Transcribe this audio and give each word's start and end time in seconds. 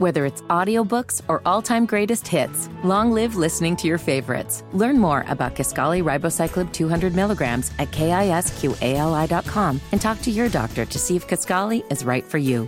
Whether 0.00 0.24
it's 0.24 0.40
audiobooks 0.48 1.20
or 1.28 1.42
all-time 1.44 1.84
greatest 1.84 2.26
hits, 2.26 2.70
long 2.82 3.12
live 3.12 3.36
listening 3.36 3.76
to 3.76 3.86
your 3.86 3.98
favorites. 3.98 4.64
Learn 4.72 4.98
more 4.98 5.26
about 5.28 5.54
Kisqali 5.54 6.02
Ribociclib 6.02 6.72
200 6.72 7.14
milligrams 7.14 7.70
at 7.78 7.90
kisqali.com 7.90 9.80
and 9.92 10.00
talk 10.00 10.22
to 10.22 10.30
your 10.30 10.48
doctor 10.48 10.86
to 10.86 10.98
see 10.98 11.16
if 11.16 11.28
Kisqali 11.28 11.84
is 11.92 12.02
right 12.02 12.24
for 12.24 12.38
you. 12.38 12.66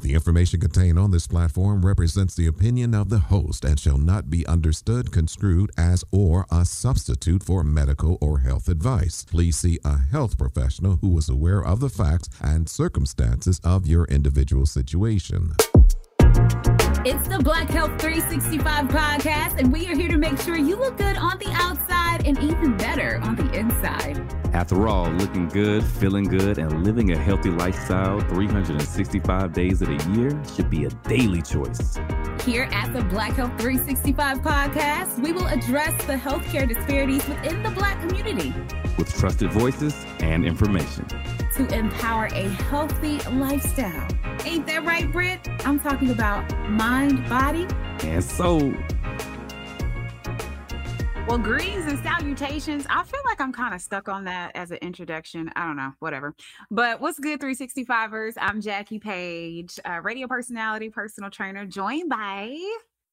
The 0.00 0.14
information 0.14 0.60
contained 0.60 0.98
on 0.98 1.10
this 1.10 1.26
platform 1.26 1.84
represents 1.84 2.34
the 2.34 2.46
opinion 2.46 2.94
of 2.94 3.08
the 3.08 3.18
host 3.18 3.64
and 3.64 3.80
shall 3.80 3.96
not 3.96 4.28
be 4.28 4.46
understood, 4.46 5.12
construed 5.12 5.70
as, 5.78 6.04
or 6.10 6.46
a 6.50 6.64
substitute 6.66 7.42
for 7.42 7.64
medical 7.64 8.18
or 8.20 8.40
health 8.40 8.68
advice. 8.68 9.24
Please 9.24 9.56
see 9.56 9.78
a 9.84 9.98
health 9.98 10.36
professional 10.36 10.98
who 11.00 11.16
is 11.16 11.30
aware 11.30 11.64
of 11.64 11.80
the 11.80 11.88
facts 11.88 12.28
and 12.42 12.68
circumstances 12.68 13.58
of 13.64 13.86
your 13.86 14.04
individual 14.06 14.66
situation. 14.66 15.54
It's 17.06 17.28
the 17.28 17.38
Black 17.38 17.68
Health 17.68 18.00
365 18.00 18.88
podcast, 18.88 19.58
and 19.58 19.70
we 19.70 19.86
are 19.88 19.94
here 19.94 20.08
to 20.08 20.16
make 20.16 20.38
sure 20.40 20.56
you 20.56 20.74
look 20.76 20.96
good 20.96 21.18
on 21.18 21.38
the 21.38 21.50
outside 21.52 22.26
and 22.26 22.38
even 22.38 22.78
better 22.78 23.20
on 23.22 23.36
the 23.36 23.52
inside. 23.52 24.18
After 24.54 24.88
all, 24.88 25.10
looking 25.10 25.48
good, 25.48 25.84
feeling 25.84 26.24
good, 26.24 26.56
and 26.56 26.82
living 26.82 27.12
a 27.12 27.18
healthy 27.18 27.50
lifestyle 27.50 28.20
365 28.20 29.52
days 29.52 29.82
of 29.82 29.88
the 29.88 30.12
year 30.12 30.42
should 30.54 30.70
be 30.70 30.86
a 30.86 30.90
daily 31.06 31.42
choice. 31.42 31.98
Here 32.42 32.68
at 32.72 32.92
the 32.94 33.02
Black 33.04 33.32
Health 33.32 33.60
365 33.60 34.38
podcast, 34.38 35.22
we 35.22 35.32
will 35.32 35.48
address 35.48 35.92
the 36.06 36.14
healthcare 36.14 36.66
disparities 36.66 37.26
within 37.28 37.62
the 37.62 37.70
Black 37.70 38.00
community 38.00 38.54
with 38.96 39.14
trusted 39.14 39.52
voices 39.52 39.94
and 40.20 40.44
information 40.44 41.06
to 41.54 41.66
empower 41.72 42.26
a 42.32 42.48
healthy 42.48 43.18
lifestyle. 43.30 44.08
Ain't 44.44 44.66
that 44.66 44.84
right, 44.84 45.10
Britt? 45.12 45.48
I'm 45.64 45.78
talking 45.78 46.10
about 46.10 46.50
mind, 46.68 47.28
body, 47.28 47.66
and 48.02 48.22
soul. 48.22 48.72
Well, 51.28 51.38
greetings 51.38 51.86
and 51.86 51.98
salutations. 52.00 52.86
I 52.90 53.04
feel 53.04 53.20
like 53.24 53.40
I'm 53.40 53.52
kind 53.52 53.72
of 53.72 53.80
stuck 53.80 54.08
on 54.08 54.24
that 54.24 54.52
as 54.56 54.72
an 54.72 54.78
introduction. 54.82 55.48
I 55.56 55.64
don't 55.64 55.76
know, 55.76 55.92
whatever. 56.00 56.34
But 56.70 57.00
what's 57.00 57.18
good, 57.20 57.40
365ers? 57.40 58.34
I'm 58.38 58.60
Jackie 58.60 58.98
Page, 58.98 59.78
radio 60.02 60.26
personality, 60.26 60.90
personal 60.90 61.30
trainer, 61.30 61.64
joined 61.66 62.10
by. 62.10 62.58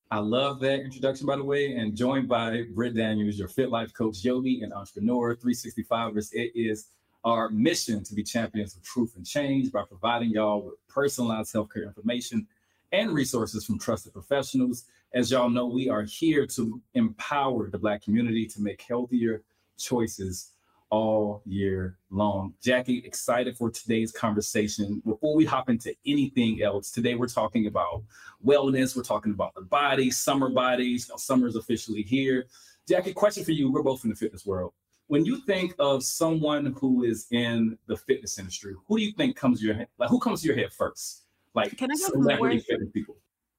I 0.09 0.17
love 0.17 0.59
that 0.59 0.81
introduction, 0.81 1.26
by 1.26 1.38
the 1.38 1.44
way, 1.44 1.76
and 1.76 1.95
joined 1.95 2.28
by 2.28 2.64
Britt 2.73 2.95
Daniels, 2.95 3.38
your 3.38 3.48
fit 3.48 3.70
life 3.70 3.94
coach, 3.94 4.26
yogi, 4.26 4.61
and 4.61 4.73
entrepreneur. 4.73 5.36
365ers. 5.36 6.33
It 6.33 6.52
is 6.53 6.88
our 7.23 7.50
mission 7.50 8.03
to 8.03 8.16
be 8.16 8.23
champions 8.23 8.75
of 8.75 8.83
truth 8.83 9.16
and 9.16 9.25
change 9.25 9.72
by 9.72 9.83
providing 9.83 10.31
y'all 10.31 10.64
with 10.64 10.88
personalized 10.88 11.53
healthcare 11.53 11.86
information 11.86 12.47
and 12.91 13.11
resources 13.11 13.66
from 13.66 13.80
trusted 13.80 14.14
professionals. 14.14 14.86
As 15.14 15.31
y'all 15.31 15.49
know, 15.49 15.66
we 15.66 15.89
are 15.89 16.03
here 16.03 16.45
to 16.47 16.81
empower 16.94 17.69
the 17.69 17.77
Black 17.77 18.02
community 18.02 18.45
to 18.47 18.61
make 18.61 18.81
healthier 18.81 19.44
choices 19.77 20.52
all 20.89 21.42
year 21.45 21.97
long. 22.09 22.53
Jackie, 22.61 23.02
excited 23.05 23.58
for 23.58 23.72
today's 23.72 24.11
conversation. 24.11 25.02
Before 25.05 25.36
we 25.36 25.45
hop 25.45 25.69
into 25.69 25.95
anything 26.05 26.61
else, 26.61 26.92
today 26.92 27.16
we're 27.16 27.27
talking 27.27 27.67
about 27.67 28.03
wellness. 28.45 28.95
We're 28.95 29.03
talking 29.03 29.31
about 29.31 29.55
the 29.55 29.61
body, 29.61 30.11
summer 30.11 30.49
bodies. 30.49 31.08
You 31.08 31.14
know, 31.14 31.17
summer 31.17 31.47
is 31.47 31.55
officially 31.55 32.03
here. 32.03 32.45
Jackie, 32.88 33.14
question 33.14 33.44
for 33.44 33.52
you. 33.52 33.72
We're 33.72 33.83
both 33.83 34.03
in 34.03 34.09
the 34.09 34.16
fitness 34.16 34.45
world. 34.45 34.73
When 35.12 35.26
you 35.26 35.42
think 35.42 35.76
of 35.78 36.06
someone 36.06 36.67
who 36.80 37.04
is 37.04 37.28
in 37.31 37.78
the 37.86 37.98
fitness 37.98 38.40
industry, 38.40 38.76
who 38.88 38.98
do 38.98 39.04
you 39.04 39.12
think 39.12 39.36
comes 39.36 39.59
to 39.59 39.66
your 39.66 39.76
head? 39.76 39.90
Like, 39.98 40.09
who 40.09 40.22
comes 40.22 40.40
to 40.40 40.48
your 40.48 40.56
head 40.56 40.72
first? 40.72 41.23
Like, 41.54 41.78
can 41.78 41.92
I 41.92 41.95
give 41.95 42.16
more, 42.16 42.50
fitness 42.50 42.90
people. 42.94 43.17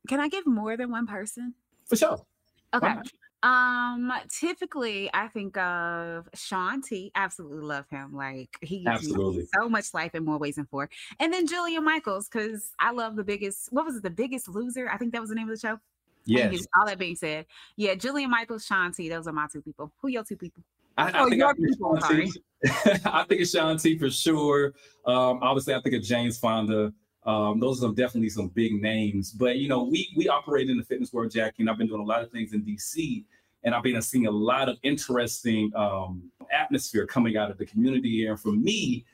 Can 0.09 0.19
I 0.19 0.29
give 0.29 0.47
more 0.47 0.79
than 0.79 0.91
one 0.91 1.07
person? 1.07 1.53
For 1.85 1.97
sure. 1.97 2.25
Okay. 2.73 2.95
Um, 3.43 4.11
typically 4.31 5.11
I 5.13 5.29
think 5.29 5.59
of 5.59 6.27
Shaun 6.33 6.81
T. 6.81 7.13
Absolutely 7.15 7.59
love 7.59 7.85
him. 7.91 8.17
Like 8.17 8.57
he 8.63 8.79
gives 8.79 9.09
Absolutely. 9.09 9.47
so 9.55 9.69
much 9.69 9.93
life 9.93 10.15
in 10.15 10.25
more 10.25 10.39
ways 10.39 10.55
than 10.55 10.65
four. 10.65 10.89
And 11.21 11.35
then 11.35 11.47
Jillian 11.47 11.85
Michaels, 11.85 12.31
because 12.31 12.71
I 12.79 12.93
love 12.93 13.15
the 13.15 13.25
biggest, 13.25 13.71
what 13.73 13.85
was 13.85 13.97
it, 13.97 14.03
the 14.03 14.09
biggest 14.11 14.49
loser? 14.49 14.89
I 14.89 14.97
think 14.97 15.13
that 15.13 15.21
was 15.21 15.29
the 15.29 15.37
name 15.37 15.51
of 15.51 15.55
the 15.55 15.61
show. 15.61 15.79
Yes. 16.25 16.67
All 16.79 16.87
that 16.87 16.99
being 16.99 17.17
said, 17.17 17.45
yeah, 17.77 17.95
Jillian 17.95 18.31
Michaels, 18.31 18.65
Shaun 18.65 18.93
T. 18.93 19.11
Those 19.11 19.27
are 19.27 19.33
my 19.35 19.49
two 19.53 19.61
people. 19.61 19.93
Who 20.01 20.09
your 20.09 20.25
two 20.25 20.37
people? 20.37 20.63
I, 20.97 21.11
I 21.11 21.23
oh, 21.23 21.29
think 21.29 21.43
I 21.43 21.53
think 21.53 21.69
people. 21.69 22.01
Sorry. 22.01 22.31
Think 23.29 23.41
it's 23.41 23.51
Shaun 23.51 23.77
T 23.77 23.99
for 23.99 24.09
sure. 24.09 24.67
Um, 25.05 25.41
obviously, 25.43 25.75
I 25.75 25.81
think 25.81 25.97
of 25.97 26.03
James 26.03 26.39
Fonda. 26.39 26.93
Um, 27.25 27.59
those 27.59 27.83
are 27.83 27.93
definitely 27.93 28.29
some 28.29 28.49
big 28.49 28.81
names. 28.81 29.33
But 29.33 29.57
you 29.57 29.69
know, 29.69 29.83
we 29.83 30.13
we 30.17 30.29
operate 30.29 30.71
in 30.71 30.77
the 30.77 30.85
fitness 30.85 31.13
world, 31.13 31.33
Jackie, 31.33 31.63
and 31.63 31.71
I've 31.71 31.79
been 31.79 31.89
doing 31.89 32.01
a 32.01 32.05
lot 32.05 32.23
of 32.23 32.31
things 32.31 32.53
in 32.53 32.63
DC, 32.63 33.25
and 33.65 33.75
I've 33.75 33.83
been 33.83 34.01
seeing 34.01 34.27
a 34.27 34.31
lot 34.31 34.69
of 34.69 34.79
interesting 34.85 35.73
um, 35.75 36.31
atmosphere 36.53 37.07
coming 37.07 37.37
out 37.37 37.51
of 37.51 37.59
the 37.59 37.67
community 37.67 38.11
here. 38.11 38.31
And 38.31 38.41
for 38.41 38.53
me, 38.53 39.05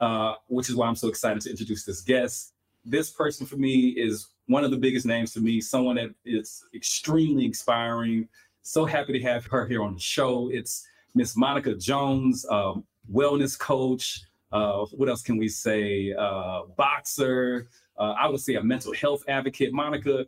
uh, 0.00 0.34
which 0.48 0.68
is 0.68 0.76
why 0.76 0.86
I'm 0.86 0.96
so 0.96 1.08
excited 1.08 1.42
to 1.42 1.50
introduce 1.50 1.84
this 1.84 2.00
guest. 2.02 2.52
This 2.84 3.10
person 3.10 3.46
for 3.46 3.56
me 3.56 3.90
is 3.90 4.28
one 4.46 4.64
of 4.64 4.70
the 4.70 4.76
biggest 4.76 5.06
names 5.06 5.32
to 5.34 5.40
me. 5.40 5.60
Someone 5.60 5.96
that 5.96 6.10
is 6.24 6.64
extremely 6.74 7.44
inspiring. 7.44 8.28
So 8.62 8.84
happy 8.84 9.12
to 9.12 9.20
have 9.20 9.46
her 9.46 9.66
here 9.66 9.82
on 9.82 9.94
the 9.94 10.00
show. 10.00 10.50
It's 10.52 10.86
Miss 11.14 11.36
Monica 11.36 11.74
Jones, 11.74 12.46
um, 12.50 12.84
wellness 13.12 13.58
coach. 13.58 14.22
Uh, 14.52 14.84
what 14.92 15.08
else 15.08 15.22
can 15.22 15.36
we 15.36 15.48
say? 15.48 16.12
Uh, 16.18 16.62
boxer. 16.76 17.68
Uh, 17.98 18.14
I 18.18 18.28
would 18.28 18.40
say 18.40 18.54
a 18.54 18.62
mental 18.62 18.92
health 18.94 19.24
advocate. 19.28 19.72
Monica, 19.72 20.26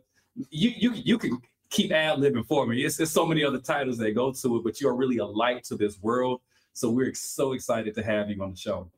you 0.49 0.71
you 0.75 0.93
you 0.93 1.17
can 1.17 1.41
keep 1.69 1.91
ad 1.91 2.19
libbing 2.19 2.45
for 2.45 2.65
me. 2.65 2.83
It's, 2.85 2.97
there's 2.97 3.11
so 3.11 3.25
many 3.25 3.43
other 3.43 3.59
titles 3.59 3.97
that 3.97 4.11
go 4.11 4.31
to 4.31 4.57
it, 4.57 4.63
but 4.63 4.79
you're 4.79 4.95
really 4.95 5.17
a 5.17 5.25
light 5.25 5.63
to 5.65 5.75
this 5.75 5.99
world. 6.01 6.41
So 6.73 6.89
we're 6.89 7.13
so 7.13 7.53
excited 7.53 7.95
to 7.95 8.03
have 8.03 8.29
you 8.29 8.41
on 8.43 8.51
the 8.51 8.57
show. 8.57 8.89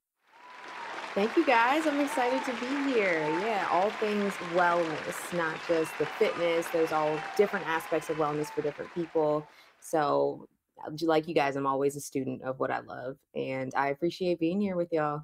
Thank 1.14 1.38
you 1.38 1.46
guys. 1.46 1.88
I'm 1.88 2.02
excited 2.02 2.44
to 2.44 2.52
be 2.60 2.92
here. 2.92 3.22
Yeah, 3.40 3.66
all 3.72 3.90
things 3.90 4.34
wellness, 4.54 5.34
not 5.34 5.56
just 5.66 5.98
the 5.98 6.06
fitness. 6.06 6.68
There's 6.74 6.92
all 6.92 7.18
different 7.38 7.66
aspects 7.68 8.10
of 8.10 8.18
wellness 8.18 8.48
for 8.48 8.62
different 8.62 8.94
people. 8.94 9.48
So, 9.80 10.46
Uh, 10.84 10.92
like 11.02 11.28
you 11.28 11.36
guys, 11.36 11.56
I'm 11.56 11.68
always 11.68 11.96
a 11.96 12.02
student 12.02 12.42
of 12.44 12.60
what 12.60 12.72
I 12.72 12.80
love, 12.80 13.18
and 13.36 13.72
I 13.76 13.90
appreciate 13.90 14.40
being 14.40 14.60
here 14.62 14.76
with 14.76 14.92
y'all. 14.92 15.22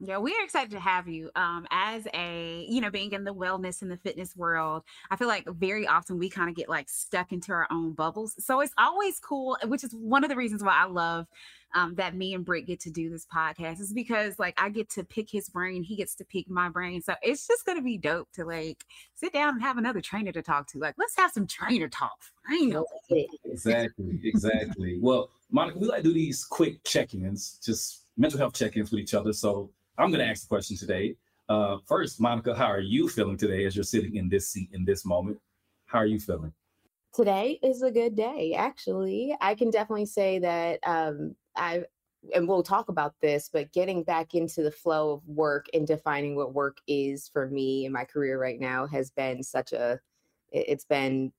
Yeah, 0.00 0.18
we're 0.18 0.44
excited 0.44 0.70
to 0.70 0.80
have 0.80 1.08
you. 1.08 1.28
Um, 1.34 1.66
as 1.72 2.06
a, 2.14 2.64
you 2.68 2.80
know, 2.80 2.90
being 2.90 3.12
in 3.12 3.24
the 3.24 3.34
wellness 3.34 3.82
and 3.82 3.90
the 3.90 3.96
fitness 3.96 4.36
world, 4.36 4.84
I 5.10 5.16
feel 5.16 5.26
like 5.26 5.44
very 5.48 5.88
often 5.88 6.18
we 6.18 6.30
kind 6.30 6.48
of 6.48 6.54
get 6.54 6.68
like 6.68 6.88
stuck 6.88 7.32
into 7.32 7.50
our 7.50 7.66
own 7.72 7.94
bubbles. 7.94 8.34
So 8.38 8.60
it's 8.60 8.72
always 8.78 9.18
cool, 9.18 9.58
which 9.64 9.82
is 9.82 9.92
one 9.92 10.22
of 10.22 10.30
the 10.30 10.36
reasons 10.36 10.62
why 10.62 10.76
I 10.80 10.84
love 10.84 11.26
um, 11.74 11.96
that 11.96 12.14
me 12.14 12.32
and 12.34 12.44
Britt 12.44 12.66
get 12.66 12.78
to 12.80 12.90
do 12.90 13.10
this 13.10 13.26
podcast, 13.26 13.80
is 13.80 13.92
because 13.92 14.38
like 14.38 14.54
I 14.56 14.68
get 14.68 14.88
to 14.90 15.02
pick 15.04 15.28
his 15.30 15.48
brain, 15.48 15.82
he 15.82 15.96
gets 15.96 16.14
to 16.16 16.24
pick 16.24 16.48
my 16.48 16.68
brain. 16.68 17.02
So 17.02 17.14
it's 17.20 17.46
just 17.48 17.66
gonna 17.66 17.82
be 17.82 17.98
dope 17.98 18.28
to 18.34 18.44
like 18.44 18.84
sit 19.14 19.32
down 19.32 19.54
and 19.54 19.62
have 19.62 19.78
another 19.78 20.00
trainer 20.00 20.30
to 20.30 20.42
talk 20.42 20.68
to. 20.68 20.78
Like, 20.78 20.94
let's 20.96 21.16
have 21.16 21.32
some 21.32 21.46
trainer 21.48 21.88
talk. 21.88 22.16
I 22.46 22.60
know. 22.60 22.86
Exactly, 23.44 24.20
exactly. 24.22 24.98
well, 25.00 25.30
Monica, 25.50 25.78
we 25.78 25.88
like 25.88 26.02
to 26.02 26.08
do 26.08 26.14
these 26.14 26.44
quick 26.44 26.84
check-ins, 26.84 27.58
just 27.64 28.04
mental 28.16 28.38
health 28.38 28.54
check-ins 28.54 28.90
with 28.92 29.00
each 29.00 29.14
other. 29.14 29.32
So 29.32 29.70
I'm 29.98 30.10
going 30.10 30.24
to 30.24 30.30
ask 30.30 30.42
the 30.42 30.48
question 30.48 30.76
today. 30.76 31.16
Uh, 31.48 31.78
first, 31.86 32.20
Monica, 32.20 32.54
how 32.54 32.66
are 32.66 32.80
you 32.80 33.08
feeling 33.08 33.36
today 33.36 33.64
as 33.64 33.74
you're 33.74 33.82
sitting 33.82 34.14
in 34.14 34.28
this 34.28 34.48
seat 34.48 34.70
in 34.72 34.84
this 34.84 35.04
moment? 35.04 35.40
How 35.86 35.98
are 35.98 36.06
you 36.06 36.20
feeling? 36.20 36.52
Today 37.12 37.58
is 37.62 37.82
a 37.82 37.90
good 37.90 38.14
day, 38.14 38.54
actually. 38.54 39.34
I 39.40 39.54
can 39.54 39.70
definitely 39.70 40.06
say 40.06 40.38
that 40.38 40.78
um, 40.86 41.34
I, 41.56 41.84
and 42.34 42.46
we'll 42.46 42.62
talk 42.62 42.90
about 42.90 43.14
this, 43.20 43.50
but 43.52 43.72
getting 43.72 44.04
back 44.04 44.34
into 44.34 44.62
the 44.62 44.70
flow 44.70 45.12
of 45.12 45.26
work 45.26 45.66
and 45.74 45.86
defining 45.86 46.36
what 46.36 46.54
work 46.54 46.78
is 46.86 47.28
for 47.28 47.48
me 47.48 47.86
in 47.86 47.92
my 47.92 48.04
career 48.04 48.40
right 48.40 48.60
now 48.60 48.86
has 48.86 49.10
been 49.10 49.42
such 49.42 49.72
a, 49.72 49.98
it's 50.52 50.84
been 50.84 51.32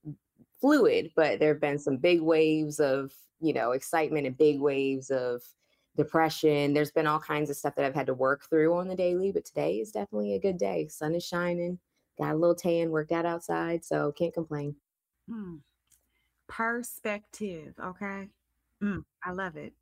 fluid, 0.59 1.11
but 1.15 1.39
there 1.39 1.53
have 1.53 1.61
been 1.61 1.79
some 1.79 1.97
big 1.97 2.19
waves 2.19 2.79
of, 2.79 3.13
you 3.39 3.53
know, 3.53 3.71
excitement 3.71 4.27
and 4.27 4.37
big 4.37 4.59
waves 4.59 5.11
of 5.11 5.43
depression. 5.99 6.73
There's 6.73 6.91
been 6.91 7.07
all 7.07 7.19
kinds 7.19 7.49
of 7.49 7.55
stuff 7.55 7.75
that 7.75 7.85
I've 7.85 7.95
had 7.95 8.07
to 8.07 8.13
work 8.13 8.43
through 8.49 8.73
on 8.75 8.87
the 8.87 8.95
daily, 8.95 9.31
but 9.31 9.45
today 9.45 9.75
is 9.75 9.91
definitely 9.91 10.33
a 10.33 10.39
good 10.39 10.57
day. 10.57 10.87
Sun 10.87 11.13
is 11.13 11.25
shining, 11.25 11.77
got 12.17 12.33
a 12.33 12.37
little 12.37 12.55
tan, 12.55 12.89
worked 12.89 13.11
out 13.11 13.25
outside, 13.25 13.85
so 13.85 14.11
can't 14.11 14.33
complain. 14.33 14.75
Hmm. 15.29 15.57
Perspective, 16.47 17.73
okay. 17.83 18.29
Mm, 18.81 19.03
I 19.23 19.31
love 19.31 19.55
it. 19.55 19.73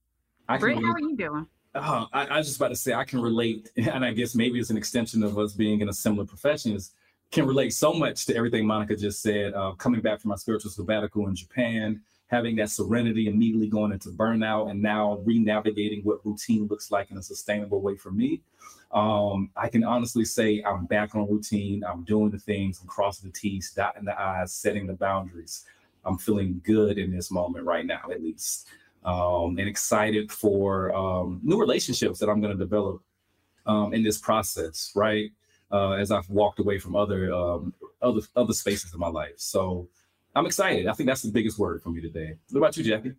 I 0.49 0.57
Britt, 0.57 0.77
how 0.77 0.91
are 0.91 0.99
you 0.99 1.15
doing? 1.15 1.47
Oh, 1.75 2.07
I, 2.11 2.25
I 2.25 2.37
was 2.37 2.47
just 2.47 2.57
about 2.57 2.69
to 2.69 2.75
say 2.75 2.93
I 2.93 3.05
can 3.05 3.21
relate, 3.21 3.71
and 3.77 4.03
I 4.03 4.11
guess 4.11 4.35
maybe 4.35 4.59
it's 4.59 4.69
an 4.69 4.77
extension 4.77 5.23
of 5.23 5.37
us 5.37 5.53
being 5.53 5.81
in 5.81 5.89
a 5.89 5.93
similar 5.93 6.25
profession. 6.25 6.73
Is 6.73 6.91
can 7.31 7.45
relate 7.45 7.73
so 7.73 7.93
much 7.93 8.25
to 8.25 8.35
everything 8.35 8.65
Monica 8.65 8.95
just 8.95 9.21
said. 9.21 9.53
Uh, 9.53 9.73
coming 9.73 10.01
back 10.01 10.19
from 10.19 10.29
my 10.29 10.35
spiritual 10.35 10.71
sabbatical 10.71 11.27
in 11.27 11.35
Japan, 11.35 12.01
having 12.27 12.57
that 12.57 12.69
serenity 12.69 13.27
immediately 13.27 13.67
going 13.67 13.91
into 13.91 14.09
burnout 14.09 14.69
and 14.69 14.81
now 14.81 15.19
re-navigating 15.23 16.01
what 16.03 16.25
routine 16.25 16.67
looks 16.67 16.91
like 16.91 17.09
in 17.09 17.17
a 17.17 17.23
sustainable 17.23 17.81
way 17.81 17.95
for 17.95 18.11
me. 18.11 18.41
Um, 18.93 19.49
i 19.57 19.67
can 19.67 19.83
honestly 19.83 20.23
say 20.23 20.63
i'm 20.65 20.85
back 20.85 21.13
on 21.15 21.29
routine. 21.29 21.83
I'm 21.83 22.03
doing 22.03 22.29
the 22.29 22.39
things. 22.39 22.79
I'm 22.81 22.87
crossing 22.87 23.29
the 23.29 23.37
t's 23.37 23.71
dotting 23.71 24.05
the 24.05 24.19
i's 24.19 24.53
setting 24.53 24.87
the 24.87 24.93
boundaries. 24.93 25.65
I'm 26.05 26.17
feeling 26.17 26.61
good 26.63 26.97
in 26.97 27.11
this 27.11 27.29
moment 27.31 27.65
right 27.65 27.85
now 27.85 28.03
at 28.11 28.21
least. 28.21 28.67
Um, 29.03 29.57
and 29.57 29.69
excited 29.69 30.31
for 30.31 30.93
um, 30.95 31.39
new 31.43 31.59
relationships 31.59 32.19
that 32.19 32.29
i'm 32.29 32.41
going 32.41 32.57
to 32.57 32.63
develop 32.63 33.01
um, 33.65 33.93
in 33.93 34.03
this 34.03 34.17
process 34.17 34.91
right? 34.95 35.31
Uh, 35.69 35.91
as 35.91 36.11
i've 36.11 36.29
walked 36.29 36.59
away 36.59 36.79
from 36.79 36.95
other 36.95 37.33
um, 37.33 37.73
other 38.01 38.21
other 38.35 38.53
spaces 38.53 38.93
in 38.93 38.99
my 38.99 39.09
life. 39.09 39.35
So 39.37 39.87
I'm 40.37 40.45
excited. 40.45 40.87
I 40.87 40.93
think 40.93 41.07
that's 41.07 41.23
the 41.23 41.31
biggest 41.31 41.57
word 41.57 41.81
for 41.81 41.89
me 41.89 41.99
today. 41.99 42.35
What 42.51 42.59
about 42.59 42.77
you, 42.77 42.83
Jackie? 42.83 43.13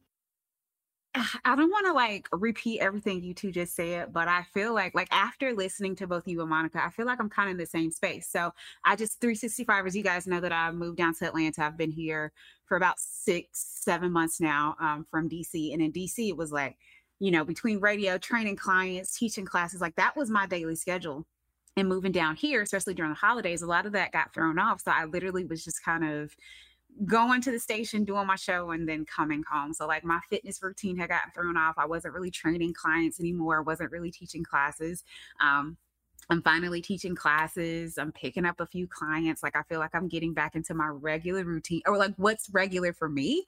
I 1.44 1.56
don't 1.56 1.70
want 1.70 1.86
to 1.86 1.92
like 1.92 2.28
repeat 2.32 2.80
everything 2.80 3.22
you 3.22 3.34
two 3.34 3.50
just 3.50 3.74
said, 3.74 4.12
but 4.12 4.28
I 4.28 4.42
feel 4.54 4.72
like 4.72 4.94
like 4.94 5.08
after 5.10 5.52
listening 5.52 5.96
to 5.96 6.06
both 6.06 6.28
you 6.28 6.40
and 6.40 6.50
Monica, 6.50 6.82
I 6.84 6.90
feel 6.90 7.06
like 7.06 7.18
I'm 7.20 7.28
kind 7.28 7.48
of 7.48 7.52
in 7.52 7.58
the 7.58 7.66
same 7.66 7.90
space. 7.90 8.28
So 8.28 8.52
I 8.84 8.94
just 8.94 9.20
365 9.20 9.86
as 9.86 9.96
you 9.96 10.04
guys 10.04 10.26
know 10.28 10.40
that 10.40 10.52
I 10.52 10.70
moved 10.70 10.98
down 10.98 11.14
to 11.16 11.26
Atlanta. 11.26 11.64
I've 11.64 11.76
been 11.76 11.90
here 11.90 12.32
for 12.66 12.76
about 12.76 13.00
six, 13.00 13.48
seven 13.80 14.12
months 14.12 14.40
now 14.40 14.76
um, 14.80 15.06
from 15.10 15.28
DC. 15.28 15.72
And 15.72 15.82
in 15.82 15.92
DC, 15.92 16.28
it 16.28 16.36
was 16.36 16.52
like, 16.52 16.76
you 17.18 17.32
know, 17.32 17.44
between 17.44 17.80
radio, 17.80 18.16
training 18.16 18.56
clients, 18.56 19.18
teaching 19.18 19.44
classes, 19.44 19.80
like 19.80 19.96
that 19.96 20.16
was 20.16 20.30
my 20.30 20.46
daily 20.46 20.76
schedule. 20.76 21.26
And 21.76 21.88
moving 21.88 22.10
down 22.10 22.34
here, 22.34 22.62
especially 22.62 22.94
during 22.94 23.12
the 23.12 23.18
holidays, 23.18 23.62
a 23.62 23.66
lot 23.66 23.86
of 23.86 23.92
that 23.92 24.10
got 24.10 24.34
thrown 24.34 24.58
off. 24.58 24.80
So 24.80 24.90
I 24.90 25.04
literally 25.04 25.44
was 25.44 25.64
just 25.64 25.84
kind 25.84 26.04
of 26.04 26.34
going 27.04 27.40
to 27.42 27.50
the 27.50 27.58
station, 27.58 28.04
doing 28.04 28.26
my 28.26 28.36
show, 28.36 28.70
and 28.70 28.88
then 28.88 29.04
coming 29.04 29.42
home. 29.50 29.72
So, 29.72 29.86
like, 29.86 30.04
my 30.04 30.20
fitness 30.28 30.62
routine 30.62 30.96
had 30.96 31.10
gotten 31.10 31.30
thrown 31.32 31.56
off. 31.56 31.74
I 31.78 31.86
wasn't 31.86 32.14
really 32.14 32.30
training 32.30 32.74
clients 32.74 33.20
anymore, 33.20 33.58
I 33.58 33.62
wasn't 33.62 33.92
really 33.92 34.10
teaching 34.10 34.44
classes. 34.44 35.04
Um, 35.40 35.76
I'm 36.30 36.42
finally 36.42 36.82
teaching 36.82 37.14
classes. 37.14 37.96
I'm 37.96 38.12
picking 38.12 38.44
up 38.44 38.60
a 38.60 38.66
few 38.66 38.86
clients. 38.86 39.42
Like, 39.42 39.56
I 39.56 39.62
feel 39.62 39.78
like 39.78 39.94
I'm 39.94 40.08
getting 40.08 40.34
back 40.34 40.54
into 40.54 40.74
my 40.74 40.88
regular 40.88 41.44
routine 41.44 41.80
or 41.86 41.96
like 41.96 42.12
what's 42.16 42.50
regular 42.50 42.92
for 42.92 43.08
me. 43.08 43.44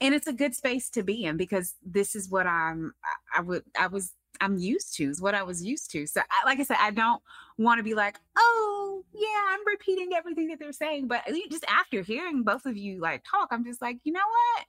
And 0.00 0.14
it's 0.14 0.26
a 0.26 0.32
good 0.32 0.54
space 0.54 0.90
to 0.90 1.02
be 1.02 1.24
in 1.24 1.36
because 1.36 1.74
this 1.84 2.14
is 2.14 2.28
what 2.28 2.46
I'm, 2.46 2.92
I 3.34 3.40
would, 3.40 3.64
I 3.78 3.86
was 3.86 4.12
I'm 4.40 4.58
used 4.58 4.94
to, 4.96 5.04
is 5.04 5.20
what 5.20 5.34
I 5.34 5.42
was 5.42 5.64
used 5.64 5.90
to. 5.92 6.06
So, 6.06 6.20
I, 6.20 6.46
like 6.46 6.60
I 6.60 6.64
said, 6.64 6.78
I 6.80 6.90
don't 6.90 7.22
want 7.56 7.78
to 7.78 7.82
be 7.82 7.94
like, 7.94 8.18
oh, 8.36 9.04
yeah, 9.14 9.46
I'm 9.50 9.66
repeating 9.66 10.10
everything 10.16 10.48
that 10.48 10.58
they're 10.58 10.72
saying. 10.72 11.08
But 11.08 11.22
just 11.50 11.64
after 11.68 12.02
hearing 12.02 12.42
both 12.42 12.66
of 12.66 12.76
you 12.76 13.00
like 13.00 13.24
talk, 13.28 13.48
I'm 13.50 13.64
just 13.64 13.82
like, 13.82 13.98
you 14.04 14.12
know 14.12 14.20
what? 14.20 14.66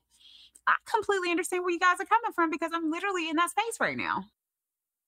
I 0.67 0.75
completely 0.85 1.31
understand 1.31 1.63
where 1.63 1.71
you 1.71 1.79
guys 1.79 1.97
are 1.99 2.05
coming 2.05 2.31
from 2.33 2.51
because 2.51 2.71
I'm 2.73 2.91
literally 2.91 3.29
in 3.29 3.35
that 3.37 3.49
space 3.49 3.79
right 3.79 3.97
now. 3.97 4.25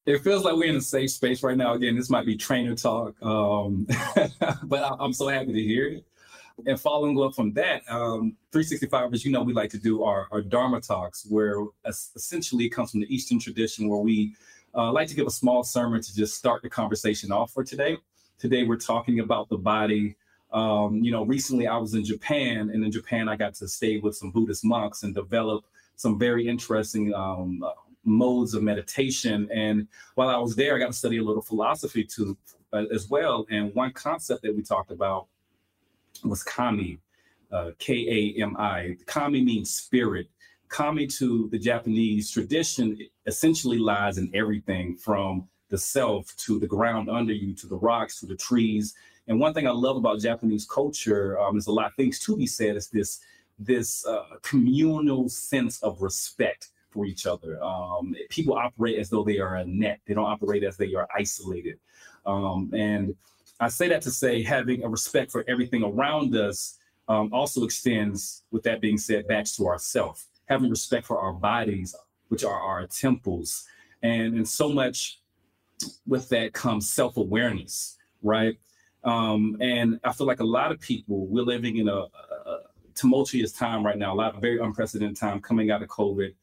It 0.05 0.23
feels 0.23 0.43
like 0.43 0.55
we're 0.55 0.69
in 0.69 0.77
a 0.77 0.81
safe 0.81 1.11
space 1.11 1.43
right 1.43 1.55
now. 1.55 1.73
Again, 1.73 1.95
this 1.95 2.09
might 2.09 2.25
be 2.25 2.35
trainer 2.35 2.75
talk, 2.75 3.15
um, 3.21 3.85
but 4.63 4.83
I, 4.83 4.95
am 4.99 5.13
so 5.13 5.27
happy 5.27 5.53
to 5.53 5.61
hear 5.61 5.87
it. 5.89 6.05
And 6.65 6.79
following 6.79 7.19
up 7.21 7.33
from 7.33 7.53
that, 7.53 7.83
um, 7.89 8.35
365, 8.51 9.13
as 9.13 9.25
you 9.25 9.31
know, 9.31 9.41
we 9.41 9.53
like 9.53 9.69
to 9.71 9.77
do 9.77 10.03
our, 10.03 10.27
our 10.31 10.41
Dharma 10.41 10.81
talks, 10.81 11.25
where 11.29 11.65
essentially 11.85 12.65
it 12.65 12.69
comes 12.69 12.91
from 12.91 13.01
the 13.01 13.13
Eastern 13.13 13.39
tradition, 13.39 13.87
where 13.87 13.99
we 13.99 14.35
uh, 14.75 14.91
like 14.91 15.07
to 15.07 15.15
give 15.15 15.27
a 15.27 15.31
small 15.31 15.63
sermon 15.63 16.01
to 16.01 16.15
just 16.15 16.35
start 16.35 16.61
the 16.61 16.69
conversation 16.69 17.31
off 17.31 17.51
for 17.51 17.63
today. 17.63 17.97
Today, 18.39 18.63
we're 18.63 18.77
talking 18.77 19.19
about 19.19 19.49
the 19.49 19.57
body. 19.57 20.15
Um, 20.51 20.97
you 21.03 21.11
know, 21.11 21.25
recently 21.25 21.67
I 21.67 21.77
was 21.77 21.93
in 21.93 22.03
Japan, 22.03 22.69
and 22.73 22.83
in 22.83 22.91
Japan, 22.91 23.29
I 23.29 23.35
got 23.35 23.53
to 23.55 23.67
stay 23.67 23.97
with 23.97 24.15
some 24.15 24.31
Buddhist 24.31 24.65
monks 24.65 25.03
and 25.03 25.13
develop 25.13 25.65
some 25.95 26.17
very 26.17 26.47
interesting 26.47 27.13
um, 27.13 27.63
modes 28.03 28.53
of 28.53 28.63
meditation. 28.63 29.47
And 29.53 29.87
while 30.15 30.29
I 30.29 30.37
was 30.37 30.55
there, 30.55 30.75
I 30.75 30.79
got 30.79 30.87
to 30.87 30.93
study 30.93 31.17
a 31.17 31.23
little 31.23 31.41
philosophy 31.41 32.03
too, 32.03 32.37
uh, 32.73 32.85
as 32.93 33.09
well. 33.09 33.45
And 33.49 33.73
one 33.75 33.91
concept 33.91 34.41
that 34.43 34.55
we 34.55 34.63
talked 34.63 34.91
about 34.91 35.27
was 36.23 36.43
kami, 36.43 36.99
uh, 37.51 37.71
K 37.79 38.35
A 38.37 38.41
M 38.41 38.55
I. 38.57 38.97
Kami 39.05 39.41
means 39.41 39.71
spirit. 39.71 40.27
Kami 40.69 41.05
to 41.07 41.49
the 41.51 41.59
Japanese 41.59 42.31
tradition 42.31 42.97
essentially 43.25 43.77
lies 43.77 44.17
in 44.17 44.31
everything 44.33 44.95
from 44.95 45.47
the 45.69 45.77
self 45.77 46.35
to 46.37 46.59
the 46.59 46.67
ground 46.67 47.09
under 47.09 47.33
you 47.33 47.53
to 47.55 47.67
the 47.67 47.77
rocks 47.77 48.19
to 48.19 48.25
the 48.25 48.35
trees. 48.35 48.93
And 49.27 49.39
one 49.39 49.53
thing 49.53 49.67
I 49.67 49.71
love 49.71 49.97
about 49.97 50.19
Japanese 50.19 50.65
culture, 50.65 51.39
um, 51.39 51.55
there's 51.55 51.67
a 51.67 51.71
lot 51.71 51.87
of 51.87 51.95
things 51.95 52.19
to 52.19 52.35
be 52.35 52.47
said, 52.47 52.75
is 52.75 52.87
this 52.87 53.19
this 53.59 54.05
uh, 54.07 54.23
communal 54.41 55.29
sense 55.29 55.81
of 55.83 56.01
respect 56.01 56.69
for 56.89 57.05
each 57.05 57.25
other. 57.25 57.61
Um, 57.63 58.15
people 58.29 58.55
operate 58.55 58.97
as 58.97 59.09
though 59.09 59.23
they 59.23 59.39
are 59.39 59.57
a 59.57 59.65
net. 59.65 59.99
They 60.05 60.13
don't 60.13 60.25
operate 60.25 60.63
as 60.63 60.77
they 60.77 60.95
are 60.95 61.07
isolated. 61.15 61.79
Um, 62.25 62.71
and 62.73 63.15
I 63.61 63.67
say 63.67 63.87
that 63.89 64.01
to 64.01 64.11
say 64.11 64.41
having 64.41 64.83
a 64.83 64.89
respect 64.89 65.31
for 65.31 65.45
everything 65.47 65.83
around 65.83 66.35
us 66.35 66.79
um, 67.07 67.31
also 67.31 67.63
extends, 67.63 68.43
with 68.49 68.63
that 68.63 68.81
being 68.81 68.97
said, 68.97 69.27
back 69.27 69.45
to 69.45 69.67
ourself. 69.67 70.25
Having 70.45 70.71
respect 70.71 71.05
for 71.05 71.19
our 71.19 71.31
bodies, 71.31 71.95
which 72.29 72.43
are 72.43 72.59
our 72.59 72.87
temples. 72.87 73.63
And, 74.01 74.35
and 74.35 74.47
so 74.47 74.69
much 74.69 75.19
with 76.07 76.27
that 76.29 76.53
comes 76.53 76.89
self 76.89 77.17
awareness, 77.17 77.97
right? 78.23 78.57
Um, 79.03 79.57
and 79.61 79.99
I 80.03 80.11
feel 80.11 80.25
like 80.25 80.39
a 80.39 80.45
lot 80.45 80.71
of 80.71 80.79
people, 80.79 81.27
we're 81.27 81.43
living 81.43 81.77
in 81.77 81.87
a, 81.87 81.97
a, 81.97 82.57
tumultuous 82.95 83.51
time 83.51 83.85
right 83.85 83.97
now, 83.97 84.13
a 84.13 84.15
lot 84.15 84.35
of 84.35 84.41
very 84.41 84.59
unprecedented 84.59 85.17
time 85.17 85.39
coming 85.39 85.71
out 85.71 85.81
of 85.81 85.89
COVID. 85.89 86.33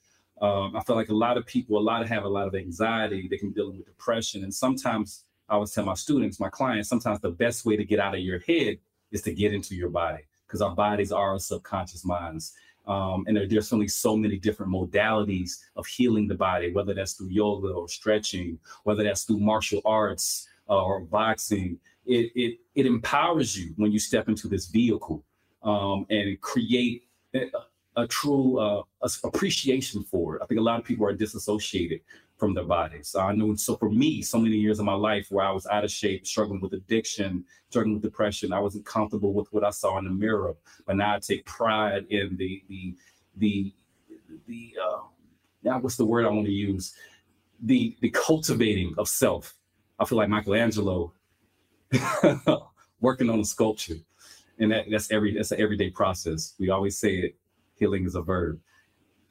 Um, 0.41 0.77
I 0.77 0.83
feel 0.85 0.97
like 0.97 1.09
a 1.09 1.15
lot 1.15 1.37
of 1.37 1.47
people, 1.47 1.79
a 1.79 1.81
lot 1.81 2.03
of 2.03 2.09
have 2.09 2.25
a 2.25 2.29
lot 2.29 2.47
of 2.47 2.55
anxiety. 2.55 3.27
They 3.29 3.37
can 3.37 3.51
be 3.51 3.55
dealing 3.55 3.77
with 3.77 3.87
depression. 3.87 4.45
And 4.45 4.55
sometimes 4.55 5.25
I 5.49 5.55
always 5.55 5.73
tell 5.73 5.85
my 5.85 5.95
students, 5.95 6.39
my 6.39 6.51
clients, 6.51 6.89
sometimes 6.89 7.21
the 7.21 7.31
best 7.31 7.65
way 7.65 7.77
to 7.77 7.85
get 7.85 7.99
out 7.99 8.15
of 8.15 8.21
your 8.21 8.41
head 8.41 8.79
is 9.11 9.23
to 9.23 9.33
get 9.33 9.55
into 9.55 9.75
your 9.75 9.89
body 9.89 10.25
because 10.47 10.61
our 10.61 10.75
bodies 10.75 11.13
are 11.13 11.31
our 11.31 11.39
subconscious 11.39 12.05
minds. 12.05 12.55
Um, 12.87 13.25
and 13.27 13.37
there, 13.37 13.47
there's 13.47 13.69
certainly 13.69 13.89
so 13.89 14.17
many 14.17 14.39
different 14.39 14.73
modalities 14.73 15.59
of 15.77 15.87
healing 15.87 16.27
the 16.27 16.35
body, 16.35 16.73
whether 16.73 16.95
that's 16.95 17.13
through 17.13 17.29
yoga 17.29 17.69
or 17.69 17.89
stretching, 17.89 18.59
whether 18.85 19.05
that's 19.05 19.25
through 19.25 19.41
martial 19.41 19.83
arts 19.85 20.49
uh, 20.69 20.83
or 20.83 21.01
boxing. 21.01 21.79
It, 22.07 22.33
it, 22.35 22.59
it 22.75 22.87
empowers 22.87 23.59
you 23.59 23.75
when 23.77 23.93
you 23.93 23.99
step 23.99 24.29
into 24.29 24.49
this 24.49 24.67
vehicle 24.67 25.23
um, 25.63 26.07
and 26.09 26.41
create 26.41 27.05
a, 27.35 27.51
a 27.97 28.07
true 28.07 28.59
uh, 28.59 28.83
appreciation 29.25 30.03
for 30.03 30.37
it. 30.37 30.43
I 30.43 30.47
think 30.47 30.61
a 30.61 30.63
lot 30.63 30.79
of 30.79 30.87
people 30.87 31.07
are 31.07 31.13
disassociated 31.13 32.01
from 32.39 32.55
their 32.55 32.65
bodies. 32.65 33.15
I 33.19 33.33
know. 33.33 33.55
So 33.57 33.77
for 33.77 33.91
me, 33.91 34.23
so 34.23 34.39
many 34.39 34.57
years 34.57 34.79
of 34.79 34.85
my 34.85 34.95
life 34.95 35.27
where 35.31 35.45
I 35.45 35.51
was 35.51 35.67
out 35.67 35.85
of 35.85 35.91
shape, 35.91 36.27
struggling 36.27 36.61
with 36.61 36.73
addiction, 36.73 37.45
struggling 37.69 37.95
with 37.95 38.03
depression, 38.03 38.53
I 38.53 38.61
wasn't 38.61 38.87
comfortable 38.87 39.33
with 39.35 39.53
what 39.53 39.65
I 39.65 39.71
saw 39.71 39.99
in 39.99 40.05
the 40.05 40.11
mirror. 40.11 40.55
But 40.87 40.97
now 40.97 41.17
I 41.17 41.19
take 41.19 41.45
pride 41.45 42.07
in 42.11 42.37
the 42.37 42.63
the 42.69 42.95
the 43.37 43.73
the 44.47 44.77
uh, 44.83 45.01
now 45.65 45.81
what's 45.81 45.97
the 45.97 46.05
word 46.05 46.25
I 46.25 46.31
want 46.31 46.47
to 46.47 46.53
use? 46.53 46.95
The 47.61 47.97
the 48.01 48.11
cultivating 48.11 48.95
of 48.99 49.09
self. 49.09 49.55
I 49.99 50.05
feel 50.05 50.19
like 50.19 50.29
Michelangelo 50.29 51.13
working 53.01 53.29
on 53.31 53.41
a 53.41 53.45
sculpture, 53.45 53.97
and 54.61 54.71
that, 54.71 54.87
that's 54.91 55.11
every 55.11 55.35
that's 55.35 55.51
an 55.51 55.61
everyday 55.61 55.91
process. 55.91 56.55
We 56.61 56.71
always 56.71 56.97
say 56.97 57.17
it. 57.17 57.37
Healing 57.75 58.07
is 58.07 58.15
a 58.15 58.23
verb, 58.23 58.61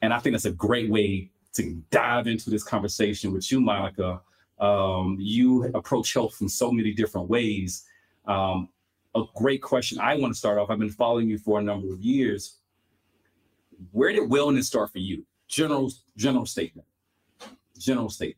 and 0.02 0.12
I 0.12 0.18
think 0.18 0.34
that's 0.34 0.44
a 0.44 0.52
great 0.52 0.90
way 0.90 1.30
to 1.58 1.82
dive 1.90 2.26
into 2.28 2.50
this 2.50 2.62
conversation 2.62 3.32
with 3.32 3.50
you, 3.50 3.60
Monica. 3.60 4.20
Um, 4.60 5.16
you 5.18 5.64
approach 5.74 6.14
health 6.14 6.34
from 6.36 6.48
so 6.48 6.70
many 6.70 6.92
different 6.92 7.28
ways. 7.28 7.84
Um, 8.26 8.68
a 9.14 9.24
great 9.34 9.62
question. 9.62 9.98
I 10.00 10.16
want 10.16 10.32
to 10.32 10.38
start 10.38 10.58
off. 10.58 10.70
I've 10.70 10.78
been 10.78 10.90
following 10.90 11.28
you 11.28 11.38
for 11.38 11.58
a 11.58 11.62
number 11.62 11.92
of 11.92 12.00
years. 12.00 12.58
Where 13.92 14.12
did 14.12 14.28
wellness 14.30 14.64
start 14.64 14.92
for 14.92 14.98
you? 14.98 15.24
General 15.48 15.90
general 16.16 16.46
statement. 16.46 16.86
General 17.78 18.10
statement. 18.10 18.36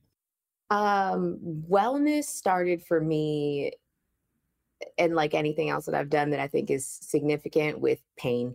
Um, 0.71 1.39
wellness 1.69 2.25
started 2.25 2.83
for 2.83 3.01
me, 3.01 3.73
and 4.97 5.15
like 5.15 5.35
anything 5.35 5.69
else 5.69 5.87
that 5.87 5.95
I've 5.95 6.11
done 6.11 6.31
that 6.31 6.41
I 6.41 6.47
think 6.47 6.71
is 6.71 6.87
significant 6.87 7.81
with 7.81 7.99
pain. 8.17 8.55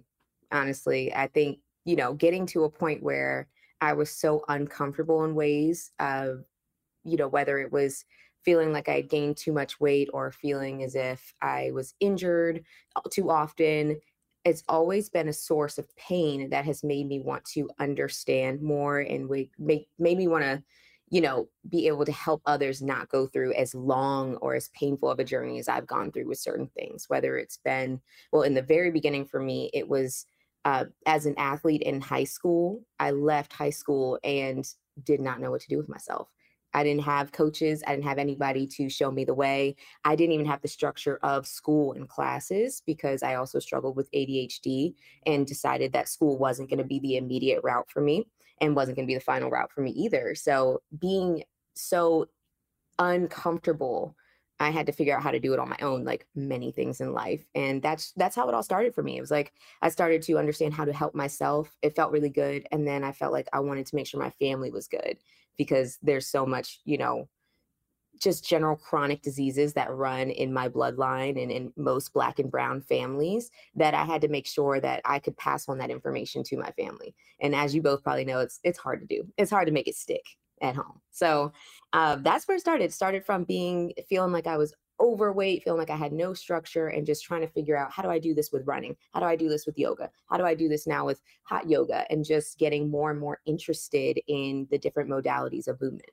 Honestly, 0.51 1.13
I 1.13 1.27
think 1.27 1.59
you 1.83 1.95
know 1.95 2.13
getting 2.13 2.45
to 2.47 2.63
a 2.63 2.69
point 2.69 3.03
where 3.03 3.47
I 3.81 3.93
was 3.93 4.09
so 4.11 4.43
uncomfortable 4.47 5.23
in 5.25 5.35
ways 5.35 5.91
of, 5.99 6.45
you 7.03 7.17
know, 7.17 7.27
whether 7.27 7.59
it 7.59 7.71
was 7.71 8.05
feeling 8.43 8.71
like 8.71 8.87
I 8.87 9.01
gained 9.01 9.37
too 9.37 9.51
much 9.51 9.79
weight 9.79 10.09
or 10.13 10.31
feeling 10.31 10.83
as 10.83 10.95
if 10.95 11.33
I 11.41 11.71
was 11.71 11.95
injured 11.99 12.63
uh, 12.95 13.01
too 13.11 13.31
often. 13.31 13.99
It's 14.45 14.63
always 14.69 15.09
been 15.09 15.27
a 15.27 15.33
source 15.33 15.77
of 15.79 15.93
pain 15.95 16.51
that 16.51 16.65
has 16.65 16.83
made 16.83 17.07
me 17.07 17.19
want 17.19 17.43
to 17.53 17.69
understand 17.79 18.61
more 18.61 18.99
and 18.99 19.27
make, 19.57 19.87
made 19.97 20.17
me 20.17 20.27
want 20.27 20.43
to, 20.43 20.63
you 21.09 21.21
know, 21.21 21.49
be 21.67 21.87
able 21.87 22.05
to 22.05 22.11
help 22.11 22.41
others 22.45 22.81
not 22.81 23.09
go 23.09 23.25
through 23.25 23.53
as 23.53 23.73
long 23.73 24.35
or 24.37 24.53
as 24.53 24.69
painful 24.79 25.09
of 25.09 25.19
a 25.19 25.23
journey 25.23 25.57
as 25.57 25.67
I've 25.67 25.87
gone 25.87 26.11
through 26.11 26.27
with 26.27 26.37
certain 26.37 26.69
things. 26.77 27.05
Whether 27.07 27.37
it's 27.37 27.57
been, 27.57 27.99
well, 28.31 28.43
in 28.43 28.53
the 28.53 28.61
very 28.61 28.91
beginning 28.91 29.25
for 29.25 29.39
me, 29.39 29.71
it 29.73 29.87
was 29.87 30.27
uh, 30.65 30.85
as 31.05 31.25
an 31.25 31.35
athlete 31.37 31.83
in 31.83 32.01
high 32.01 32.23
school, 32.23 32.81
I 32.99 33.11
left 33.11 33.53
high 33.53 33.69
school 33.69 34.19
and 34.23 34.67
did 35.03 35.21
not 35.21 35.39
know 35.39 35.51
what 35.51 35.61
to 35.61 35.67
do 35.67 35.77
with 35.77 35.87
myself. 35.87 36.27
I 36.73 36.83
didn't 36.83 37.03
have 37.03 37.31
coaches. 37.31 37.83
I 37.87 37.91
didn't 37.91 38.03
have 38.03 38.17
anybody 38.17 38.67
to 38.67 38.89
show 38.89 39.09
me 39.09 39.23
the 39.23 39.33
way. 39.33 39.77
I 40.03 40.15
didn't 40.17 40.33
even 40.33 40.47
have 40.47 40.61
the 40.61 40.67
structure 40.67 41.19
of 41.23 41.47
school 41.47 41.93
and 41.93 42.09
classes 42.09 42.81
because 42.85 43.23
I 43.23 43.35
also 43.35 43.59
struggled 43.59 43.95
with 43.95 44.11
ADHD 44.11 44.95
and 45.25 45.47
decided 45.47 45.93
that 45.93 46.09
school 46.09 46.37
wasn't 46.37 46.69
going 46.69 46.79
to 46.79 46.83
be 46.83 46.99
the 46.99 47.15
immediate 47.15 47.61
route 47.63 47.89
for 47.89 48.01
me 48.01 48.25
and 48.59 48.75
wasn't 48.75 48.97
going 48.97 49.05
to 49.05 49.11
be 49.11 49.15
the 49.15 49.21
final 49.21 49.49
route 49.49 49.71
for 49.71 49.81
me 49.81 49.91
either. 49.91 50.35
So 50.35 50.81
being 50.99 51.43
so 51.75 52.27
uncomfortable 52.99 54.17
I 54.59 54.69
had 54.69 54.85
to 54.85 54.93
figure 54.93 55.15
out 55.15 55.23
how 55.23 55.31
to 55.31 55.39
do 55.39 55.53
it 55.53 55.59
on 55.59 55.69
my 55.69 55.77
own, 55.81 56.05
like 56.05 56.27
many 56.35 56.71
things 56.71 57.01
in 57.01 57.13
life. 57.13 57.45
And 57.55 57.81
that's 57.81 58.13
that's 58.13 58.35
how 58.35 58.47
it 58.47 58.55
all 58.55 58.63
started 58.63 58.95
for 58.95 59.03
me. 59.03 59.17
It 59.17 59.21
was 59.21 59.31
like 59.31 59.53
I 59.81 59.89
started 59.89 60.21
to 60.23 60.37
understand 60.37 60.73
how 60.73 60.85
to 60.85 60.93
help 60.93 61.13
myself. 61.13 61.75
It 61.81 61.95
felt 61.95 62.11
really 62.11 62.29
good. 62.29 62.67
And 62.71 62.87
then 62.87 63.03
I 63.03 63.11
felt 63.11 63.33
like 63.33 63.49
I 63.51 63.59
wanted 63.59 63.85
to 63.87 63.95
make 63.95 64.07
sure 64.07 64.19
my 64.19 64.29
family 64.31 64.71
was 64.71 64.87
good 64.87 65.17
because 65.57 65.97
there's 66.01 66.27
so 66.27 66.45
much, 66.45 66.79
you 66.85 66.97
know, 66.97 67.27
just 68.17 68.47
general 68.47 68.77
chronic 68.77 69.21
diseases 69.21 69.73
that 69.73 69.93
run 69.93 70.29
in 70.29 70.53
my 70.53 70.69
bloodline 70.69 71.41
and 71.41 71.51
in 71.51 71.73
most 71.75 72.13
black 72.13 72.39
and 72.39 72.49
brown 72.49 72.79
families 72.79 73.51
that 73.75 73.93
I 73.93 74.05
had 74.05 74.21
to 74.21 74.29
make 74.29 74.47
sure 74.47 74.79
that 74.79 75.01
I 75.03 75.19
could 75.19 75.35
pass 75.35 75.67
on 75.67 75.79
that 75.79 75.89
information 75.89 76.43
to 76.45 76.57
my 76.57 76.71
family. 76.71 77.13
And 77.41 77.53
as 77.53 77.75
you 77.75 77.81
both 77.81 78.03
probably 78.03 78.23
know, 78.23 78.39
it's 78.39 78.61
it's 78.63 78.79
hard 78.79 79.01
to 79.01 79.05
do. 79.05 79.27
It's 79.37 79.51
hard 79.51 79.67
to 79.67 79.73
make 79.73 79.89
it 79.89 79.95
stick 79.95 80.23
at 80.61 80.75
home. 80.75 81.01
So 81.11 81.51
uh, 81.93 82.17
that's 82.17 82.47
where 82.47 82.57
it 82.57 82.61
started. 82.61 82.85
It 82.85 82.93
started 82.93 83.25
from 83.25 83.43
being 83.43 83.93
feeling 84.09 84.31
like 84.31 84.47
I 84.47 84.57
was 84.57 84.73
overweight, 84.99 85.63
feeling 85.63 85.79
like 85.79 85.89
I 85.89 85.95
had 85.95 86.13
no 86.13 86.33
structure, 86.33 86.87
and 86.87 87.05
just 87.05 87.23
trying 87.23 87.41
to 87.41 87.47
figure 87.47 87.77
out 87.77 87.91
how 87.91 88.01
do 88.01 88.09
I 88.09 88.19
do 88.19 88.33
this 88.33 88.51
with 88.51 88.65
running? 88.65 88.95
How 89.13 89.19
do 89.19 89.25
I 89.25 89.35
do 89.35 89.49
this 89.49 89.65
with 89.65 89.77
yoga? 89.77 90.09
How 90.29 90.37
do 90.37 90.45
I 90.45 90.55
do 90.55 90.69
this 90.69 90.87
now 90.87 91.05
with 91.05 91.21
hot 91.43 91.69
yoga? 91.69 92.05
And 92.09 92.23
just 92.23 92.57
getting 92.57 92.89
more 92.89 93.11
and 93.11 93.19
more 93.19 93.39
interested 93.45 94.19
in 94.27 94.67
the 94.71 94.77
different 94.77 95.09
modalities 95.09 95.67
of 95.67 95.81
movement. 95.81 96.09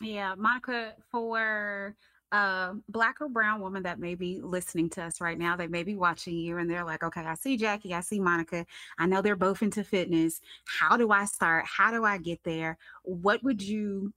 Yeah, 0.00 0.34
Monica, 0.36 0.94
for 1.10 1.96
a 2.32 2.74
black 2.88 3.20
or 3.20 3.28
brown 3.28 3.60
woman 3.60 3.82
that 3.84 3.98
may 3.98 4.14
be 4.14 4.40
listening 4.42 4.90
to 4.90 5.02
us 5.02 5.20
right 5.20 5.38
now, 5.38 5.56
they 5.56 5.66
may 5.66 5.82
be 5.82 5.96
watching 5.96 6.36
you 6.36 6.58
and 6.58 6.68
they're 6.68 6.84
like, 6.84 7.02
okay, 7.02 7.22
I 7.22 7.34
see 7.34 7.56
Jackie, 7.56 7.94
I 7.94 8.00
see 8.00 8.20
Monica. 8.20 8.66
I 8.98 9.06
know 9.06 9.22
they're 9.22 9.36
both 9.36 9.62
into 9.62 9.82
fitness. 9.82 10.40
How 10.66 10.96
do 10.96 11.10
I 11.10 11.24
start? 11.24 11.64
How 11.66 11.90
do 11.90 12.04
I 12.04 12.18
get 12.18 12.40
there? 12.44 12.76
What 13.02 13.42
would 13.42 13.62
you, 13.62 14.12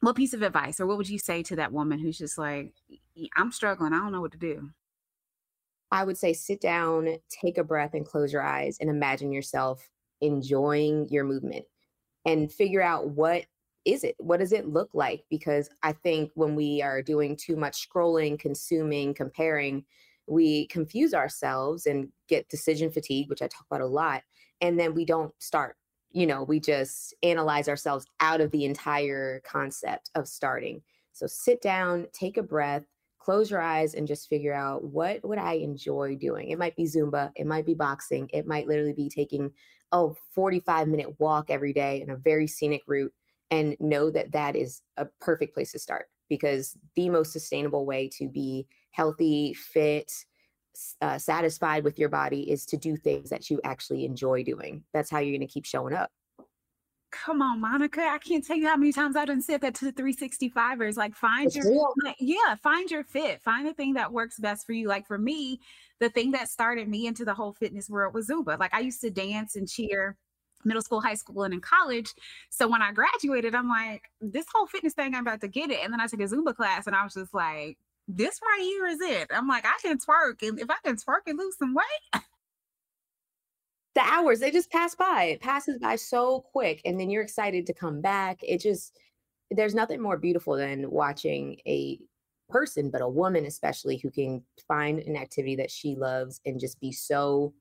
what 0.00 0.16
piece 0.16 0.34
of 0.34 0.42
advice 0.42 0.78
or 0.78 0.86
what 0.86 0.96
would 0.98 1.08
you 1.08 1.18
say 1.18 1.42
to 1.44 1.56
that 1.56 1.72
woman 1.72 1.98
who's 1.98 2.18
just 2.18 2.38
like, 2.38 2.72
I'm 3.36 3.50
struggling, 3.50 3.92
I 3.92 3.98
don't 3.98 4.12
know 4.12 4.20
what 4.20 4.32
to 4.32 4.38
do? 4.38 4.70
I 5.90 6.04
would 6.04 6.18
say 6.18 6.32
sit 6.32 6.60
down, 6.60 7.08
take 7.30 7.58
a 7.58 7.64
breath, 7.64 7.94
and 7.94 8.04
close 8.04 8.32
your 8.32 8.42
eyes 8.42 8.78
and 8.80 8.90
imagine 8.90 9.32
yourself 9.32 9.88
enjoying 10.20 11.08
your 11.10 11.24
movement 11.24 11.64
and 12.24 12.52
figure 12.52 12.82
out 12.82 13.08
what 13.08 13.44
is 13.86 14.02
it? 14.02 14.16
What 14.18 14.40
does 14.40 14.52
it 14.52 14.68
look 14.68 14.90
like? 14.92 15.24
Because 15.30 15.70
I 15.82 15.92
think 15.92 16.32
when 16.34 16.56
we 16.56 16.82
are 16.82 17.00
doing 17.00 17.36
too 17.36 17.56
much 17.56 17.88
scrolling, 17.88 18.38
consuming, 18.38 19.14
comparing, 19.14 19.84
we 20.26 20.66
confuse 20.66 21.14
ourselves 21.14 21.86
and 21.86 22.08
get 22.28 22.48
decision 22.48 22.90
fatigue, 22.90 23.30
which 23.30 23.42
I 23.42 23.46
talk 23.46 23.64
about 23.70 23.80
a 23.80 23.86
lot. 23.86 24.22
And 24.60 24.78
then 24.78 24.92
we 24.92 25.04
don't 25.04 25.32
start. 25.38 25.76
You 26.10 26.26
know, 26.26 26.42
we 26.42 26.58
just 26.58 27.14
analyze 27.22 27.68
ourselves 27.68 28.06
out 28.20 28.40
of 28.40 28.50
the 28.50 28.64
entire 28.64 29.40
concept 29.44 30.10
of 30.16 30.26
starting. 30.26 30.82
So 31.12 31.28
sit 31.28 31.62
down, 31.62 32.06
take 32.12 32.36
a 32.38 32.42
breath, 32.42 32.84
close 33.20 33.50
your 33.50 33.60
eyes 33.60 33.94
and 33.94 34.06
just 34.06 34.28
figure 34.28 34.52
out 34.52 34.82
what 34.84 35.24
would 35.24 35.38
I 35.38 35.54
enjoy 35.54 36.16
doing. 36.16 36.50
It 36.50 36.58
might 36.58 36.76
be 36.76 36.84
Zumba, 36.84 37.30
it 37.36 37.46
might 37.46 37.66
be 37.66 37.74
boxing, 37.74 38.28
it 38.32 38.46
might 38.46 38.66
literally 38.66 38.92
be 38.92 39.08
taking 39.08 39.52
a 39.92 40.08
45 40.34 40.88
minute 40.88 41.20
walk 41.20 41.50
every 41.50 41.72
day 41.72 42.02
in 42.02 42.10
a 42.10 42.16
very 42.16 42.46
scenic 42.46 42.82
route 42.86 43.12
and 43.50 43.76
know 43.80 44.10
that 44.10 44.32
that 44.32 44.56
is 44.56 44.82
a 44.96 45.06
perfect 45.20 45.54
place 45.54 45.72
to 45.72 45.78
start 45.78 46.06
because 46.28 46.76
the 46.96 47.08
most 47.08 47.32
sustainable 47.32 47.86
way 47.86 48.08
to 48.18 48.28
be 48.28 48.66
healthy, 48.90 49.54
fit, 49.54 50.10
uh, 51.00 51.18
satisfied 51.18 51.84
with 51.84 51.98
your 51.98 52.08
body 52.08 52.50
is 52.50 52.66
to 52.66 52.76
do 52.76 52.96
things 52.96 53.30
that 53.30 53.50
you 53.50 53.60
actually 53.64 54.04
enjoy 54.04 54.42
doing. 54.42 54.84
That's 54.92 55.10
how 55.10 55.18
you're 55.18 55.36
going 55.36 55.46
to 55.46 55.52
keep 55.52 55.64
showing 55.64 55.94
up. 55.94 56.10
Come 57.12 57.40
on, 57.40 57.60
Monica. 57.60 58.02
I 58.02 58.18
can't 58.18 58.44
tell 58.44 58.56
you 58.56 58.66
how 58.66 58.76
many 58.76 58.92
times 58.92 59.16
I 59.16 59.24
done 59.24 59.40
said 59.40 59.60
that 59.62 59.74
to 59.76 59.90
the 59.90 59.92
365ers. 59.92 60.96
Like, 60.96 61.14
find 61.14 61.46
it's 61.46 61.56
your, 61.56 61.94
like, 62.04 62.16
yeah, 62.18 62.56
find 62.56 62.90
your 62.90 63.04
fit. 63.04 63.40
Find 63.42 63.66
the 63.66 63.72
thing 63.72 63.94
that 63.94 64.12
works 64.12 64.38
best 64.38 64.66
for 64.66 64.72
you. 64.72 64.88
Like, 64.88 65.06
for 65.06 65.16
me, 65.16 65.60
the 66.00 66.10
thing 66.10 66.32
that 66.32 66.48
started 66.48 66.88
me 66.88 67.06
into 67.06 67.24
the 67.24 67.32
whole 67.32 67.52
fitness 67.52 67.88
world 67.88 68.12
was 68.12 68.28
Zumba. 68.28 68.58
Like, 68.58 68.74
I 68.74 68.80
used 68.80 69.00
to 69.02 69.10
dance 69.10 69.56
and 69.56 69.68
cheer 69.68 70.16
middle 70.66 70.82
school, 70.82 71.00
high 71.00 71.14
school, 71.14 71.44
and 71.44 71.54
in 71.54 71.60
college. 71.60 72.12
So 72.50 72.68
when 72.68 72.82
I 72.82 72.92
graduated, 72.92 73.54
I'm 73.54 73.68
like, 73.68 74.02
this 74.20 74.46
whole 74.52 74.66
fitness 74.66 74.92
thing, 74.92 75.14
I'm 75.14 75.26
about 75.26 75.40
to 75.40 75.48
get 75.48 75.70
it. 75.70 75.80
And 75.82 75.92
then 75.92 76.00
I 76.00 76.06
took 76.06 76.20
a 76.20 76.24
Zumba 76.24 76.54
class 76.54 76.86
and 76.86 76.94
I 76.94 77.04
was 77.04 77.14
just 77.14 77.32
like, 77.32 77.78
this 78.08 78.40
right 78.42 78.62
here 78.62 78.86
is 78.86 79.00
it. 79.00 79.28
I'm 79.30 79.48
like, 79.48 79.64
I 79.64 79.76
can 79.80 79.98
twerk. 79.98 80.46
And 80.46 80.60
if 80.60 80.68
I 80.70 80.76
can 80.84 80.96
twerk 80.96 81.22
and 81.26 81.38
lose 81.38 81.56
some 81.56 81.74
weight. 81.74 82.22
the 83.94 84.02
hours, 84.02 84.40
they 84.40 84.50
just 84.50 84.70
pass 84.70 84.94
by. 84.94 85.24
It 85.32 85.40
passes 85.40 85.78
by 85.78 85.96
so 85.96 86.40
quick. 86.52 86.82
And 86.84 87.00
then 87.00 87.10
you're 87.10 87.22
excited 87.22 87.66
to 87.66 87.72
come 87.72 88.00
back. 88.00 88.40
It 88.42 88.60
just, 88.60 88.98
there's 89.50 89.74
nothing 89.74 90.00
more 90.00 90.18
beautiful 90.18 90.56
than 90.56 90.90
watching 90.90 91.58
a 91.66 91.98
person, 92.48 92.90
but 92.90 93.00
a 93.00 93.08
woman 93.08 93.46
especially, 93.46 93.96
who 93.96 94.10
can 94.10 94.42
find 94.68 95.00
an 95.00 95.16
activity 95.16 95.56
that 95.56 95.70
she 95.70 95.96
loves 95.96 96.40
and 96.44 96.60
just 96.60 96.80
be 96.80 96.92
so 96.92 97.54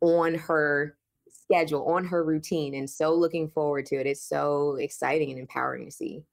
on 0.00 0.34
her 0.34 0.95
schedule, 1.46 1.84
on 1.86 2.04
her 2.06 2.24
routine, 2.24 2.74
and 2.74 2.88
so 2.88 3.14
looking 3.14 3.48
forward 3.48 3.86
to 3.86 3.96
it. 3.96 4.06
It's 4.06 4.22
so 4.22 4.76
exciting 4.76 5.30
and 5.30 5.40
empowering 5.40 5.86
to 5.86 5.90
see. 5.90 6.24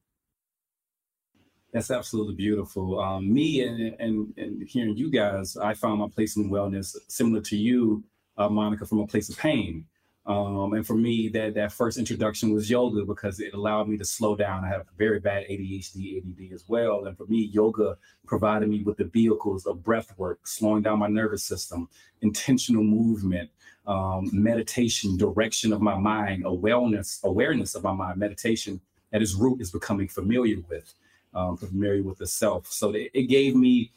That's 1.72 1.89
absolutely 1.89 2.36
beautiful. 2.36 3.00
Um, 3.00 3.34
me 3.34 3.62
and, 3.62 3.96
and 4.00 4.34
and 4.38 4.67
hearing 4.67 4.96
you 4.96 5.10
guys, 5.10 5.58
I 5.58 5.74
found 5.74 6.00
my 6.00 6.08
place 6.08 6.36
in 6.38 6.50
wellness 6.50 6.96
similar 7.08 7.41
to 7.41 7.58
you, 7.58 8.03
uh, 8.38 8.50
Monica, 8.50 8.86
from 8.86 9.00
a 9.00 9.08
place 9.08 9.29
of 9.29 9.38
pain. 9.38 9.86
Um, 10.25 10.72
and 10.74 10.88
for 10.88 10.96
me, 10.96 11.27
that 11.30 11.53
that 11.56 11.74
first 11.74 11.98
introduction 11.98 12.53
was 12.53 12.70
yoga 12.70 13.03
because 13.03 13.42
it 13.42 13.53
allowed 13.53 13.89
me 13.89 13.98
to 13.98 14.06
slow 14.06 14.36
down. 14.38 14.63
I 14.63 14.70
have 14.70 14.86
very 14.98 15.20
bad 15.20 15.44
ADHD, 15.50 16.18
ADD 16.18 16.53
as 16.53 16.63
well. 16.68 17.06
And 17.06 17.18
for 17.18 17.25
me, 17.25 17.50
yoga 17.51 17.98
provided 18.25 18.70
me 18.70 18.84
with 18.84 18.98
the 18.98 19.06
vehicles 19.06 19.65
of 19.65 19.84
breath 19.84 20.18
work, 20.18 20.48
slowing 20.48 20.82
down 20.82 21.00
my 21.00 21.10
nervous 21.10 21.44
system, 21.44 21.89
intentional 22.22 22.84
movement, 22.84 23.50
um, 23.86 24.30
meditation, 24.32 25.18
direction 25.18 25.74
of 25.74 25.82
my 25.82 25.98
mind, 25.98 26.44
awareness, 26.46 27.20
awareness 27.25 27.75
of 27.75 27.84
my 27.84 27.94
mind, 27.94 28.18
meditation 28.18 28.80
at 29.12 29.22
its 29.22 29.36
root 29.36 29.60
is 29.60 29.72
becoming 29.72 30.08
familiar 30.08 30.58
with, 30.70 30.94
um, 31.34 31.58
familiar 31.58 32.01
with 32.01 32.18
the 32.18 32.27
self. 32.27 32.68
So 32.68 32.92
it, 32.92 33.12
it 33.13 33.24
gave 33.24 33.56
me 33.56 33.92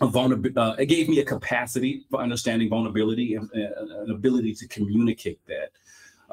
vulnerability. 0.00 0.56
Uh, 0.58 0.74
it 0.74 0.86
gave 0.86 1.08
me 1.08 1.20
a 1.20 1.24
capacity 1.24 2.04
for 2.10 2.20
understanding 2.20 2.68
vulnerability 2.68 3.34
and 3.34 3.50
an 3.52 4.10
ability 4.10 4.54
to 4.54 4.68
communicate 4.68 5.40
that. 5.46 5.70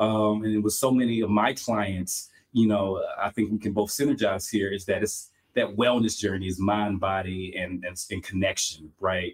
Um, 0.01 0.43
and 0.43 0.63
with 0.63 0.74
so 0.74 0.91
many 0.91 1.22
of 1.22 1.29
my 1.29 1.53
clients, 1.53 2.29
you 2.51 2.67
know, 2.67 3.03
I 3.19 3.29
think 3.29 3.51
we 3.51 3.60
can 3.60 3.74
both 3.74 3.89
synergize 3.89 4.50
here. 4.50 4.72
Is 4.72 4.86
that 4.86 5.03
it's 5.03 5.31
that 5.55 5.75
wellness 5.75 6.17
journey 6.17 6.48
is 6.48 6.60
mind, 6.60 7.00
body, 7.00 7.55
and 7.57 7.83
and, 7.86 7.98
and 8.10 8.24
connection, 8.24 8.91
right? 9.00 9.33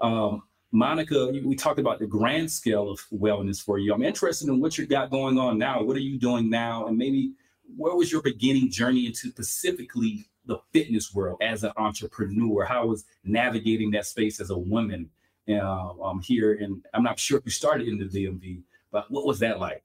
Um, 0.00 0.42
Monica, 0.72 1.32
we 1.44 1.56
talked 1.56 1.80
about 1.80 1.98
the 1.98 2.06
grand 2.06 2.50
scale 2.50 2.90
of 2.90 3.00
wellness 3.12 3.60
for 3.62 3.78
you. 3.78 3.92
I'm 3.92 4.04
interested 4.04 4.48
in 4.48 4.60
what 4.60 4.78
you 4.78 4.86
got 4.86 5.10
going 5.10 5.36
on 5.36 5.58
now. 5.58 5.82
What 5.82 5.96
are 5.96 6.00
you 6.00 6.16
doing 6.16 6.48
now? 6.48 6.86
And 6.86 6.96
maybe 6.96 7.32
where 7.76 7.94
was 7.96 8.12
your 8.12 8.22
beginning 8.22 8.70
journey 8.70 9.06
into 9.06 9.28
specifically 9.30 10.26
the 10.46 10.58
fitness 10.72 11.14
world 11.14 11.38
as 11.42 11.64
an 11.64 11.72
entrepreneur? 11.76 12.64
How 12.64 12.86
was 12.86 13.04
navigating 13.24 13.90
that 13.92 14.06
space 14.06 14.40
as 14.40 14.50
a 14.50 14.58
woman 14.58 15.10
uh, 15.48 15.92
um, 16.02 16.20
here? 16.20 16.54
And 16.54 16.84
I'm 16.94 17.02
not 17.02 17.18
sure 17.18 17.38
if 17.38 17.44
you 17.44 17.50
started 17.50 17.88
in 17.88 17.98
the 17.98 18.06
DMV, 18.06 18.62
but 18.90 19.10
what 19.10 19.26
was 19.26 19.38
that 19.40 19.58
like? 19.60 19.84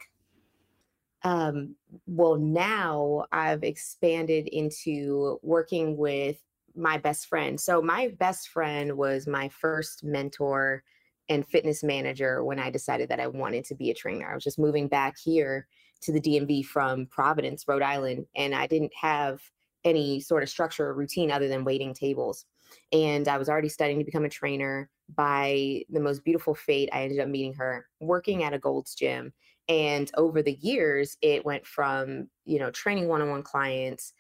Um, 1.24 1.76
well, 2.06 2.36
now 2.36 3.26
I've 3.32 3.64
expanded 3.64 4.48
into 4.48 5.40
working 5.42 5.98
with 5.98 6.38
my 6.76 6.98
best 6.98 7.28
friend. 7.28 7.60
So 7.60 7.82
my 7.82 8.10
best 8.20 8.50
friend 8.50 8.96
was 8.96 9.28
my 9.28 9.50
first 9.50 10.04
mentor 10.04 10.84
and 11.30 11.48
fitness 11.48 11.84
manager 11.84 12.44
when 12.44 12.60
I 12.60 12.70
decided 12.70 13.10
that 13.10 13.20
I 13.20 13.28
wanted 13.28 13.66
to 13.66 13.76
be 13.76 13.90
a 13.90 13.96
trainer. 13.96 14.30
I 14.30 14.36
was 14.36 14.44
just 14.44 14.60
moving 14.60 14.88
back 14.88 15.16
here 15.18 15.68
to 16.02 16.12
the 16.12 16.22
DMV 16.22 16.66
from 16.66 17.08
Providence, 17.08 17.66
Rhode 17.68 17.82
Island, 17.82 18.28
and 18.36 18.54
I 18.54 18.68
didn't 18.68 18.94
have 18.94 19.42
any 19.86 20.20
sort 20.20 20.44
of 20.44 20.50
structure 20.50 20.88
or 20.88 20.94
routine 20.94 21.32
other 21.32 21.48
than 21.48 21.64
waiting 21.64 21.94
tables. 21.94 22.46
And 22.92 23.28
I 23.28 23.38
was 23.38 23.48
already 23.48 23.70
studying 23.70 24.00
to 24.00 24.06
become 24.06 24.26
a 24.26 24.30
trainer. 24.30 24.90
By 25.16 25.84
the 25.90 26.00
most 26.00 26.26
beautiful 26.26 26.56
fate, 26.56 26.90
I 26.92 27.04
ended 27.04 27.20
up 27.20 27.30
meeting 27.30 27.54
her 27.54 27.88
working 28.02 28.44
at 28.44 28.54
a 28.54 28.60
Gold's 28.60 28.96
Gym. 28.96 29.32
And 29.70 30.12
over 30.18 30.42
the 30.42 30.58
years, 30.62 31.16
it 31.22 31.46
went 31.46 31.66
from, 31.66 32.28
you 32.44 32.60
know, 32.60 32.72
training 32.72 33.08
one 33.08 33.22
on 33.22 33.30
one 33.30 33.44
clients 33.44 34.14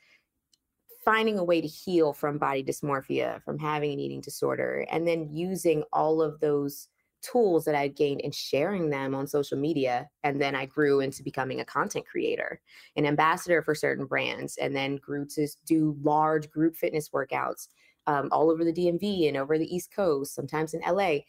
finding 1.05 1.38
a 1.38 1.43
way 1.43 1.62
to 1.62 1.67
heal 1.67 2.12
from 2.12 2.39
body 2.39 2.63
dysmorphia, 2.63 3.41
from 3.43 3.60
having 3.60 3.93
an 3.93 4.00
eating 4.00 4.22
disorder, 4.22 4.88
and 4.89 5.07
then 5.07 5.29
using 5.31 5.84
all 5.93 6.22
of 6.22 6.39
those 6.39 6.88
tools 7.32 7.65
that 7.65 7.75
I 7.75 7.88
gained 7.88 8.22
in 8.22 8.32
sharing 8.32 8.89
them 8.89 9.15
on 9.15 9.27
social 9.27 9.58
media. 9.58 10.10
And 10.24 10.41
then 10.41 10.55
I 10.55 10.65
grew 10.65 11.00
into 11.00 11.24
becoming 11.24 11.60
a 11.60 11.65
content 11.65 12.05
creator, 12.05 12.62
an 12.96 13.05
ambassador 13.05 13.62
for 13.62 13.74
certain 13.74 14.05
brands, 14.05 14.58
and 14.58 14.75
then 14.75 14.98
grew 14.98 15.25
to 15.27 15.48
do 15.65 15.98
large 16.03 16.50
group 16.50 16.75
fitness 16.75 17.10
workouts 17.10 17.67
um, 18.08 18.29
all 18.32 18.51
over 18.51 18.63
the 18.63 18.74
DMV 18.74 19.27
and 19.27 19.38
over 19.38 19.58
the 19.58 19.75
East 19.75 19.91
Coast, 19.94 20.36
sometimes 20.36 20.74
in 20.74 20.82
LA. 20.82 21.20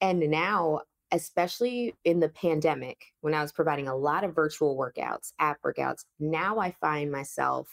And 0.00 0.20
now, 0.20 0.80
especially 1.12 1.94
in 2.04 2.20
the 2.20 2.28
pandemic, 2.28 2.98
when 3.20 3.34
I 3.34 3.42
was 3.42 3.52
providing 3.52 3.88
a 3.88 3.96
lot 3.96 4.24
of 4.24 4.34
virtual 4.34 4.76
workouts, 4.76 5.32
app 5.38 5.58
workouts, 5.64 6.04
now 6.20 6.58
I 6.58 6.72
find 6.72 7.10
myself, 7.10 7.68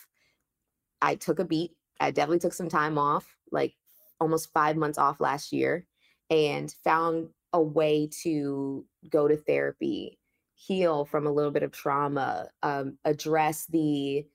I 1.01 1.15
took 1.15 1.39
a 1.39 1.45
beat. 1.45 1.71
I 1.99 2.11
definitely 2.11 2.39
took 2.39 2.53
some 2.53 2.69
time 2.69 2.97
off, 2.97 3.35
like 3.51 3.73
almost 4.19 4.53
five 4.53 4.77
months 4.77 4.97
off 4.97 5.19
last 5.19 5.51
year, 5.51 5.85
and 6.29 6.73
found 6.83 7.29
a 7.53 7.61
way 7.61 8.09
to 8.23 8.85
go 9.09 9.27
to 9.27 9.37
therapy, 9.37 10.19
heal 10.55 11.05
from 11.05 11.27
a 11.27 11.31
little 11.31 11.51
bit 11.51 11.63
of 11.63 11.71
trauma, 11.71 12.49
um, 12.63 12.97
address 13.05 13.65
the 13.67 14.25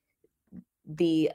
the 0.87 1.31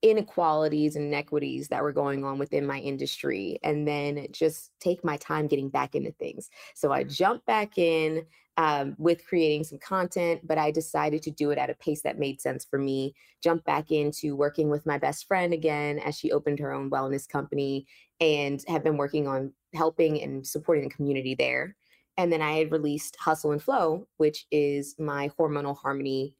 inequalities 0.00 0.94
and 0.94 1.06
inequities 1.06 1.68
that 1.68 1.82
were 1.82 1.92
going 1.92 2.24
on 2.24 2.38
within 2.38 2.64
my 2.64 2.78
industry 2.78 3.58
and 3.64 3.86
then 3.86 4.26
just 4.30 4.70
take 4.78 5.04
my 5.04 5.16
time 5.16 5.48
getting 5.48 5.68
back 5.68 5.96
into 5.96 6.12
things. 6.12 6.50
So 6.74 6.92
i 6.92 7.02
jumped 7.02 7.46
back 7.46 7.78
in 7.78 8.24
um, 8.56 8.94
with 8.98 9.26
creating 9.26 9.64
some 9.64 9.78
content 9.78 10.40
but 10.46 10.58
i 10.58 10.70
decided 10.70 11.22
to 11.22 11.30
do 11.30 11.50
it 11.50 11.58
at 11.58 11.70
a 11.70 11.74
pace 11.74 12.02
that 12.02 12.18
made 12.18 12.40
sense 12.40 12.66
for 12.68 12.78
me 12.78 13.14
jump 13.42 13.64
back 13.64 13.90
into 13.90 14.34
working 14.34 14.68
with 14.68 14.84
my 14.84 14.98
best 14.98 15.26
friend 15.26 15.52
again 15.52 16.00
as 16.00 16.16
she 16.16 16.32
opened 16.32 16.58
her 16.58 16.72
own 16.72 16.90
wellness 16.90 17.28
company 17.28 17.86
and 18.20 18.64
have 18.66 18.82
been 18.82 18.96
working 18.96 19.28
on 19.28 19.52
helping 19.74 20.22
and 20.22 20.46
supporting 20.46 20.84
the 20.84 20.94
community 20.94 21.34
there 21.34 21.76
and 22.16 22.32
then 22.32 22.42
i 22.42 22.52
had 22.52 22.72
released 22.72 23.16
hustle 23.16 23.52
and 23.52 23.62
flow 23.62 24.06
which 24.16 24.46
is 24.50 24.94
my 24.98 25.30
hormonal 25.38 25.76
harmony 25.76 26.34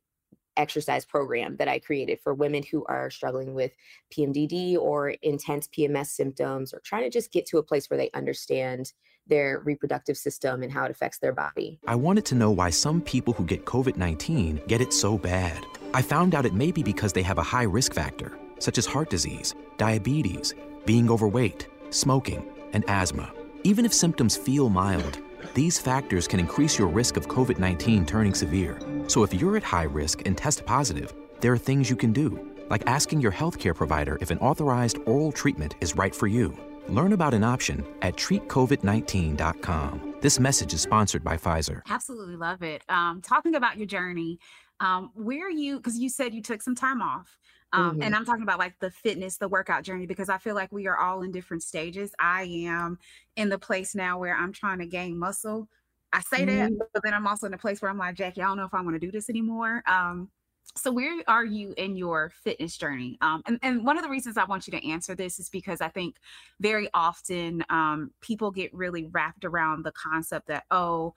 exercise 0.59 1.05
program 1.07 1.57
that 1.57 1.69
I 1.69 1.79
created 1.79 2.21
for 2.21 2.35
women 2.35 2.63
who 2.63 2.85
are 2.87 3.11
struggling 3.11 3.55
with 3.55 3.73
PMDD 4.13 4.77
or 4.77 5.11
intense 5.23 5.69
PMS 5.69 6.09
symptoms 6.09 6.75
or 6.75 6.81
trying 6.81 7.05
to 7.05 7.11
just 7.11 7.33
get 7.33 7.47
to 7.47 7.59
a 7.59 7.63
place 7.63 7.89
where 7.89 7.97
they 7.97 8.11
understand 8.13 8.93
their 9.27 9.61
reproductive 9.61 10.17
system 10.17 10.63
and 10.63 10.73
how 10.73 10.85
it 10.85 10.91
affects 10.91 11.19
their 11.19 11.33
body. 11.33 11.79
I 11.87 11.95
wanted 11.95 12.25
to 12.27 12.35
know 12.35 12.51
why 12.51 12.71
some 12.71 13.01
people 13.01 13.33
who 13.33 13.45
get 13.45 13.65
COVID 13.65 13.97
19 13.97 14.63
get 14.67 14.81
it 14.81 14.93
so 14.93 15.17
bad. 15.17 15.65
I 15.95 16.03
found 16.03 16.35
out 16.35 16.47
it 16.47 16.55
may 16.55 16.73
be 16.73 16.83
because 16.83 17.13
they 17.13 17.23
have 17.23 17.39
a 17.39 17.43
high 17.43 17.63
risk 17.63 17.95
factor, 17.95 18.39
such 18.59 18.79
as 18.79 18.87
heart 18.87 19.11
disease, 19.11 19.55
diabetes, 19.77 20.55
being 20.85 21.11
overweight, 21.11 21.69
smoking, 21.91 22.45
and 22.73 22.85
asthma. 22.89 23.33
Even 23.65 23.85
if 23.85 23.93
symptoms 23.93 24.37
feel 24.37 24.69
mild, 24.69 25.19
these 25.55 25.79
factors 25.79 26.29
can 26.29 26.41
increase 26.41 26.79
your 26.79 26.89
risk 26.89 27.17
of 27.17 27.29
COVID 27.29 27.59
19 27.59 28.07
turning 28.07 28.35
severe. 28.35 28.79
So 29.07 29.23
if 29.23 29.35
you're 29.35 29.57
at 29.57 29.63
high 29.63 29.85
risk 29.85 30.27
and 30.27 30.37
test 30.37 30.65
positive, 30.67 31.13
there 31.41 31.53
are 31.53 31.59
things 31.59 31.89
you 31.91 31.97
can 31.97 32.13
do, 32.13 32.53
like 32.71 32.87
asking 32.87 33.21
your 33.21 33.33
healthcare 33.33 33.75
provider 33.75 34.19
if 34.21 34.31
an 34.31 34.39
authorized 34.39 34.99
oral 35.07 35.33
treatment 35.33 35.77
is 35.81 35.97
right 35.97 36.15
for 36.15 36.27
you. 36.27 36.57
Learn 36.89 37.13
about 37.13 37.35
an 37.35 37.45
option 37.45 37.87
at 38.03 38.17
treatcovid19.com. 38.17 40.15
This 40.21 40.41
message 40.41 40.73
is 40.73 40.81
sponsored 40.81 41.23
by 41.23 41.37
Pfizer. 41.37 41.83
Absolutely 41.89 42.37
love 42.37 42.63
it. 42.63 42.83
Um, 42.89 43.21
talking 43.23 43.55
about 43.55 43.77
your 43.77 43.87
journey, 43.87 44.39
um, 44.81 45.11
where 45.15 45.47
are 45.47 45.51
you? 45.51 45.77
Because 45.77 45.99
you 45.99 46.09
said 46.09 46.35
you 46.35 46.43
took 46.43 46.63
some 46.63 46.75
time 46.75 47.03
off. 47.03 47.39
Um, 47.73 47.93
mm-hmm. 47.93 48.03
And 48.03 48.15
I'm 48.15 48.25
talking 48.25 48.43
about 48.43 48.59
like 48.59 48.79
the 48.81 48.91
fitness, 48.91 49.37
the 49.37 49.49
workout 49.49 49.83
journey, 49.83 50.07
because 50.07 50.29
I 50.29 50.39
feel 50.39 50.55
like 50.55 50.73
we 50.73 50.87
are 50.87 50.97
all 50.97 51.23
in 51.23 51.33
different 51.33 51.63
stages. 51.63 52.13
I 52.19 52.45
am 52.45 52.99
in 53.37 53.49
the 53.49 53.59
place 53.59 53.95
now 53.95 54.19
where 54.19 54.35
I'm 54.35 54.53
trying 54.53 54.79
to 54.79 54.87
gain 54.87 55.19
muscle. 55.19 55.69
I 56.13 56.21
say 56.21 56.47
mm-hmm. 56.47 56.75
that, 56.79 56.89
but 56.95 57.03
then 57.03 57.13
I'm 57.13 57.27
also 57.27 57.47
in 57.47 57.55
a 57.55 57.59
place 57.59 57.83
where 57.83 57.91
I'm 57.91 57.99
like, 57.99 58.15
Jackie, 58.15 58.41
I 58.41 58.47
don't 58.47 58.57
know 58.57 58.65
if 58.65 58.75
I 58.75 58.81
want 58.81 58.95
to 58.95 58.99
do 58.99 59.11
this 59.11 59.29
anymore. 59.29 59.83
Um, 59.87 60.31
so 60.77 60.93
where 60.93 61.23
are 61.27 61.45
you 61.45 61.75
in 61.77 61.97
your 61.97 62.31
fitness 62.31 62.77
journey? 62.77 63.19
Um, 63.21 63.43
and, 63.47 63.59
and 63.63 63.85
one 63.85 63.99
of 63.99 64.05
the 64.05 64.11
reasons 64.11 64.37
I 64.37 64.45
want 64.45 64.67
you 64.67 64.71
to 64.73 64.89
answer 64.89 65.15
this 65.15 65.39
is 65.39 65.49
because 65.49 65.81
I 65.81 65.89
think 65.89 66.17
very 66.61 66.89
often 66.95 67.65
um, 67.69 68.11
people 68.21 68.51
get 68.51 68.73
really 68.73 69.07
wrapped 69.07 69.45
around 69.45 69.85
the 69.85 69.93
concept 69.93 70.47
that, 70.49 70.65
oh, 70.71 71.15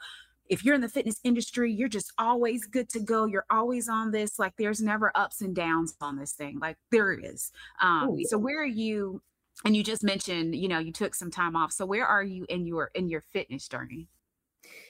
if 0.51 0.65
you're 0.65 0.75
in 0.75 0.81
the 0.81 0.89
fitness 0.89 1.15
industry, 1.24 1.72
you're 1.72 1.87
just 1.87 2.11
always 2.18 2.66
good 2.66 2.90
to 2.90 3.00
go. 3.00 3.25
You're 3.25 3.46
always 3.50 3.87
on 3.87 4.11
this. 4.11 4.37
Like 4.37 4.53
there's 4.57 4.81
never 4.81 5.09
ups 5.16 5.42
and 5.42 5.55
downs 5.55 5.96
on 6.01 6.18
this 6.18 6.33
thing. 6.33 6.59
Like 6.59 6.75
there 6.92 7.14
is. 7.14 7.51
Um. 7.81 8.18
So 8.25 8.37
where 8.37 8.61
are 8.61 8.68
you? 8.68 9.22
And 9.64 9.75
you 9.75 9.83
just 9.83 10.03
mentioned, 10.03 10.55
you 10.55 10.68
know, 10.68 10.79
you 10.79 10.92
took 10.92 11.16
some 11.16 11.31
time 11.31 11.55
off. 11.55 11.72
So 11.72 11.85
where 11.85 12.05
are 12.05 12.24
you 12.24 12.46
in 12.50 12.68
your 12.68 12.92
in 12.94 13.09
your 13.09 13.24
fitness 13.31 13.68
journey? 13.70 14.09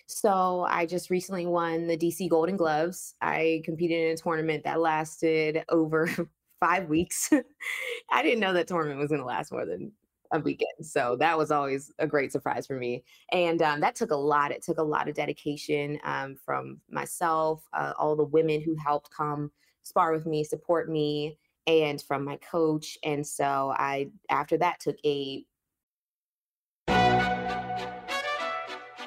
So 0.08 0.66
I 0.68 0.88
just 0.88 1.12
recently 1.12 1.46
won 1.46 1.86
the 1.86 1.98
DC 1.98 2.28
Golden 2.28 2.58
Gloves. 2.58 3.14
I 3.22 3.62
competed 3.64 4.08
in 4.08 4.14
a 4.14 4.18
tournament 4.18 4.64
that 4.64 4.82
lasted 4.82 5.64
over 5.70 6.10
five 6.60 6.90
weeks. 6.90 7.32
I 8.12 8.24
didn't 8.24 8.40
know 8.40 8.54
that 8.54 8.68
tournament 8.68 9.00
was 9.00 9.10
going 9.10 9.22
to 9.22 9.28
last 9.28 9.52
more 9.52 9.66
than 9.66 9.92
a 10.32 10.40
weekend. 10.40 10.86
So 10.86 11.16
that 11.20 11.38
was 11.38 11.52
always 11.52 11.92
a 12.00 12.08
great 12.08 12.32
surprise 12.32 12.66
for 12.66 12.78
me. 12.78 13.04
And 13.32 13.62
um, 13.62 13.82
that 13.82 13.96
took 13.96 14.12
a 14.12 14.16
lot. 14.16 14.52
It 14.52 14.64
took 14.64 14.78
a 14.78 14.84
lot 14.84 15.08
of 15.08 15.16
dedication 15.16 16.00
um, 16.04 16.36
from 16.36 16.80
myself, 16.90 17.64
uh, 17.74 17.94
all 17.98 18.16
the 18.16 18.24
women 18.24 18.62
who 18.62 18.76
helped 18.76 19.12
come 19.12 19.52
spar 19.84 20.14
with 20.14 20.26
me, 20.26 20.44
support 20.44 20.90
me, 20.90 21.38
and 21.68 22.02
from 22.02 22.24
my 22.24 22.38
coach. 22.38 22.98
And 23.04 23.26
so 23.26 23.74
I, 23.78 24.10
after 24.30 24.58
that, 24.58 24.80
took 24.80 24.98
a. 25.06 25.46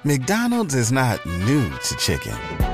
McDonald's 0.04 0.74
is 0.74 0.92
not 0.92 1.24
new 1.24 1.70
to 1.70 1.96
chicken. 1.96 2.73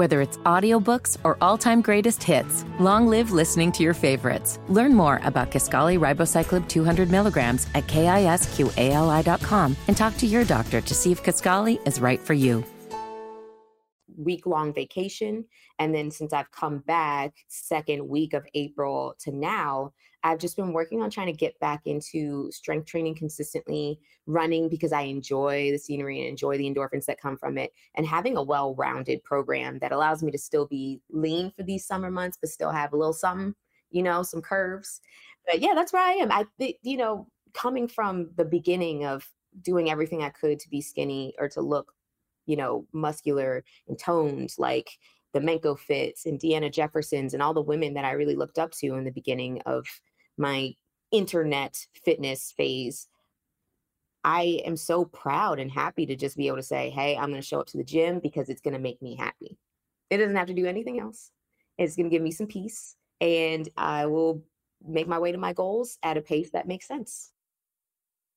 Whether 0.00 0.22
it's 0.22 0.38
audiobooks 0.38 1.18
or 1.24 1.36
all-time 1.42 1.82
greatest 1.82 2.22
hits, 2.22 2.64
long 2.78 3.06
live 3.06 3.32
listening 3.32 3.70
to 3.72 3.82
your 3.82 3.92
favorites. 3.92 4.58
Learn 4.68 4.94
more 4.94 5.20
about 5.24 5.50
Kisqali 5.50 5.98
Ribociclib 5.98 6.66
200 6.70 7.10
milligrams 7.10 7.66
at 7.74 7.86
kisqali.com 7.86 9.76
and 9.88 9.96
talk 9.98 10.16
to 10.16 10.26
your 10.26 10.44
doctor 10.44 10.80
to 10.80 10.94
see 10.94 11.12
if 11.12 11.22
Kisqali 11.22 11.86
is 11.86 12.00
right 12.00 12.18
for 12.18 12.32
you. 12.32 12.64
Week 14.16 14.46
long 14.46 14.72
vacation. 14.72 15.44
And 15.78 15.94
then 15.94 16.10
since 16.10 16.32
I've 16.32 16.50
come 16.50 16.78
back, 16.78 17.34
second 17.48 18.08
week 18.08 18.32
of 18.32 18.46
April 18.54 19.14
to 19.18 19.32
now, 19.32 19.92
I've 20.22 20.38
just 20.38 20.56
been 20.56 20.72
working 20.72 21.02
on 21.02 21.10
trying 21.10 21.28
to 21.28 21.32
get 21.32 21.58
back 21.60 21.86
into 21.86 22.50
strength 22.52 22.86
training 22.86 23.14
consistently, 23.14 23.98
running 24.26 24.68
because 24.68 24.92
I 24.92 25.02
enjoy 25.02 25.70
the 25.70 25.78
scenery 25.78 26.20
and 26.20 26.28
enjoy 26.28 26.58
the 26.58 26.70
endorphins 26.70 27.06
that 27.06 27.20
come 27.20 27.36
from 27.36 27.56
it, 27.56 27.72
and 27.94 28.06
having 28.06 28.36
a 28.36 28.42
well 28.42 28.74
rounded 28.74 29.24
program 29.24 29.78
that 29.78 29.92
allows 29.92 30.22
me 30.22 30.30
to 30.32 30.38
still 30.38 30.66
be 30.66 31.00
lean 31.10 31.52
for 31.56 31.62
these 31.62 31.86
summer 31.86 32.10
months, 32.10 32.38
but 32.40 32.50
still 32.50 32.70
have 32.70 32.92
a 32.92 32.96
little 32.96 33.12
something, 33.12 33.54
you 33.90 34.02
know, 34.02 34.22
some 34.22 34.42
curves. 34.42 35.00
But 35.46 35.60
yeah, 35.60 35.72
that's 35.74 35.92
where 35.92 36.02
I 36.02 36.12
am. 36.12 36.30
I, 36.30 36.46
you 36.82 36.96
know, 36.96 37.26
coming 37.54 37.88
from 37.88 38.30
the 38.36 38.44
beginning 38.44 39.06
of 39.06 39.26
doing 39.62 39.90
everything 39.90 40.22
I 40.22 40.30
could 40.30 40.58
to 40.60 40.68
be 40.68 40.80
skinny 40.80 41.34
or 41.38 41.48
to 41.50 41.60
look, 41.60 41.92
you 42.46 42.56
know, 42.56 42.86
muscular 42.92 43.64
and 43.88 43.98
toned, 43.98 44.54
like 44.58 44.90
the 45.32 45.40
MankoFits 45.40 46.26
and 46.26 46.40
Deanna 46.40 46.72
Jeffersons 46.72 47.34
and 47.34 47.42
all 47.42 47.54
the 47.54 47.62
women 47.62 47.94
that 47.94 48.04
I 48.04 48.12
really 48.12 48.36
looked 48.36 48.58
up 48.58 48.72
to 48.72 48.94
in 48.94 49.04
the 49.04 49.12
beginning 49.12 49.60
of 49.66 49.86
my 50.38 50.74
internet 51.12 51.86
fitness 52.04 52.52
phase, 52.56 53.08
I 54.22 54.60
am 54.64 54.76
so 54.76 55.04
proud 55.04 55.58
and 55.58 55.70
happy 55.70 56.06
to 56.06 56.16
just 56.16 56.36
be 56.36 56.46
able 56.46 56.58
to 56.58 56.62
say, 56.62 56.90
hey, 56.90 57.16
I'm 57.16 57.30
going 57.30 57.40
to 57.40 57.46
show 57.46 57.60
up 57.60 57.66
to 57.68 57.78
the 57.78 57.84
gym 57.84 58.20
because 58.20 58.48
it's 58.48 58.60
going 58.60 58.74
to 58.74 58.80
make 58.80 59.00
me 59.00 59.16
happy. 59.16 59.58
It 60.10 60.18
doesn't 60.18 60.36
have 60.36 60.48
to 60.48 60.54
do 60.54 60.66
anything 60.66 61.00
else. 61.00 61.30
It's 61.78 61.96
going 61.96 62.10
to 62.10 62.14
give 62.14 62.22
me 62.22 62.30
some 62.30 62.46
peace 62.46 62.96
and 63.20 63.68
I 63.76 64.06
will 64.06 64.42
make 64.86 65.08
my 65.08 65.18
way 65.18 65.32
to 65.32 65.38
my 65.38 65.52
goals 65.52 65.98
at 66.02 66.16
a 66.16 66.20
pace 66.20 66.50
that 66.50 66.68
makes 66.68 66.86
sense. 66.86 67.32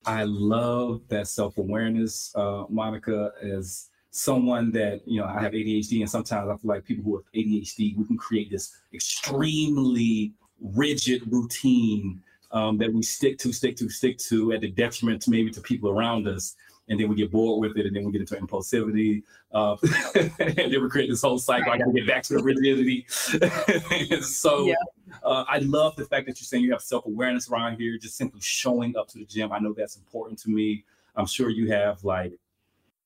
I 0.05 0.23
love 0.23 1.01
that 1.07 1.27
self 1.27 1.57
awareness, 1.57 2.33
uh, 2.35 2.65
Monica, 2.69 3.31
as 3.41 3.89
someone 4.11 4.71
that, 4.71 5.01
you 5.05 5.19
know, 5.19 5.25
I 5.25 5.41
have 5.41 5.53
ADHD, 5.53 6.01
and 6.01 6.09
sometimes 6.09 6.49
I 6.49 6.57
feel 6.57 6.69
like 6.69 6.83
people 6.83 7.03
who 7.03 7.15
have 7.15 7.25
ADHD, 7.33 7.97
we 7.97 8.05
can 8.05 8.17
create 8.17 8.51
this 8.51 8.73
extremely 8.93 10.33
rigid 10.63 11.23
routine 11.31 12.21
um, 12.51 12.77
that 12.77 12.91
we 12.93 13.01
stick 13.01 13.37
to, 13.39 13.51
stick 13.51 13.75
to, 13.77 13.89
stick 13.89 14.17
to 14.19 14.53
at 14.53 14.61
the 14.61 14.69
detriment 14.69 15.21
to 15.23 15.31
maybe 15.31 15.51
to 15.51 15.61
people 15.61 15.89
around 15.89 16.27
us. 16.27 16.55
and 16.89 16.99
then 16.99 17.07
we 17.07 17.15
get 17.15 17.31
bored 17.31 17.61
with 17.61 17.77
it, 17.77 17.85
and 17.85 17.95
then 17.95 18.03
we 18.03 18.11
get 18.11 18.21
into 18.21 18.35
impulsivity, 18.35 19.23
uh, 19.53 19.75
and 20.15 20.55
then 20.55 20.81
we 20.81 20.89
create 20.89 21.09
this 21.09 21.21
whole 21.21 21.39
cycle. 21.39 21.71
I 21.71 21.77
got 21.77 21.85
to 21.85 21.93
get 21.93 22.05
back 22.05 22.23
to 22.23 22.35
the 22.35 22.43
rigidity. 22.43 23.05
so 24.21 24.65
yeah. 24.65 24.75
uh, 25.23 25.45
I 25.47 25.59
love 25.59 25.95
the 25.95 26.05
fact 26.05 26.27
that 26.27 26.39
you're 26.39 26.45
saying 26.45 26.63
you 26.63 26.71
have 26.71 26.81
self 26.81 27.05
awareness 27.05 27.49
around 27.49 27.77
here, 27.77 27.97
just 27.97 28.17
simply 28.17 28.41
showing 28.41 28.97
up 28.97 29.07
to 29.09 29.17
the 29.17 29.25
gym. 29.25 29.51
I 29.51 29.59
know 29.59 29.73
that's 29.73 29.95
important 29.95 30.39
to 30.39 30.49
me. 30.49 30.83
I'm 31.15 31.25
sure 31.25 31.49
you 31.49 31.71
have 31.71 32.03
like 32.03 32.33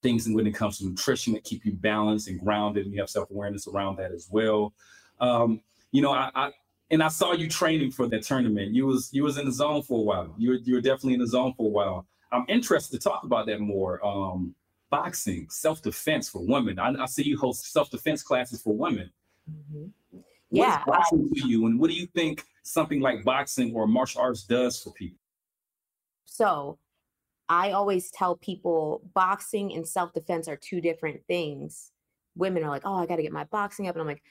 things 0.02 0.28
when 0.28 0.48
it 0.48 0.56
comes 0.56 0.80
to 0.80 0.86
nutrition 0.86 1.34
that 1.34 1.43
keep 1.43 1.65
you 1.65 1.74
balanced 1.74 2.28
and 2.30 2.39
grounded, 2.39 2.86
and 2.86 2.93
you 2.93 3.00
have 3.00 3.10
self 3.10 3.30
awareness 3.30 3.67
around 3.67 3.98
that 3.98 4.12
as 4.12 4.28
well. 4.32 4.74
Um, 5.20 5.62
you 5.91 6.02
know, 6.02 6.12
I, 6.12 6.32
I 6.36 6.52
and 6.97 7.03
I 7.03 7.10
saw 7.10 7.33
you 7.33 7.47
training 7.47 7.91
for 7.91 8.07
that 8.07 8.23
tournament. 8.23 8.73
You 8.73 8.88
was 8.88 9.13
you 9.13 9.21
was 9.21 9.38
in 9.38 9.45
the 9.45 9.51
zone 9.51 9.83
for 9.83 9.99
a 9.99 10.01
while. 10.01 10.33
You 10.36 10.49
were 10.49 10.55
you 10.55 10.73
were 10.73 10.81
definitely 10.81 11.13
in 11.13 11.19
the 11.19 11.27
zone 11.27 11.53
for 11.55 11.67
a 11.67 11.69
while. 11.69 12.07
I'm 12.31 12.43
interested 12.47 12.99
to 12.99 13.10
talk 13.10 13.23
about 13.23 13.45
that 13.45 13.60
more. 13.60 14.03
Um, 14.03 14.55
boxing, 14.89 15.47
self 15.51 15.83
defense 15.83 16.27
for 16.27 16.43
women. 16.43 16.79
I, 16.79 16.95
I, 16.99 17.05
see 17.05 17.21
you 17.21 17.38
host 17.38 17.71
self 17.71 17.91
defense 17.91 18.23
classes 18.23 18.63
for 18.63 18.75
women. 18.75 19.12
Mm-hmm. 19.47 20.17
Yeah, 20.49 20.83
boxing 20.88 21.29
to 21.29 21.47
you, 21.47 21.67
and 21.67 21.79
what 21.79 21.91
do 21.91 21.95
you 21.95 22.07
think 22.07 22.43
something 22.63 22.99
like 22.99 23.23
boxing 23.23 23.75
or 23.75 23.86
martial 23.86 24.21
arts 24.21 24.41
does 24.41 24.81
for 24.81 24.91
people? 24.93 25.19
So, 26.25 26.79
I 27.47 27.73
always 27.73 28.10
tell 28.10 28.38
people 28.38 29.03
boxing 29.13 29.71
and 29.75 29.88
self 29.88 30.13
defense 30.13 30.47
are 30.47 30.57
two 30.57 30.81
different 30.81 31.21
things. 31.27 31.91
Women 32.36 32.63
are 32.63 32.71
like, 32.71 32.88
"Oh, 32.88 32.95
I 32.95 33.05
got 33.05 33.17
to 33.17 33.21
get 33.21 33.31
my 33.31 33.43
boxing 33.43 33.88
up," 33.88 33.93
and 33.93 34.01
I'm 34.01 34.07
like, 34.07 34.23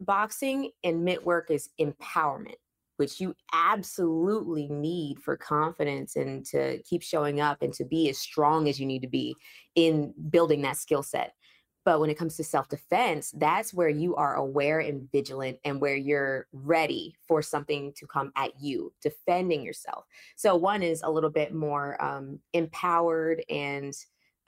boxing 0.00 0.70
and 0.84 1.04
mitt 1.04 1.24
work 1.24 1.50
is 1.50 1.70
empowerment 1.80 2.54
which 3.00 3.18
you 3.18 3.34
absolutely 3.54 4.68
need 4.68 5.18
for 5.22 5.34
confidence 5.34 6.16
and 6.16 6.44
to 6.44 6.82
keep 6.82 7.02
showing 7.02 7.40
up 7.40 7.62
and 7.62 7.72
to 7.72 7.82
be 7.82 8.10
as 8.10 8.18
strong 8.18 8.68
as 8.68 8.78
you 8.78 8.84
need 8.84 9.00
to 9.00 9.08
be 9.08 9.34
in 9.74 10.12
building 10.28 10.60
that 10.60 10.76
skill 10.76 11.02
set. 11.02 11.32
But 11.86 11.98
when 11.98 12.10
it 12.10 12.18
comes 12.18 12.36
to 12.36 12.44
self 12.44 12.68
defense, 12.68 13.32
that's 13.38 13.72
where 13.72 13.88
you 13.88 14.16
are 14.16 14.34
aware 14.34 14.80
and 14.80 15.10
vigilant 15.10 15.56
and 15.64 15.80
where 15.80 15.96
you're 15.96 16.46
ready 16.52 17.16
for 17.26 17.40
something 17.40 17.94
to 17.96 18.06
come 18.06 18.32
at 18.36 18.50
you, 18.60 18.92
defending 19.00 19.62
yourself. 19.62 20.04
So, 20.36 20.54
one 20.54 20.82
is 20.82 21.00
a 21.02 21.10
little 21.10 21.30
bit 21.30 21.54
more 21.54 21.96
um, 22.04 22.38
empowered 22.52 23.42
and 23.48 23.94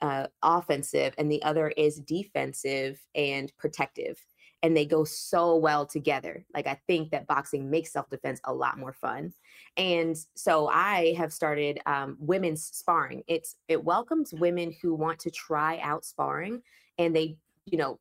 uh, 0.01 0.27
offensive, 0.43 1.15
and 1.17 1.31
the 1.31 1.41
other 1.41 1.69
is 1.69 1.99
defensive 2.01 3.03
and 3.15 3.51
protective 3.57 4.23
and 4.63 4.75
they 4.75 4.85
go 4.85 5.03
so 5.03 5.57
well 5.57 5.85
together. 5.85 6.45
Like 6.55 6.67
I 6.67 6.79
think 6.87 7.11
that 7.11 7.27
boxing 7.27 7.69
makes 7.69 7.91
self-defense 7.91 8.39
a 8.45 8.53
lot 8.53 8.79
more 8.79 8.93
fun. 8.93 9.33
And 9.75 10.17
so 10.35 10.69
I 10.69 11.13
have 11.17 11.33
started 11.33 11.81
um, 11.85 12.15
women's 12.17 12.63
sparring. 12.63 13.23
It's 13.27 13.57
it 13.67 13.83
welcomes 13.83 14.33
women 14.33 14.73
who 14.81 14.95
want 14.95 15.19
to 15.19 15.31
try 15.31 15.79
out 15.79 16.05
sparring 16.05 16.61
and 16.97 17.13
they, 17.13 17.35
you 17.65 17.77
know, 17.77 17.99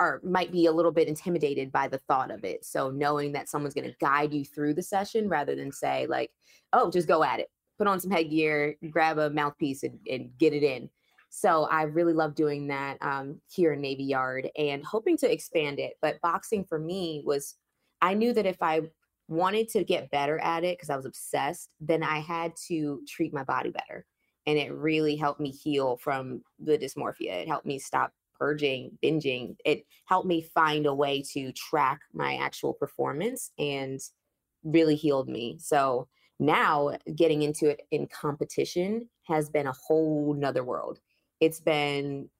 are 0.00 0.20
might 0.24 0.50
be 0.50 0.66
a 0.66 0.72
little 0.72 0.90
bit 0.90 1.06
intimidated 1.06 1.70
by 1.70 1.86
the 1.86 1.98
thought 1.98 2.32
of 2.32 2.44
it. 2.44 2.64
So 2.64 2.90
knowing 2.90 3.32
that 3.32 3.48
someone's 3.48 3.74
going 3.74 3.88
to 3.88 3.96
guide 4.00 4.32
you 4.32 4.44
through 4.44 4.74
the 4.74 4.82
session 4.82 5.28
rather 5.28 5.54
than 5.54 5.70
say 5.70 6.06
like, 6.08 6.32
"Oh, 6.72 6.90
just 6.90 7.06
go 7.06 7.22
at 7.22 7.38
it. 7.38 7.48
Put 7.78 7.86
on 7.86 8.00
some 8.00 8.10
headgear, 8.10 8.74
grab 8.90 9.18
a 9.18 9.30
mouthpiece 9.30 9.84
and, 9.84 10.00
and 10.10 10.30
get 10.38 10.52
it 10.52 10.64
in." 10.64 10.90
So 11.34 11.64
I 11.64 11.84
really 11.84 12.12
love 12.12 12.34
doing 12.34 12.66
that 12.66 12.98
um, 13.00 13.40
here 13.50 13.72
in 13.72 13.80
Navy 13.80 14.04
Yard 14.04 14.50
and 14.54 14.84
hoping 14.84 15.16
to 15.16 15.32
expand 15.32 15.80
it. 15.80 15.94
But 16.02 16.20
boxing 16.20 16.62
for 16.62 16.78
me 16.78 17.22
was, 17.24 17.54
I 18.02 18.12
knew 18.12 18.34
that 18.34 18.44
if 18.44 18.58
I 18.60 18.82
wanted 19.28 19.70
to 19.70 19.82
get 19.82 20.10
better 20.10 20.38
at 20.40 20.62
it 20.62 20.76
because 20.76 20.90
I 20.90 20.96
was 20.96 21.06
obsessed, 21.06 21.70
then 21.80 22.02
I 22.02 22.18
had 22.18 22.52
to 22.68 23.00
treat 23.08 23.32
my 23.32 23.44
body 23.44 23.70
better. 23.70 24.04
And 24.46 24.58
it 24.58 24.74
really 24.74 25.16
helped 25.16 25.40
me 25.40 25.48
heal 25.48 25.96
from 25.96 26.42
the 26.58 26.76
dysmorphia. 26.76 27.32
It 27.32 27.48
helped 27.48 27.64
me 27.64 27.78
stop 27.78 28.12
purging, 28.38 28.98
binging. 29.02 29.56
It 29.64 29.86
helped 30.04 30.28
me 30.28 30.42
find 30.54 30.84
a 30.84 30.94
way 30.94 31.24
to 31.32 31.50
track 31.52 32.00
my 32.12 32.36
actual 32.36 32.74
performance 32.74 33.52
and 33.58 33.98
really 34.64 34.96
healed 34.96 35.30
me. 35.30 35.56
So 35.60 36.08
now 36.38 36.98
getting 37.16 37.40
into 37.40 37.70
it 37.70 37.80
in 37.90 38.06
competition 38.08 39.08
has 39.28 39.48
been 39.48 39.66
a 39.66 39.72
whole 39.72 40.34
nother 40.34 40.62
world 40.62 40.98
it's 41.42 41.60
been 41.60 42.30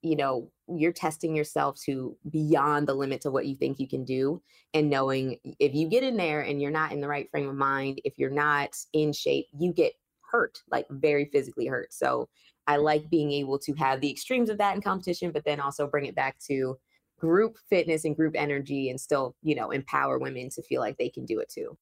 you 0.00 0.16
know 0.16 0.50
you're 0.66 0.92
testing 0.92 1.36
yourself 1.36 1.78
to 1.78 2.16
beyond 2.30 2.88
the 2.88 2.94
limits 2.94 3.26
of 3.26 3.32
what 3.32 3.46
you 3.46 3.54
think 3.54 3.78
you 3.78 3.86
can 3.86 4.02
do 4.02 4.42
and 4.72 4.88
knowing 4.88 5.36
if 5.60 5.74
you 5.74 5.86
get 5.88 6.02
in 6.02 6.16
there 6.16 6.40
and 6.40 6.60
you're 6.60 6.70
not 6.70 6.90
in 6.90 7.00
the 7.00 7.06
right 7.06 7.30
frame 7.30 7.48
of 7.48 7.54
mind 7.54 8.00
if 8.04 8.18
you're 8.18 8.30
not 8.30 8.70
in 8.94 9.12
shape 9.12 9.46
you 9.56 9.72
get 9.72 9.92
hurt 10.28 10.58
like 10.72 10.86
very 10.90 11.26
physically 11.26 11.66
hurt. 11.66 11.92
So 11.92 12.28
i 12.66 12.76
like 12.76 13.08
being 13.10 13.30
able 13.30 13.58
to 13.58 13.74
have 13.74 14.00
the 14.00 14.10
extremes 14.10 14.48
of 14.48 14.58
that 14.58 14.74
in 14.74 14.80
competition 14.80 15.30
but 15.30 15.44
then 15.44 15.60
also 15.60 15.86
bring 15.86 16.06
it 16.06 16.16
back 16.16 16.38
to 16.48 16.78
group 17.20 17.58
fitness 17.68 18.04
and 18.06 18.16
group 18.16 18.34
energy 18.36 18.88
and 18.88 18.98
still 18.98 19.36
you 19.42 19.54
know 19.54 19.70
empower 19.70 20.18
women 20.18 20.48
to 20.48 20.62
feel 20.62 20.80
like 20.80 20.96
they 20.96 21.10
can 21.10 21.26
do 21.26 21.40
it 21.40 21.50
too 21.50 21.76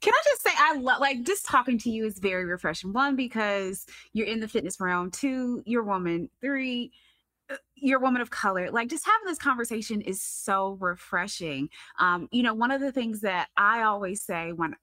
can 0.00 0.14
I 0.14 0.22
just 0.24 0.42
say 0.42 0.50
I 0.56 0.76
love 0.76 1.00
like 1.00 1.22
just 1.24 1.44
talking 1.44 1.78
to 1.78 1.90
you 1.90 2.06
is 2.06 2.18
very 2.18 2.44
refreshing. 2.44 2.92
One 2.92 3.16
because 3.16 3.86
you're 4.12 4.26
in 4.26 4.40
the 4.40 4.48
fitness 4.48 4.80
realm. 4.80 5.10
Two, 5.10 5.62
you're 5.66 5.82
a 5.82 5.86
woman. 5.86 6.30
Three, 6.40 6.92
uh, 7.50 7.56
you're 7.74 7.98
a 7.98 8.02
woman 8.02 8.22
of 8.22 8.30
color. 8.30 8.70
Like 8.70 8.88
just 8.88 9.06
having 9.06 9.26
this 9.26 9.38
conversation 9.38 10.00
is 10.00 10.22
so 10.22 10.76
refreshing. 10.80 11.68
Um, 11.98 12.28
you 12.30 12.42
know, 12.42 12.54
one 12.54 12.70
of 12.70 12.80
the 12.80 12.92
things 12.92 13.22
that 13.22 13.48
I 13.56 13.82
always 13.82 14.22
say 14.22 14.52
when 14.52 14.74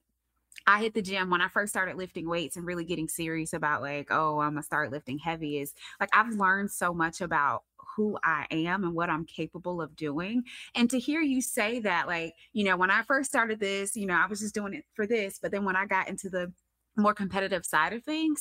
I 0.66 0.80
hit 0.80 0.94
the 0.94 1.02
gym 1.02 1.30
when 1.30 1.40
I 1.40 1.48
first 1.48 1.72
started 1.72 1.96
lifting 1.96 2.28
weights 2.28 2.56
and 2.56 2.66
really 2.66 2.84
getting 2.84 3.08
serious 3.08 3.52
about 3.52 3.82
like, 3.82 4.08
oh, 4.10 4.40
I'm 4.40 4.52
gonna 4.52 4.62
start 4.62 4.90
lifting 4.90 5.18
heavy 5.18 5.58
is 5.58 5.72
like 6.00 6.10
I've 6.12 6.34
learned 6.34 6.70
so 6.70 6.92
much 6.92 7.20
about 7.20 7.62
who 7.96 8.18
I 8.22 8.46
am 8.50 8.84
and 8.84 8.94
what 8.94 9.10
I'm 9.10 9.24
capable 9.24 9.80
of 9.80 9.96
doing. 9.96 10.44
And 10.74 10.90
to 10.90 10.98
hear 10.98 11.22
you 11.22 11.40
say 11.40 11.80
that, 11.80 12.06
like, 12.06 12.34
you 12.52 12.64
know, 12.64 12.76
when 12.76 12.90
I 12.90 13.02
first 13.02 13.30
started 13.30 13.58
this, 13.58 13.96
you 13.96 14.06
know, 14.06 14.14
I 14.14 14.26
was 14.26 14.40
just 14.40 14.54
doing 14.54 14.74
it 14.74 14.84
for 14.94 15.06
this. 15.06 15.38
But 15.40 15.50
then 15.50 15.64
when 15.64 15.76
I 15.76 15.86
got 15.86 16.08
into 16.08 16.28
the 16.28 16.52
more 16.96 17.14
competitive 17.14 17.64
side 17.64 17.92
of 17.92 18.04
things, 18.04 18.38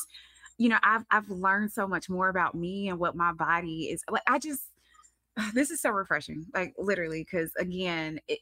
you 0.57 0.69
know, 0.69 0.77
I've 0.83 1.03
I've 1.11 1.29
learned 1.29 1.71
so 1.71 1.87
much 1.87 2.09
more 2.09 2.29
about 2.29 2.55
me 2.55 2.89
and 2.89 2.99
what 2.99 3.15
my 3.15 3.33
body 3.33 3.85
is 3.85 4.03
like. 4.09 4.23
I 4.27 4.39
just 4.39 4.63
this 5.53 5.71
is 5.71 5.81
so 5.81 5.89
refreshing, 5.89 6.45
like 6.53 6.73
literally, 6.77 7.23
because 7.23 7.51
again, 7.57 8.19
it, 8.27 8.39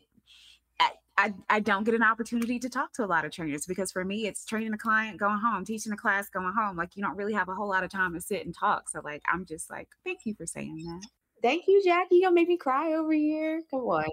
I, 1.18 1.34
I 1.50 1.60
don't 1.60 1.84
get 1.84 1.94
an 1.94 2.02
opportunity 2.04 2.58
to 2.58 2.70
talk 2.70 2.92
to 2.94 3.06
a 3.06 3.06
lot 3.06 3.24
of 3.24 3.32
trainers 3.32 3.68
because 3.68 3.92
for 3.92 4.04
me 4.04 4.26
it's 4.26 4.46
training 4.46 4.74
a 4.74 4.78
client 4.78 5.20
going 5.20 5.38
home 5.38 5.64
teaching 5.64 5.92
a 5.92 5.98
class 5.98 6.28
going 6.30 6.54
home. 6.54 6.76
Like 6.76 6.96
you 6.96 7.04
don't 7.04 7.16
really 7.16 7.34
have 7.34 7.50
a 7.50 7.56
whole 7.56 7.70
lot 7.70 7.84
of 7.84 7.92
time 7.92 8.14
to 8.14 8.22
sit 8.22 8.46
and 8.46 8.56
talk. 8.56 8.90
So 8.90 9.02
like 9.04 9.22
i'm 9.32 9.46
just 9.46 9.70
like 9.70 9.90
thank 10.04 10.22
you 10.26 10.34
for 10.34 10.46
saying 10.46 10.78
that. 10.86 11.08
Thank 11.42 11.66
you 11.68 11.84
jackie. 11.84 12.16
You 12.16 12.24
gonna 12.24 12.36
make 12.36 12.48
me 12.48 12.58
cry 12.58 12.94
over 12.94 13.14
here. 13.14 13.62
Come 13.70 13.82
on. 13.82 14.06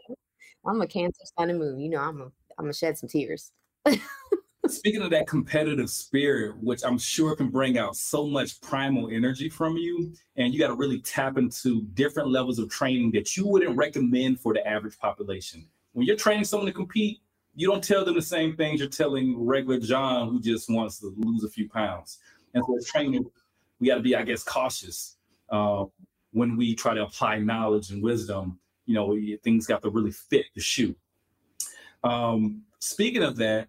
I'm 0.66 0.82
a 0.82 0.86
cancer 0.86 1.22
sun 1.38 1.48
and 1.48 1.58
moon. 1.58 1.80
You 1.80 1.88
know 1.88 2.00
i'm 2.00 2.20
a 2.20 2.24
i'm 2.58 2.64
gonna 2.64 2.74
shed 2.74 2.98
some 2.98 3.08
tears. 3.08 3.52
Speaking 4.66 5.00
of 5.00 5.10
that 5.10 5.26
competitive 5.26 5.88
spirit 5.88 6.54
which 6.62 6.82
i'm 6.84 6.98
sure 6.98 7.34
can 7.34 7.48
bring 7.48 7.78
out 7.78 7.96
so 7.96 8.26
much 8.26 8.60
primal 8.60 9.08
energy 9.10 9.48
from 9.48 9.76
you 9.78 10.12
and 10.36 10.52
you 10.52 10.60
got 10.60 10.68
to 10.68 10.74
really 10.74 11.00
tap 11.00 11.38
into 11.38 11.82
different 11.94 12.28
levels 12.28 12.58
of 12.58 12.68
training 12.68 13.10
that 13.12 13.36
you 13.38 13.46
wouldn't 13.46 13.76
recommend 13.76 14.38
for 14.38 14.52
the 14.52 14.64
average 14.68 14.98
population 14.98 15.66
when 15.92 16.07
you're 16.07 16.16
training 16.16 16.44
someone 16.44 16.66
to 16.66 16.72
compete, 16.72 17.20
you 17.55 17.68
don't 17.68 17.83
tell 17.83 18.05
them 18.05 18.14
the 18.14 18.22
same 18.22 18.57
things 18.57 18.81
you're 18.81 18.88
telling 18.88 19.44
regular 19.44 19.79
John 19.79 20.29
who 20.29 20.40
just 20.40 20.70
wants 20.70 20.98
to 21.00 21.12
lose 21.16 21.44
a 21.44 21.48
few 21.48 21.68
pounds. 21.68 22.18
And 22.55 22.64
so, 22.64 22.76
as 22.76 22.87
training, 22.87 23.24
we 23.79 23.88
got 23.88 23.96
to 23.96 24.00
be, 24.00 24.14
I 24.14 24.22
guess, 24.22 24.42
cautious 24.42 25.16
uh, 25.50 25.85
when 26.33 26.57
we 26.57 26.74
try 26.74 26.94
to 26.94 27.03
apply 27.03 27.38
knowledge 27.38 27.90
and 27.90 28.03
wisdom. 28.03 28.59
You 28.87 28.94
know, 28.94 29.18
things 29.44 29.66
got 29.66 29.83
to 29.83 29.90
really 29.90 30.11
fit 30.11 30.46
the 30.55 30.61
shoe. 30.61 30.94
Um, 32.03 32.62
speaking 32.79 33.22
of 33.22 33.37
that, 33.37 33.68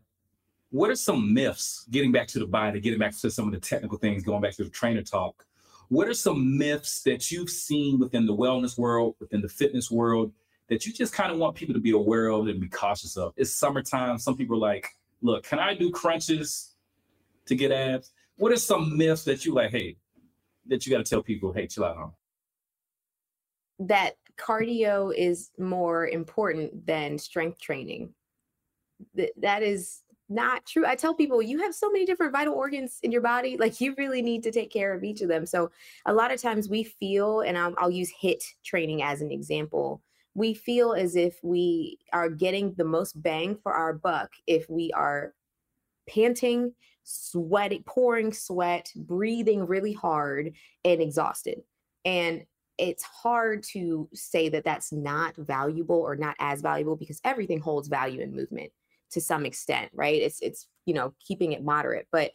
what 0.70 0.90
are 0.90 0.96
some 0.96 1.34
myths? 1.34 1.86
Getting 1.92 2.12
back 2.12 2.28
to 2.30 2.40
the 2.40 2.48
body, 2.48 2.80
getting 2.80 3.00
back 3.00 3.16
to 3.18 3.30
some 3.30 3.48
of 3.48 3.54
the 3.54 3.60
technical 3.60 3.98
things, 3.98 4.24
going 4.24 4.42
back 4.42 4.56
to 4.56 4.64
the 4.64 4.70
trainer 4.70 5.04
talk. 5.04 5.46
What 5.90 6.08
are 6.08 6.14
some 6.14 6.58
myths 6.58 7.02
that 7.04 7.30
you've 7.30 7.50
seen 7.50 8.00
within 8.00 8.26
the 8.26 8.36
wellness 8.36 8.78
world, 8.78 9.16
within 9.20 9.42
the 9.42 9.50
fitness 9.50 9.92
world, 9.92 10.32
that 10.72 10.86
you 10.86 10.94
just 10.94 11.12
kind 11.12 11.34
of 11.34 11.38
want 11.38 11.54
people 11.54 11.74
to 11.74 11.82
be 11.82 11.92
aware 11.92 12.30
of 12.30 12.48
and 12.48 12.62
be 12.62 12.70
cautious 12.70 13.18
of. 13.18 13.34
It's 13.36 13.54
summertime. 13.54 14.18
Some 14.18 14.38
people 14.38 14.56
are 14.56 14.60
like, 14.60 14.88
look, 15.22 15.44
can 15.44 15.60
I 15.60 15.76
do 15.76 15.92
crunches 15.92 16.76
to 17.48 17.56
get 17.56 17.74
abs? 17.74 18.14
What 18.38 18.54
are 18.54 18.58
some 18.58 18.98
myths 18.98 19.26
that 19.26 19.46
you 19.46 19.54
like, 19.54 19.72
hey, 19.72 19.98
that 20.68 20.86
you 20.86 20.92
got 20.94 21.04
to 21.06 21.10
tell 21.10 21.22
people, 21.22 21.52
hey, 21.52 21.68
chill 21.68 21.84
out 21.84 21.98
on? 21.98 22.12
That 23.80 24.14
cardio 24.38 25.14
is 25.14 25.52
more 25.60 26.08
important 26.08 26.88
than 26.88 27.18
strength 27.18 27.60
training. 27.60 28.14
Th- 29.14 29.34
that 29.42 29.64
is 29.64 30.04
not 30.30 30.66
true. 30.66 30.86
I 30.86 30.96
tell 30.96 31.14
people 31.14 31.42
you 31.42 31.60
have 31.64 31.76
so 31.76 31.92
many 31.92 32.06
different 32.06 32.32
vital 32.32 32.54
organs 32.54 33.00
in 33.04 33.12
your 33.12 33.20
body. 33.20 33.58
Like 33.58 33.82
you 33.82 33.94
really 33.98 34.22
need 34.22 34.42
to 34.44 34.54
take 34.54 34.72
care 34.72 34.94
of 34.94 35.04
each 35.04 35.20
of 35.20 35.28
them. 35.28 35.46
So 35.46 35.70
a 36.06 36.14
lot 36.14 36.32
of 36.32 36.42
times 36.42 36.70
we 36.70 36.86
feel, 36.86 37.42
and 37.42 37.58
I'll, 37.58 37.76
I'll 37.78 37.92
use 37.92 38.14
HIIT 38.24 38.42
training 38.64 39.04
as 39.04 39.20
an 39.20 39.34
example 39.34 40.02
we 40.34 40.54
feel 40.54 40.94
as 40.94 41.16
if 41.16 41.40
we 41.44 42.00
are 42.14 42.30
getting 42.30 42.74
the 42.76 42.86
most 42.86 43.22
bang 43.22 43.58
for 43.62 43.74
our 43.74 43.94
buck 43.94 44.32
if 44.48 44.70
we 44.70 44.92
are 44.94 45.34
panting, 46.10 46.74
sweating, 47.04 47.84
pouring 47.86 48.32
sweat, 48.32 48.92
breathing 48.96 49.66
really 49.66 49.94
hard, 49.94 50.54
and 50.86 51.02
exhausted. 51.02 51.62
And 52.06 52.46
it's 52.78 53.04
hard 53.04 53.64
to 53.64 54.10
say 54.14 54.50
that 54.50 54.64
that's 54.64 54.92
not 54.92 55.36
valuable 55.36 56.00
or 56.00 56.16
not 56.16 56.36
as 56.40 56.62
valuable 56.62 56.96
because 56.96 57.22
everything 57.24 57.60
holds 57.60 57.88
value 57.88 58.22
in 58.22 58.36
movement 58.36 58.72
to 59.12 59.22
some 59.22 59.46
extent, 59.46 59.92
right? 59.94 60.22
It's 60.22 60.42
it's 60.42 60.68
you 60.86 60.94
know 60.94 61.14
keeping 61.26 61.52
it 61.52 61.64
moderate, 61.64 62.08
but 62.12 62.32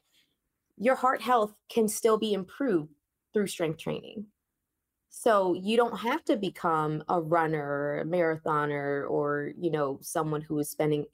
your 0.77 0.95
heart 0.95 1.23
health 1.23 1.55
can 1.71 1.89
still 1.89 2.19
be 2.19 2.35
improved 2.35 2.93
through 3.33 3.47
strength 3.47 3.79
training. 3.79 4.27
So 5.19 5.55
you 5.55 5.79
don't 5.79 5.97
have 5.97 6.23
to 6.27 6.37
become 6.37 7.03
a 7.09 7.23
runner, 7.23 8.01
a 8.01 8.05
marathoner, 8.05 9.09
or 9.09 9.55
you 9.59 9.71
know 9.71 9.99
someone 10.03 10.43
who 10.43 10.59
is 10.59 10.69
spending 10.69 11.07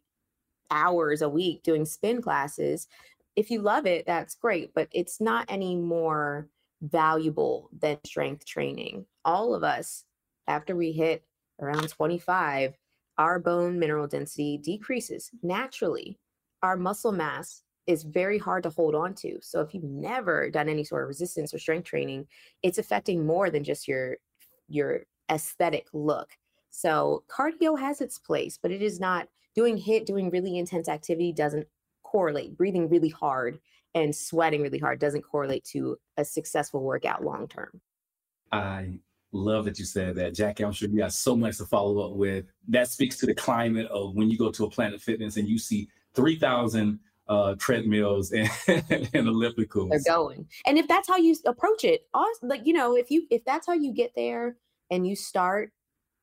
hours 0.72 1.22
a 1.22 1.28
week 1.28 1.62
doing 1.62 1.84
spin 1.84 2.20
classes. 2.20 2.88
If 3.36 3.48
you 3.48 3.62
love 3.62 3.86
it, 3.86 4.04
that's 4.04 4.34
great, 4.34 4.74
but 4.74 4.88
it's 4.90 5.20
not 5.20 5.46
any 5.48 5.76
more 5.76 6.48
valuable 6.80 7.70
than 7.78 7.96
strength 8.04 8.44
training. 8.44 9.06
All 9.24 9.54
of 9.54 9.62
us, 9.62 10.04
after 10.48 10.74
we 10.74 10.90
hit 10.90 11.22
around 11.60 11.88
25, 11.88 12.76
our 13.18 13.38
bone 13.38 13.78
mineral 13.78 14.08
density 14.08 14.58
decreases 14.58 15.30
naturally. 15.44 16.18
Our 16.60 16.76
muscle 16.76 17.12
mass 17.12 17.62
is 17.86 18.04
very 18.04 18.38
hard 18.38 18.62
to 18.62 18.70
hold 18.70 18.94
on 18.94 19.14
to. 19.14 19.38
So 19.40 19.60
if 19.60 19.74
you've 19.74 19.84
never 19.84 20.50
done 20.50 20.68
any 20.68 20.84
sort 20.84 21.02
of 21.02 21.08
resistance 21.08 21.52
or 21.52 21.58
strength 21.58 21.84
training, 21.84 22.26
it's 22.62 22.78
affecting 22.78 23.26
more 23.26 23.50
than 23.50 23.64
just 23.64 23.88
your 23.88 24.16
your 24.68 25.00
aesthetic 25.30 25.88
look. 25.92 26.30
So 26.70 27.24
cardio 27.28 27.78
has 27.78 28.00
its 28.00 28.18
place, 28.18 28.58
but 28.60 28.70
it 28.70 28.82
is 28.82 28.98
not 28.98 29.28
doing 29.54 29.76
HIIT, 29.76 30.06
doing 30.06 30.30
really 30.30 30.58
intense 30.58 30.88
activity 30.88 31.32
doesn't 31.32 31.66
correlate. 32.02 32.56
Breathing 32.56 32.88
really 32.88 33.10
hard 33.10 33.58
and 33.94 34.14
sweating 34.14 34.62
really 34.62 34.78
hard 34.78 34.98
doesn't 34.98 35.22
correlate 35.22 35.64
to 35.64 35.98
a 36.16 36.24
successful 36.24 36.82
workout 36.82 37.22
long 37.22 37.46
term. 37.46 37.80
I 38.50 38.98
love 39.32 39.64
that 39.64 39.78
you 39.78 39.84
said 39.84 40.14
that, 40.16 40.34
Jackie. 40.34 40.64
I'm 40.64 40.72
sure 40.72 40.88
you 40.88 40.98
got 40.98 41.12
so 41.12 41.36
much 41.36 41.58
to 41.58 41.66
follow 41.66 41.98
up 42.06 42.16
with. 42.16 42.46
That 42.68 42.88
speaks 42.88 43.18
to 43.18 43.26
the 43.26 43.34
climate 43.34 43.86
of 43.86 44.14
when 44.14 44.30
you 44.30 44.38
go 44.38 44.50
to 44.50 44.64
a 44.64 44.70
Planet 44.70 45.00
Fitness 45.00 45.36
and 45.36 45.48
you 45.48 45.58
see 45.58 45.88
3,000 46.14 46.98
uh, 47.28 47.54
treadmills 47.56 48.32
and, 48.32 48.50
and 48.68 49.26
ellipticals. 49.26 49.90
They're 49.90 50.14
going, 50.14 50.46
and 50.66 50.78
if 50.78 50.88
that's 50.88 51.08
how 51.08 51.16
you 51.16 51.37
approach 51.46 51.85
it, 51.85 52.06
awesome. 52.14 52.48
Like 52.48 52.66
you 52.66 52.72
know, 52.72 52.96
if 52.96 53.11
you 53.11 53.26
if 53.30 53.44
that's 53.44 53.66
how 53.66 53.74
you 53.74 53.92
get 53.92 54.12
there 54.16 54.56
and 54.90 55.06
you 55.06 55.16
start, 55.16 55.72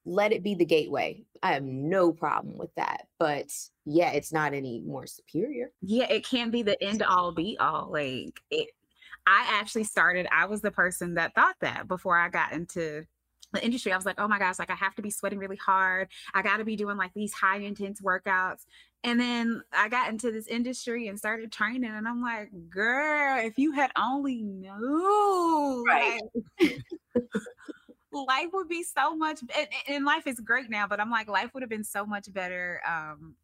let 0.05 0.31
it 0.31 0.43
be 0.43 0.55
the 0.55 0.65
gateway. 0.65 1.23
I 1.41 1.53
have 1.53 1.63
no 1.63 2.11
problem 2.11 2.57
with 2.57 2.73
that. 2.75 3.07
But 3.17 3.47
yeah, 3.85 4.11
it's 4.11 4.33
not 4.33 4.53
any 4.53 4.81
more 4.81 5.07
superior. 5.07 5.71
Yeah, 5.81 6.09
it 6.09 6.25
can't 6.25 6.51
be 6.51 6.63
the 6.63 6.81
end 6.83 7.01
all 7.01 7.31
be 7.31 7.57
all. 7.59 7.89
Like 7.91 8.39
it 8.51 8.69
I 9.29 9.45
actually 9.47 9.83
started, 9.83 10.27
I 10.31 10.45
was 10.45 10.61
the 10.61 10.71
person 10.71 11.13
that 11.15 11.35
thought 11.35 11.55
that 11.61 11.87
before 11.87 12.17
I 12.17 12.29
got 12.29 12.51
into 12.51 13.05
the 13.51 13.63
industry. 13.63 13.91
I 13.91 13.95
was 13.95 14.05
like, 14.05 14.19
oh 14.19 14.27
my 14.27 14.39
gosh, 14.39 14.59
like 14.59 14.69
I 14.69 14.75
have 14.75 14.95
to 14.95 15.01
be 15.01 15.09
sweating 15.09 15.39
really 15.39 15.55
hard. 15.55 16.09
I 16.33 16.41
got 16.41 16.57
to 16.57 16.65
be 16.65 16.75
doing 16.75 16.97
like 16.97 17.13
these 17.13 17.33
high 17.33 17.57
intense 17.57 18.01
workouts. 18.01 18.65
And 19.03 19.19
then 19.19 19.63
I 19.71 19.87
got 19.87 20.09
into 20.09 20.29
this 20.31 20.47
industry 20.47 21.07
and 21.07 21.17
started 21.17 21.53
training, 21.53 21.89
and 21.89 22.05
I'm 22.05 22.21
like, 22.21 22.49
girl, 22.69 23.39
if 23.39 23.57
you 23.57 23.71
had 23.71 23.91
only 23.95 24.41
knew, 24.41 25.85
right. 25.87 26.19
Like, 26.59 26.77
life 28.11 28.47
would 28.53 28.67
be 28.67 28.83
so 28.83 29.15
much 29.15 29.39
and, 29.41 29.67
and, 29.87 30.05
life 30.05 30.25
is 30.25 30.39
great 30.39 30.69
now 30.69 30.87
but 30.87 30.99
i'm 30.99 31.11
like 31.11 31.29
life 31.29 31.53
would 31.53 31.61
have 31.61 31.69
been 31.69 31.83
so 31.83 32.05
much 32.05 32.31
better 32.33 32.81
um 32.87 33.35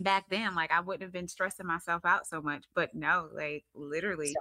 back 0.00 0.28
then 0.28 0.54
like 0.54 0.72
i 0.72 0.80
wouldn't 0.80 1.02
have 1.02 1.12
been 1.12 1.28
stressing 1.28 1.66
myself 1.66 2.04
out 2.04 2.26
so 2.26 2.42
much 2.42 2.64
but 2.74 2.94
no 2.94 3.28
like 3.32 3.64
literally 3.74 4.34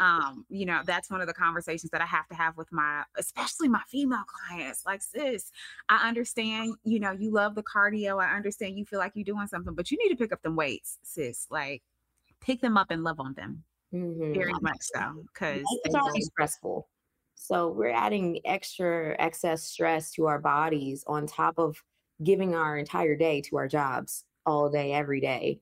um 0.00 0.44
you 0.48 0.66
know 0.66 0.80
that's 0.84 1.10
one 1.10 1.20
of 1.20 1.26
the 1.26 1.32
conversations 1.32 1.90
that 1.90 2.00
i 2.00 2.06
have 2.06 2.26
to 2.28 2.34
have 2.34 2.56
with 2.56 2.70
my 2.72 3.02
especially 3.16 3.68
my 3.68 3.82
female 3.88 4.24
clients 4.26 4.84
like 4.84 5.00
sis 5.00 5.50
i 5.88 6.08
understand 6.08 6.74
you 6.84 6.98
know 6.98 7.12
you 7.12 7.30
love 7.30 7.54
the 7.54 7.62
cardio 7.62 8.22
i 8.22 8.34
understand 8.34 8.76
you 8.76 8.84
feel 8.84 8.98
like 8.98 9.12
you're 9.14 9.24
doing 9.24 9.46
something 9.46 9.74
but 9.74 9.90
you 9.90 9.98
need 9.98 10.08
to 10.08 10.16
pick 10.16 10.32
up 10.32 10.42
them 10.42 10.56
weights 10.56 10.98
sis 11.02 11.46
like 11.50 11.82
pick 12.40 12.60
them 12.60 12.76
up 12.76 12.90
and 12.90 13.04
love 13.04 13.20
on 13.20 13.34
them 13.34 13.62
mm-hmm. 13.94 14.34
very 14.34 14.52
much 14.60 14.80
so 14.80 15.24
because 15.32 15.62
it's 15.84 15.94
already 15.94 16.20
stressful 16.22 16.88
so 17.36 17.68
we're 17.68 17.90
adding 17.90 18.40
extra 18.44 19.14
excess 19.18 19.64
stress 19.64 20.10
to 20.12 20.26
our 20.26 20.38
bodies 20.38 21.04
on 21.06 21.26
top 21.26 21.58
of 21.58 21.82
giving 22.22 22.54
our 22.54 22.78
entire 22.78 23.16
day 23.16 23.40
to 23.42 23.56
our 23.56 23.68
jobs 23.68 24.24
all 24.46 24.70
day, 24.70 24.92
every 24.92 25.20
day. 25.20 25.60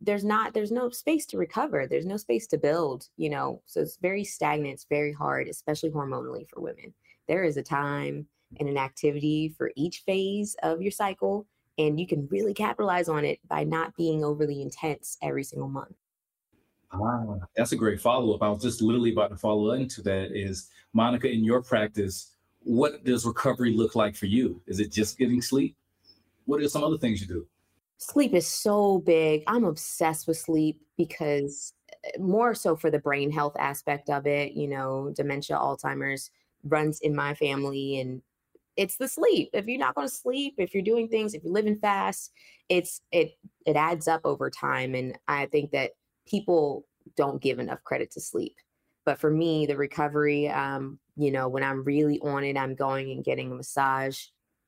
There's 0.00 0.24
not, 0.24 0.54
there's 0.54 0.70
no 0.70 0.90
space 0.90 1.26
to 1.26 1.38
recover. 1.38 1.86
There's 1.86 2.06
no 2.06 2.16
space 2.16 2.46
to 2.48 2.58
build, 2.58 3.08
you 3.16 3.30
know. 3.30 3.62
So 3.66 3.80
it's 3.80 3.96
very 3.96 4.24
stagnant. 4.24 4.74
It's 4.74 4.86
very 4.88 5.12
hard, 5.12 5.48
especially 5.48 5.90
hormonally 5.90 6.48
for 6.48 6.60
women. 6.60 6.94
There 7.26 7.44
is 7.44 7.56
a 7.56 7.62
time 7.62 8.26
and 8.60 8.68
an 8.68 8.76
activity 8.76 9.54
for 9.56 9.72
each 9.76 10.02
phase 10.06 10.54
of 10.62 10.82
your 10.82 10.92
cycle. 10.92 11.46
And 11.78 11.98
you 11.98 12.06
can 12.06 12.28
really 12.30 12.54
capitalize 12.54 13.08
on 13.08 13.24
it 13.24 13.40
by 13.48 13.64
not 13.64 13.96
being 13.96 14.22
overly 14.24 14.62
intense 14.62 15.16
every 15.22 15.42
single 15.42 15.68
month. 15.68 15.96
Ah, 16.92 17.38
that's 17.56 17.72
a 17.72 17.76
great 17.76 18.00
follow 18.00 18.34
up. 18.34 18.42
I 18.42 18.50
was 18.50 18.62
just 18.62 18.82
literally 18.82 19.12
about 19.12 19.30
to 19.30 19.36
follow 19.36 19.72
into 19.72 20.02
that. 20.02 20.36
Is 20.36 20.68
Monica, 20.92 21.28
in 21.28 21.42
your 21.42 21.62
practice, 21.62 22.32
what 22.60 23.02
does 23.04 23.24
recovery 23.24 23.72
look 23.72 23.96
like 23.96 24.14
for 24.14 24.26
you? 24.26 24.60
Is 24.66 24.78
it 24.78 24.92
just 24.92 25.18
getting 25.18 25.40
sleep? 25.40 25.74
What 26.44 26.60
are 26.60 26.68
some 26.68 26.84
other 26.84 26.98
things 26.98 27.20
you 27.20 27.26
do? 27.26 27.46
Sleep 28.02 28.34
is 28.34 28.46
so 28.46 28.98
big. 28.98 29.44
I'm 29.46 29.64
obsessed 29.64 30.26
with 30.26 30.36
sleep 30.36 30.80
because 30.96 31.72
eh, 32.04 32.18
more 32.18 32.54
so 32.54 32.74
for 32.74 32.90
the 32.90 32.98
brain 32.98 33.30
health 33.30 33.54
aspect 33.58 34.10
of 34.10 34.26
it, 34.26 34.52
you 34.52 34.66
know, 34.66 35.12
dementia, 35.14 35.56
Alzheimer's 35.56 36.30
runs 36.64 37.00
in 37.00 37.14
my 37.14 37.34
family 37.34 38.00
and 38.00 38.20
it's 38.76 38.96
the 38.96 39.06
sleep. 39.06 39.50
If 39.52 39.66
you're 39.66 39.78
not 39.78 39.94
going 39.94 40.08
to 40.08 40.14
sleep, 40.14 40.54
if 40.58 40.74
you're 40.74 40.82
doing 40.82 41.08
things, 41.08 41.34
if 41.34 41.44
you're 41.44 41.52
living 41.52 41.78
fast, 41.78 42.32
it's 42.68 43.02
it 43.12 43.38
it 43.66 43.76
adds 43.76 44.08
up 44.08 44.22
over 44.24 44.50
time 44.50 44.94
and 44.94 45.16
I 45.28 45.46
think 45.46 45.70
that 45.72 45.92
people 46.26 46.86
don't 47.16 47.40
give 47.40 47.58
enough 47.58 47.84
credit 47.84 48.10
to 48.12 48.20
sleep. 48.20 48.56
But 49.04 49.18
for 49.18 49.30
me, 49.30 49.66
the 49.66 49.76
recovery, 49.76 50.48
um, 50.48 50.98
you 51.16 51.30
know, 51.30 51.48
when 51.48 51.62
I'm 51.62 51.84
really 51.84 52.18
on 52.20 52.44
it, 52.44 52.56
I'm 52.56 52.74
going 52.74 53.10
and 53.10 53.24
getting 53.24 53.52
a 53.52 53.54
massage 53.54 54.24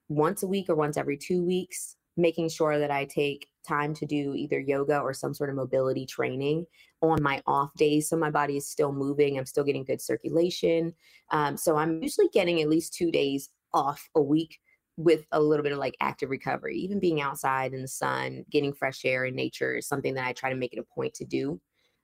once 0.08 0.42
a 0.42 0.46
week 0.46 0.68
or 0.68 0.74
once 0.74 0.96
every 0.96 1.16
two 1.16 1.42
weeks, 1.42 1.96
making 2.16 2.48
sure 2.48 2.78
that 2.78 2.90
I 2.90 3.04
take 3.04 3.48
time 3.66 3.94
to 3.94 4.06
do 4.06 4.34
either 4.34 4.60
yoga 4.60 5.00
or 5.00 5.14
some 5.14 5.34
sort 5.34 5.50
of 5.50 5.56
mobility 5.56 6.06
training 6.06 6.66
on 7.02 7.22
my 7.22 7.42
off 7.46 7.74
days. 7.74 8.08
So 8.08 8.16
my 8.16 8.30
body 8.30 8.56
is 8.56 8.68
still 8.68 8.92
moving, 8.92 9.38
I'm 9.38 9.46
still 9.46 9.64
getting 9.64 9.84
good 9.84 10.00
circulation. 10.00 10.94
Um, 11.30 11.56
so 11.56 11.76
I'm 11.76 12.02
usually 12.02 12.28
getting 12.32 12.60
at 12.60 12.68
least 12.68 12.94
two 12.94 13.10
days 13.10 13.50
off 13.72 14.08
a 14.14 14.22
week 14.22 14.58
with 14.96 15.26
a 15.32 15.40
little 15.40 15.62
bit 15.62 15.72
of 15.72 15.78
like 15.78 15.96
active 16.00 16.30
recovery. 16.30 16.76
Even 16.76 17.00
being 17.00 17.20
outside 17.20 17.74
in 17.74 17.82
the 17.82 17.88
sun, 17.88 18.44
getting 18.50 18.72
fresh 18.72 19.04
air 19.04 19.24
in 19.24 19.34
nature 19.34 19.76
is 19.76 19.88
something 19.88 20.14
that 20.14 20.26
I 20.26 20.32
try 20.32 20.50
to 20.50 20.56
make 20.56 20.72
it 20.72 20.78
a 20.78 20.94
point 20.94 21.14
to 21.14 21.24
do. 21.24 21.60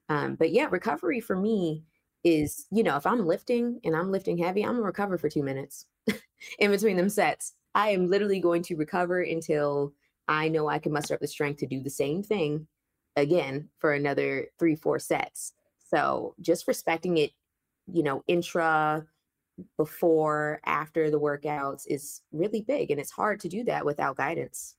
Um, 0.09 0.35
but 0.35 0.51
yeah, 0.51 0.67
recovery 0.69 1.21
for 1.21 1.37
me 1.37 1.83
is, 2.23 2.67
you 2.71 2.83
know, 2.83 2.97
if 2.97 3.07
I'm 3.07 3.25
lifting 3.25 3.79
and 3.83 3.95
I'm 3.95 4.11
lifting 4.11 4.37
heavy, 4.37 4.63
I'm 4.63 4.73
gonna 4.73 4.81
recover 4.81 5.17
for 5.17 5.29
two 5.29 5.43
minutes 5.43 5.85
in 6.59 6.71
between 6.71 6.97
them 6.97 7.09
sets. 7.09 7.53
I 7.73 7.91
am 7.91 8.09
literally 8.09 8.41
going 8.41 8.63
to 8.63 8.75
recover 8.75 9.21
until 9.21 9.93
I 10.31 10.47
know 10.47 10.67
I 10.67 10.79
can 10.79 10.93
muster 10.93 11.13
up 11.13 11.19
the 11.19 11.27
strength 11.27 11.59
to 11.59 11.67
do 11.67 11.81
the 11.81 11.89
same 11.89 12.23
thing 12.23 12.67
again 13.15 13.69
for 13.79 13.93
another 13.93 14.47
three, 14.57 14.75
four 14.75 14.99
sets. 14.99 15.53
So 15.89 16.35
just 16.39 16.67
respecting 16.67 17.17
it, 17.17 17.31
you 17.91 18.03
know, 18.03 18.23
intra, 18.27 19.05
before, 19.77 20.59
after 20.65 21.09
the 21.09 21.19
workouts 21.19 21.83
is 21.87 22.21
really 22.31 22.61
big. 22.61 22.91
And 22.91 22.99
it's 22.99 23.11
hard 23.11 23.39
to 23.41 23.49
do 23.49 23.63
that 23.65 23.85
without 23.85 24.17
guidance. 24.17 24.75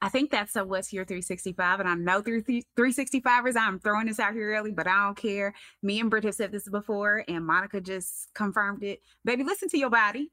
I 0.00 0.08
think 0.08 0.30
that's 0.30 0.54
a 0.54 0.64
what's 0.64 0.92
your 0.92 1.04
365. 1.04 1.80
And 1.80 1.88
I 1.88 1.94
know 1.94 2.22
through 2.22 2.42
365ers, 2.42 3.56
I'm 3.56 3.80
throwing 3.80 4.06
this 4.06 4.20
out 4.20 4.32
here 4.32 4.54
early, 4.54 4.70
but 4.70 4.86
I 4.86 5.06
don't 5.06 5.16
care. 5.16 5.54
Me 5.82 5.98
and 5.98 6.08
Britt 6.08 6.24
have 6.24 6.34
said 6.34 6.52
this 6.52 6.68
before, 6.68 7.24
and 7.26 7.44
Monica 7.44 7.80
just 7.80 8.28
confirmed 8.32 8.84
it. 8.84 9.00
Baby, 9.24 9.42
listen 9.42 9.68
to 9.70 9.78
your 9.78 9.90
body. 9.90 10.30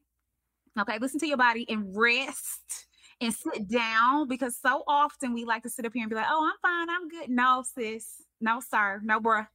Okay, 0.79 0.97
listen 0.99 1.19
to 1.19 1.27
your 1.27 1.37
body 1.37 1.65
and 1.69 1.95
rest 1.95 2.87
and 3.21 3.33
sit 3.33 3.67
down 3.69 4.27
because 4.27 4.57
so 4.57 4.83
often 4.87 5.33
we 5.33 5.45
like 5.45 5.63
to 5.63 5.69
sit 5.69 5.85
up 5.85 5.93
here 5.93 6.03
and 6.03 6.09
be 6.09 6.15
like, 6.15 6.27
oh, 6.29 6.51
I'm 6.51 6.59
fine, 6.61 6.89
I'm 6.89 7.07
good. 7.07 7.29
No, 7.29 7.63
sis. 7.63 8.21
No, 8.41 8.59
sir. 8.59 8.99
No, 9.03 9.19
bruh 9.19 9.47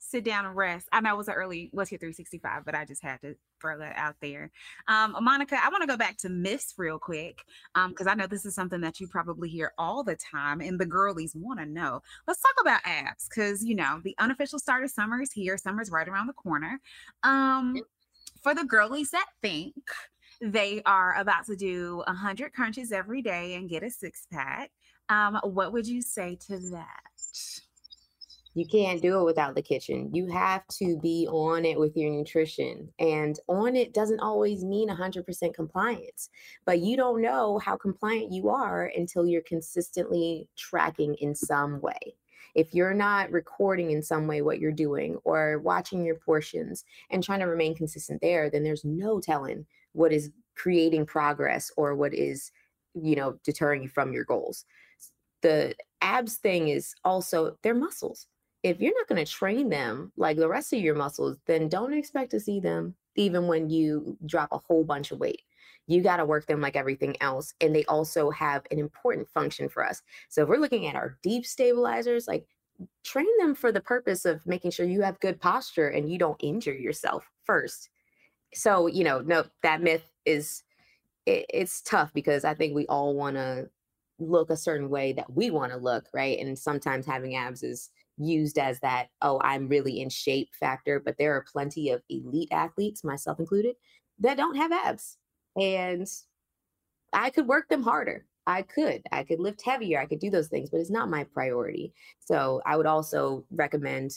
sit 0.00 0.24
down 0.24 0.46
and 0.46 0.56
rest. 0.56 0.88
I 0.92 1.00
know 1.00 1.14
it 1.14 1.18
was 1.18 1.28
an 1.28 1.34
early 1.34 1.68
what's 1.72 1.92
your 1.92 1.98
365, 1.98 2.64
but 2.64 2.74
I 2.74 2.84
just 2.84 3.02
had 3.02 3.20
to 3.20 3.36
throw 3.60 3.78
that 3.78 3.96
out 3.96 4.16
there. 4.20 4.50
Um, 4.88 5.14
Monica, 5.20 5.56
I 5.62 5.68
want 5.68 5.82
to 5.82 5.86
go 5.86 5.96
back 5.96 6.16
to 6.18 6.28
myths 6.28 6.74
real 6.78 6.98
quick 6.98 7.44
because 7.74 8.06
um, 8.06 8.08
I 8.08 8.14
know 8.14 8.26
this 8.26 8.46
is 8.46 8.54
something 8.54 8.80
that 8.80 8.98
you 8.98 9.06
probably 9.06 9.48
hear 9.48 9.72
all 9.78 10.02
the 10.02 10.16
time, 10.16 10.60
and 10.60 10.80
the 10.80 10.86
girlies 10.86 11.36
want 11.36 11.60
to 11.60 11.66
know. 11.66 12.02
Let's 12.26 12.40
talk 12.40 12.54
about 12.60 12.80
abs 12.84 13.28
because 13.28 13.64
you 13.64 13.74
know 13.74 14.00
the 14.02 14.16
unofficial 14.18 14.58
start 14.58 14.84
of 14.84 14.90
summer 14.90 15.20
is 15.20 15.32
here. 15.32 15.56
Summer's 15.58 15.90
right 15.90 16.08
around 16.08 16.26
the 16.26 16.32
corner. 16.32 16.80
Um, 17.22 17.76
for 18.42 18.54
the 18.54 18.64
girlies 18.64 19.10
that 19.10 19.26
think 19.42 19.74
they 20.40 20.82
are 20.86 21.16
about 21.16 21.46
to 21.46 21.56
do 21.56 22.02
100 22.06 22.52
crunches 22.52 22.92
every 22.92 23.22
day 23.22 23.54
and 23.54 23.68
get 23.68 23.82
a 23.82 23.90
six 23.90 24.26
pack, 24.32 24.70
um, 25.08 25.38
what 25.42 25.72
would 25.72 25.86
you 25.86 26.00
say 26.02 26.38
to 26.46 26.58
that? 26.70 27.02
You 28.54 28.66
can't 28.66 29.00
do 29.00 29.20
it 29.20 29.24
without 29.24 29.54
the 29.54 29.62
kitchen. 29.62 30.12
You 30.12 30.26
have 30.26 30.66
to 30.78 30.98
be 31.00 31.28
on 31.30 31.64
it 31.64 31.78
with 31.78 31.96
your 31.96 32.10
nutrition. 32.10 32.88
And 32.98 33.38
on 33.46 33.76
it 33.76 33.94
doesn't 33.94 34.20
always 34.20 34.64
mean 34.64 34.88
100% 34.88 35.54
compliance, 35.54 36.30
but 36.66 36.80
you 36.80 36.96
don't 36.96 37.22
know 37.22 37.58
how 37.58 37.76
compliant 37.76 38.32
you 38.32 38.48
are 38.48 38.90
until 38.96 39.24
you're 39.24 39.42
consistently 39.42 40.48
tracking 40.58 41.14
in 41.16 41.34
some 41.34 41.80
way. 41.80 42.16
If 42.56 42.74
you're 42.74 42.94
not 42.94 43.30
recording 43.30 43.92
in 43.92 44.02
some 44.02 44.26
way 44.26 44.42
what 44.42 44.58
you're 44.58 44.72
doing 44.72 45.18
or 45.22 45.60
watching 45.60 46.04
your 46.04 46.16
portions 46.16 46.84
and 47.10 47.22
trying 47.22 47.40
to 47.40 47.46
remain 47.46 47.76
consistent 47.76 48.20
there, 48.20 48.50
then 48.50 48.64
there's 48.64 48.84
no 48.84 49.20
telling 49.20 49.64
what 49.92 50.12
is 50.12 50.30
creating 50.56 51.06
progress 51.06 51.70
or 51.76 51.94
what 51.94 52.14
is, 52.14 52.50
you 52.94 53.16
know, 53.16 53.38
deterring 53.44 53.82
you 53.82 53.88
from 53.88 54.12
your 54.12 54.24
goals. 54.24 54.64
The 55.42 55.74
abs 56.00 56.36
thing 56.36 56.68
is 56.68 56.94
also 57.04 57.56
they're 57.62 57.74
muscles. 57.74 58.26
If 58.62 58.80
you're 58.80 58.98
not 58.98 59.08
going 59.08 59.24
to 59.24 59.30
train 59.30 59.70
them 59.70 60.12
like 60.16 60.36
the 60.36 60.48
rest 60.48 60.72
of 60.72 60.80
your 60.80 60.94
muscles, 60.94 61.38
then 61.46 61.68
don't 61.68 61.94
expect 61.94 62.30
to 62.32 62.40
see 62.40 62.60
them 62.60 62.94
even 63.16 63.46
when 63.46 63.70
you 63.70 64.16
drop 64.26 64.50
a 64.52 64.58
whole 64.58 64.84
bunch 64.84 65.12
of 65.12 65.18
weight. 65.18 65.42
You 65.86 66.02
got 66.02 66.18
to 66.18 66.24
work 66.24 66.46
them 66.46 66.60
like 66.60 66.76
everything 66.76 67.16
else. 67.20 67.54
And 67.60 67.74
they 67.74 67.84
also 67.86 68.30
have 68.30 68.62
an 68.70 68.78
important 68.78 69.28
function 69.28 69.68
for 69.68 69.84
us. 69.84 70.02
So 70.28 70.42
if 70.42 70.48
we're 70.48 70.58
looking 70.58 70.86
at 70.86 70.94
our 70.94 71.16
deep 71.22 71.46
stabilizers, 71.46 72.28
like 72.28 72.46
train 73.02 73.26
them 73.38 73.54
for 73.54 73.72
the 73.72 73.80
purpose 73.80 74.24
of 74.24 74.46
making 74.46 74.70
sure 74.70 74.86
you 74.86 75.02
have 75.02 75.20
good 75.20 75.40
posture 75.40 75.88
and 75.88 76.10
you 76.10 76.18
don't 76.18 76.42
injure 76.42 76.74
yourself 76.74 77.28
first. 77.44 77.88
So, 78.54 78.86
you 78.86 79.04
know, 79.04 79.20
no, 79.20 79.44
that 79.62 79.82
myth 79.82 80.04
is 80.24 80.62
it, 81.26 81.46
it's 81.52 81.82
tough 81.82 82.12
because 82.12 82.44
I 82.44 82.54
think 82.54 82.74
we 82.74 82.86
all 82.86 83.14
want 83.14 83.36
to 83.36 83.68
look 84.18 84.50
a 84.50 84.56
certain 84.56 84.90
way 84.90 85.12
that 85.14 85.32
we 85.32 85.50
want 85.50 85.72
to 85.72 85.78
look, 85.78 86.06
right? 86.12 86.38
And 86.38 86.58
sometimes 86.58 87.06
having 87.06 87.36
abs 87.36 87.62
is 87.62 87.90
used 88.18 88.58
as 88.58 88.78
that, 88.80 89.08
oh, 89.22 89.40
I'm 89.42 89.68
really 89.68 90.00
in 90.00 90.10
shape 90.10 90.50
factor, 90.58 91.00
but 91.00 91.16
there 91.18 91.34
are 91.34 91.44
plenty 91.50 91.90
of 91.90 92.02
elite 92.10 92.50
athletes, 92.52 93.02
myself 93.02 93.38
included, 93.38 93.76
that 94.18 94.36
don't 94.36 94.56
have 94.56 94.72
abs. 94.72 95.16
And 95.56 96.06
I 97.12 97.30
could 97.30 97.46
work 97.46 97.68
them 97.68 97.82
harder. 97.82 98.26
I 98.46 98.62
could. 98.62 99.02
I 99.12 99.22
could 99.24 99.40
lift 99.40 99.62
heavier. 99.62 100.00
I 100.00 100.06
could 100.06 100.18
do 100.18 100.30
those 100.30 100.48
things, 100.48 100.70
but 100.70 100.80
it's 100.80 100.90
not 100.90 101.10
my 101.10 101.24
priority. 101.24 101.92
So 102.18 102.60
I 102.66 102.76
would 102.76 102.86
also 102.86 103.44
recommend 103.50 104.12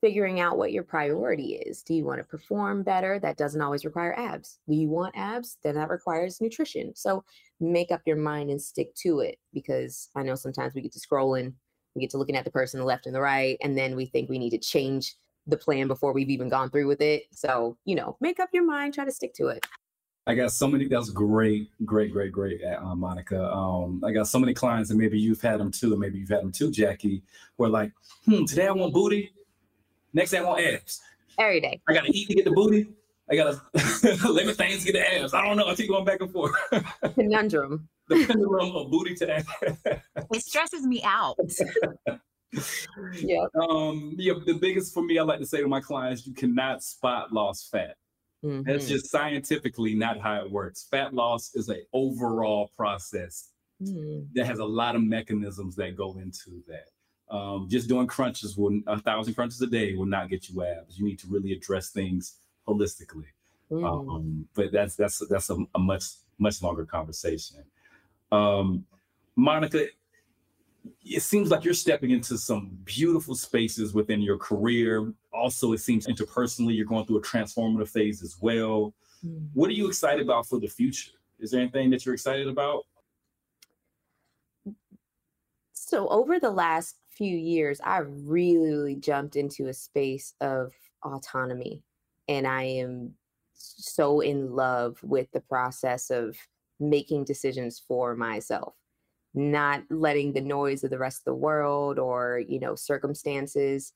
figuring 0.00 0.40
out 0.40 0.58
what 0.58 0.72
your 0.72 0.82
priority 0.82 1.54
is. 1.54 1.82
Do 1.82 1.94
you 1.94 2.04
want 2.04 2.18
to 2.18 2.24
perform 2.24 2.82
better? 2.82 3.18
That 3.18 3.36
doesn't 3.36 3.60
always 3.60 3.84
require 3.84 4.18
abs. 4.18 4.58
Do 4.68 4.74
you 4.74 4.88
want 4.88 5.16
abs? 5.16 5.58
Then 5.62 5.74
that 5.74 5.90
requires 5.90 6.40
nutrition. 6.40 6.94
So 6.94 7.24
make 7.60 7.90
up 7.90 8.02
your 8.06 8.16
mind 8.16 8.50
and 8.50 8.60
stick 8.60 8.94
to 8.96 9.20
it 9.20 9.38
because 9.52 10.08
I 10.14 10.22
know 10.22 10.34
sometimes 10.34 10.74
we 10.74 10.82
get 10.82 10.92
to 10.92 11.00
scrolling, 11.00 11.52
we 11.94 12.00
get 12.02 12.10
to 12.10 12.18
looking 12.18 12.36
at 12.36 12.44
the 12.44 12.50
person 12.50 12.84
left 12.84 13.06
and 13.06 13.14
the 13.14 13.20
right, 13.20 13.58
and 13.62 13.76
then 13.76 13.96
we 13.96 14.06
think 14.06 14.28
we 14.28 14.38
need 14.38 14.50
to 14.50 14.58
change 14.58 15.16
the 15.46 15.56
plan 15.56 15.88
before 15.88 16.12
we've 16.12 16.30
even 16.30 16.48
gone 16.48 16.70
through 16.70 16.86
with 16.86 17.00
it. 17.00 17.24
So, 17.32 17.76
you 17.84 17.96
know, 17.96 18.16
make 18.20 18.38
up 18.38 18.50
your 18.52 18.64
mind, 18.64 18.94
try 18.94 19.04
to 19.04 19.10
stick 19.10 19.34
to 19.34 19.48
it. 19.48 19.64
I 20.26 20.34
got 20.34 20.52
so 20.52 20.68
many. 20.68 20.86
That's 20.86 21.08
great, 21.08 21.70
great, 21.86 22.12
great, 22.12 22.32
great, 22.32 22.62
uh, 22.62 22.94
Monica. 22.94 23.50
Um, 23.50 24.02
I 24.04 24.12
got 24.12 24.28
so 24.28 24.38
many 24.38 24.52
clients, 24.52 24.90
and 24.90 24.98
maybe 24.98 25.18
you've 25.18 25.40
had 25.40 25.58
them 25.58 25.72
too, 25.72 25.92
and 25.92 25.98
maybe 25.98 26.18
you've 26.18 26.28
had 26.28 26.42
them 26.42 26.52
too, 26.52 26.70
Jackie. 26.70 27.22
Where 27.56 27.70
like, 27.70 27.92
hmm, 28.26 28.44
today 28.44 28.66
I 28.66 28.72
want 28.72 28.92
booty, 28.92 29.32
next 30.12 30.30
day 30.30 30.38
I 30.38 30.42
want 30.42 30.60
abs. 30.60 31.00
Every 31.38 31.60
day. 31.60 31.80
I 31.88 31.92
gotta 31.92 32.10
eat 32.10 32.28
to 32.28 32.34
get 32.34 32.44
the 32.44 32.50
booty. 32.50 32.88
I 33.30 33.36
gotta 33.36 33.60
let 34.02 34.24
limit 34.24 34.56
things 34.56 34.84
to 34.84 34.92
get 34.92 34.98
the 34.98 35.22
abs. 35.22 35.34
I 35.34 35.44
don't 35.44 35.56
know. 35.56 35.68
I 35.68 35.74
keep 35.74 35.88
going 35.88 36.04
back 36.04 36.20
and 36.20 36.32
forth. 36.32 36.54
Conundrum. 37.14 37.88
the 38.08 38.24
pendulum 38.26 38.74
of 38.74 38.90
booty 38.90 39.14
to 39.16 39.36
abs. 39.36 39.48
it 40.32 40.42
stresses 40.42 40.86
me 40.86 41.02
out. 41.04 41.36
yeah. 43.14 43.44
Um, 43.60 44.14
yeah, 44.16 44.34
the 44.44 44.54
biggest 44.54 44.94
for 44.94 45.02
me, 45.02 45.18
I 45.18 45.22
like 45.22 45.40
to 45.40 45.46
say 45.46 45.60
to 45.60 45.68
my 45.68 45.80
clients, 45.80 46.26
you 46.26 46.34
cannot 46.34 46.82
spot 46.82 47.32
lost 47.32 47.70
fat. 47.70 47.96
Mm-hmm. 48.44 48.70
That's 48.70 48.88
just 48.88 49.10
scientifically 49.10 49.94
not 49.94 50.20
how 50.20 50.36
it 50.44 50.50
works. 50.50 50.86
Fat 50.90 51.12
loss 51.12 51.54
is 51.54 51.68
an 51.68 51.82
overall 51.92 52.70
process 52.76 53.50
mm-hmm. 53.82 54.26
that 54.34 54.46
has 54.46 54.60
a 54.60 54.64
lot 54.64 54.94
of 54.96 55.02
mechanisms 55.02 55.74
that 55.76 55.96
go 55.96 56.16
into 56.18 56.62
that. 56.68 56.88
Um, 57.30 57.68
just 57.68 57.88
doing 57.88 58.06
crunches 58.06 58.56
will 58.56 58.80
a 58.86 58.98
thousand 58.98 59.34
crunches 59.34 59.60
a 59.60 59.66
day 59.66 59.94
will 59.94 60.06
not 60.06 60.30
get 60.30 60.48
you 60.48 60.64
abs. 60.64 60.98
You 60.98 61.04
need 61.04 61.18
to 61.18 61.26
really 61.28 61.52
address 61.52 61.90
things 61.90 62.36
holistically. 62.66 63.26
Mm-hmm. 63.70 63.84
Um, 63.84 64.48
but 64.54 64.72
that's 64.72 64.96
that's 64.96 65.22
that's 65.28 65.50
a, 65.50 65.56
a, 65.74 65.78
much 65.78 66.04
much 66.38 66.62
longer 66.62 66.86
conversation. 66.86 67.64
Um, 68.32 68.86
Monica, 69.36 69.86
it 71.04 71.20
seems 71.20 71.50
like 71.50 71.64
you're 71.64 71.74
stepping 71.74 72.10
into 72.10 72.38
some 72.38 72.78
beautiful 72.84 73.34
spaces 73.34 73.92
within 73.92 74.22
your 74.22 74.38
career. 74.38 75.12
Also, 75.32 75.72
it 75.72 75.78
seems 75.78 76.06
interpersonally, 76.06 76.76
you're 76.76 76.86
going 76.86 77.04
through 77.06 77.18
a 77.18 77.22
transformative 77.22 77.88
phase 77.88 78.22
as 78.22 78.36
well. 78.40 78.94
Mm. 79.24 79.48
What 79.52 79.68
are 79.68 79.74
you 79.74 79.86
excited 79.86 80.22
about 80.22 80.46
for 80.46 80.58
the 80.58 80.66
future? 80.66 81.12
Is 81.38 81.50
there 81.50 81.60
anything 81.60 81.90
that 81.90 82.04
you're 82.04 82.14
excited 82.14 82.48
about? 82.48 82.84
So, 85.72 86.08
over 86.08 86.38
the 86.38 86.50
last 86.50 86.96
few 87.18 87.36
years, 87.36 87.80
I 87.84 87.98
really, 87.98 88.70
really 88.70 88.96
jumped 88.96 89.36
into 89.36 89.66
a 89.66 89.74
space 89.74 90.34
of 90.40 90.72
autonomy. 91.04 91.82
And 92.28 92.46
I 92.46 92.62
am 92.62 93.14
so 93.54 94.20
in 94.20 94.54
love 94.54 94.98
with 95.02 95.30
the 95.32 95.40
process 95.40 96.10
of 96.10 96.36
making 96.80 97.24
decisions 97.24 97.82
for 97.86 98.14
myself 98.14 98.74
not 99.34 99.82
letting 99.90 100.32
the 100.32 100.40
noise 100.40 100.82
of 100.84 100.90
the 100.90 100.98
rest 100.98 101.20
of 101.20 101.24
the 101.24 101.34
world 101.34 101.98
or 101.98 102.42
you 102.48 102.58
know 102.58 102.74
circumstances 102.74 103.92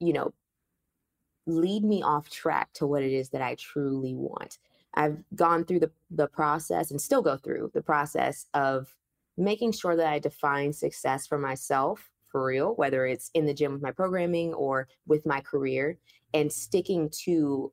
you 0.00 0.12
know 0.12 0.32
lead 1.46 1.84
me 1.84 2.02
off 2.02 2.28
track 2.30 2.68
to 2.72 2.86
what 2.86 3.02
it 3.02 3.12
is 3.12 3.28
that 3.30 3.42
i 3.42 3.54
truly 3.54 4.14
want 4.14 4.58
i've 4.94 5.16
gone 5.34 5.64
through 5.64 5.78
the 5.78 5.90
the 6.10 6.26
process 6.26 6.90
and 6.90 7.00
still 7.00 7.22
go 7.22 7.36
through 7.36 7.70
the 7.74 7.82
process 7.82 8.46
of 8.54 8.94
making 9.36 9.70
sure 9.70 9.94
that 9.94 10.08
i 10.08 10.18
define 10.18 10.72
success 10.72 11.26
for 11.26 11.38
myself 11.38 12.10
for 12.34 12.44
real 12.44 12.74
whether 12.74 13.06
it's 13.06 13.30
in 13.34 13.46
the 13.46 13.54
gym 13.54 13.72
with 13.72 13.82
my 13.82 13.92
programming 13.92 14.52
or 14.54 14.88
with 15.06 15.24
my 15.24 15.40
career 15.40 15.96
and 16.32 16.52
sticking 16.52 17.08
to 17.24 17.72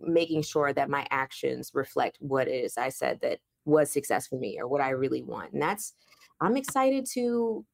making 0.00 0.42
sure 0.42 0.72
that 0.72 0.88
my 0.88 1.04
actions 1.10 1.72
reflect 1.74 2.16
what 2.20 2.46
it 2.46 2.64
is 2.64 2.78
i 2.78 2.88
said 2.88 3.18
that 3.20 3.40
was 3.68 3.92
success 3.92 4.26
for 4.26 4.36
me 4.36 4.58
or 4.58 4.66
what 4.66 4.80
I 4.80 4.90
really 4.90 5.22
want. 5.22 5.52
And 5.52 5.62
that's, 5.62 5.92
I'm 6.40 6.56
excited 6.56 7.06
to 7.12 7.64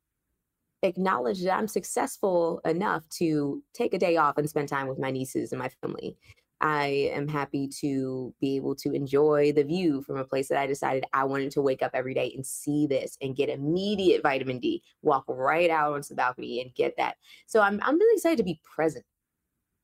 acknowledge 0.82 1.42
that 1.42 1.56
I'm 1.56 1.68
successful 1.68 2.60
enough 2.66 3.08
to 3.18 3.62
take 3.72 3.94
a 3.94 3.98
day 3.98 4.16
off 4.16 4.36
and 4.36 4.48
spend 4.48 4.68
time 4.68 4.88
with 4.88 4.98
my 4.98 5.10
nieces 5.10 5.52
and 5.52 5.58
my 5.58 5.70
family. 5.80 6.16
I 6.64 7.10
am 7.12 7.28
happy 7.28 7.68
to 7.80 8.34
be 8.40 8.56
able 8.56 8.74
to 8.76 8.92
enjoy 8.92 9.52
the 9.52 9.64
view 9.64 10.00
from 10.00 10.16
a 10.16 10.24
place 10.24 10.48
that 10.48 10.56
I 10.56 10.66
decided 10.66 11.04
I 11.12 11.24
wanted 11.24 11.50
to 11.52 11.60
wake 11.60 11.82
up 11.82 11.90
every 11.92 12.14
day 12.14 12.32
and 12.34 12.44
see 12.44 12.86
this 12.86 13.18
and 13.20 13.36
get 13.36 13.50
immediate 13.50 14.22
vitamin 14.22 14.60
D, 14.60 14.82
walk 15.02 15.24
right 15.28 15.68
out 15.68 15.92
onto 15.92 16.08
the 16.08 16.14
balcony 16.14 16.62
and 16.62 16.74
get 16.74 16.94
that. 16.96 17.16
So 17.44 17.60
I'm 17.60 17.80
I'm 17.82 17.98
really 17.98 18.16
excited 18.16 18.38
to 18.38 18.44
be 18.44 18.62
present 18.64 19.04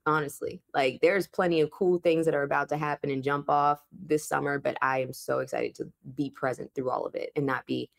honestly. 0.06 0.62
Like 0.72 1.00
there's 1.02 1.26
plenty 1.26 1.60
of 1.60 1.70
cool 1.70 1.98
things 1.98 2.24
that 2.24 2.34
are 2.34 2.44
about 2.44 2.70
to 2.70 2.78
happen 2.78 3.10
and 3.10 3.22
jump 3.22 3.50
off 3.50 3.80
this 3.92 4.26
summer, 4.26 4.58
but 4.58 4.78
I 4.80 5.02
am 5.02 5.12
so 5.12 5.40
excited 5.40 5.74
to 5.74 5.92
be 6.16 6.30
present 6.30 6.74
through 6.74 6.88
all 6.88 7.04
of 7.04 7.14
it 7.14 7.28
and 7.36 7.44
not 7.44 7.66
be 7.66 7.90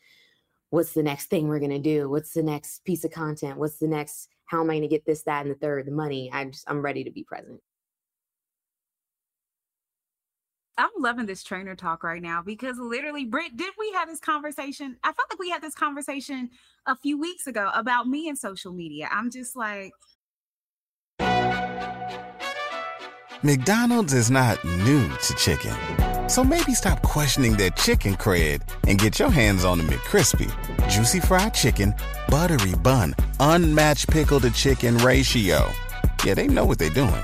what's 0.71 0.93
the 0.93 1.03
next 1.03 1.27
thing 1.27 1.47
we're 1.47 1.59
going 1.59 1.69
to 1.69 1.77
do? 1.77 2.09
What's 2.09 2.33
the 2.33 2.41
next 2.41 2.83
piece 2.83 3.05
of 3.05 3.11
content? 3.11 3.59
What's 3.59 3.77
the 3.77 3.87
next 3.87 4.29
how 4.45 4.59
am 4.59 4.71
I 4.71 4.73
going 4.73 4.81
to 4.81 4.87
get 4.87 5.05
this 5.05 5.21
that 5.25 5.45
and 5.45 5.51
the 5.51 5.59
third, 5.59 5.85
the 5.85 5.91
money? 5.91 6.31
I'm 6.33 6.51
just 6.51 6.67
I'm 6.67 6.81
ready 6.81 7.03
to 7.03 7.11
be 7.11 7.23
present. 7.23 7.61
I'm 10.81 10.89
loving 10.97 11.27
this 11.27 11.43
trainer 11.43 11.75
talk 11.75 12.03
right 12.03 12.23
now 12.23 12.41
because 12.41 12.79
literally, 12.79 13.23
Britt, 13.23 13.55
did 13.55 13.71
we 13.77 13.91
have 13.91 14.07
this 14.09 14.19
conversation? 14.19 14.97
I 15.03 15.09
felt 15.09 15.27
like 15.29 15.37
we 15.37 15.51
had 15.51 15.61
this 15.61 15.75
conversation 15.75 16.49
a 16.87 16.95
few 16.95 17.19
weeks 17.19 17.45
ago 17.45 17.69
about 17.75 18.07
me 18.07 18.27
and 18.27 18.35
social 18.35 18.73
media. 18.73 19.07
I'm 19.11 19.29
just 19.29 19.55
like, 19.55 19.91
McDonald's 23.43 24.13
is 24.13 24.31
not 24.31 24.63
new 24.65 25.07
to 25.07 25.35
chicken. 25.35 25.75
So 26.27 26.43
maybe 26.43 26.73
stop 26.73 27.03
questioning 27.03 27.55
their 27.55 27.69
chicken 27.71 28.15
cred 28.15 28.63
and 28.87 28.97
get 28.97 29.19
your 29.19 29.29
hands 29.29 29.63
on 29.63 29.77
the 29.77 29.83
McCrispy. 29.83 30.49
Juicy 30.89 31.19
fried 31.19 31.53
chicken, 31.53 31.93
buttery 32.27 32.73
bun, 32.73 33.13
unmatched 33.39 34.09
pickle 34.09 34.39
to 34.39 34.49
chicken 34.49 34.97
ratio. 34.97 35.71
Yeah, 36.25 36.33
they 36.33 36.47
know 36.47 36.65
what 36.65 36.79
they're 36.79 36.89
doing. 36.89 37.23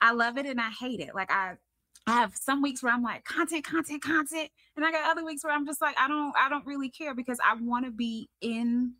I 0.00 0.12
love 0.12 0.38
it 0.38 0.46
and 0.46 0.60
I 0.60 0.70
hate 0.70 1.00
it. 1.00 1.14
Like 1.14 1.30
I 1.30 1.54
I 2.06 2.12
have 2.12 2.34
some 2.34 2.62
weeks 2.62 2.82
where 2.82 2.92
I'm 2.92 3.02
like 3.02 3.24
content, 3.24 3.64
content, 3.64 4.02
content, 4.02 4.50
and 4.76 4.84
I 4.84 4.90
got 4.90 5.10
other 5.10 5.24
weeks 5.24 5.44
where 5.44 5.52
I'm 5.52 5.66
just 5.66 5.80
like 5.80 5.96
I 5.98 6.08
don't 6.08 6.32
I 6.38 6.48
don't 6.48 6.66
really 6.66 6.88
care 6.88 7.14
because 7.14 7.38
I 7.44 7.54
want 7.60 7.84
to 7.84 7.90
be 7.90 8.28
in 8.40 8.94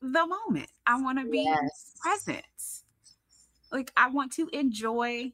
the 0.00 0.26
moment. 0.26 0.70
I 0.86 1.00
want 1.00 1.18
to 1.18 1.30
be 1.30 1.44
yes. 1.44 1.92
present. 2.00 2.44
Like 3.70 3.92
I 3.96 4.08
want 4.08 4.32
to 4.32 4.48
enjoy 4.52 5.32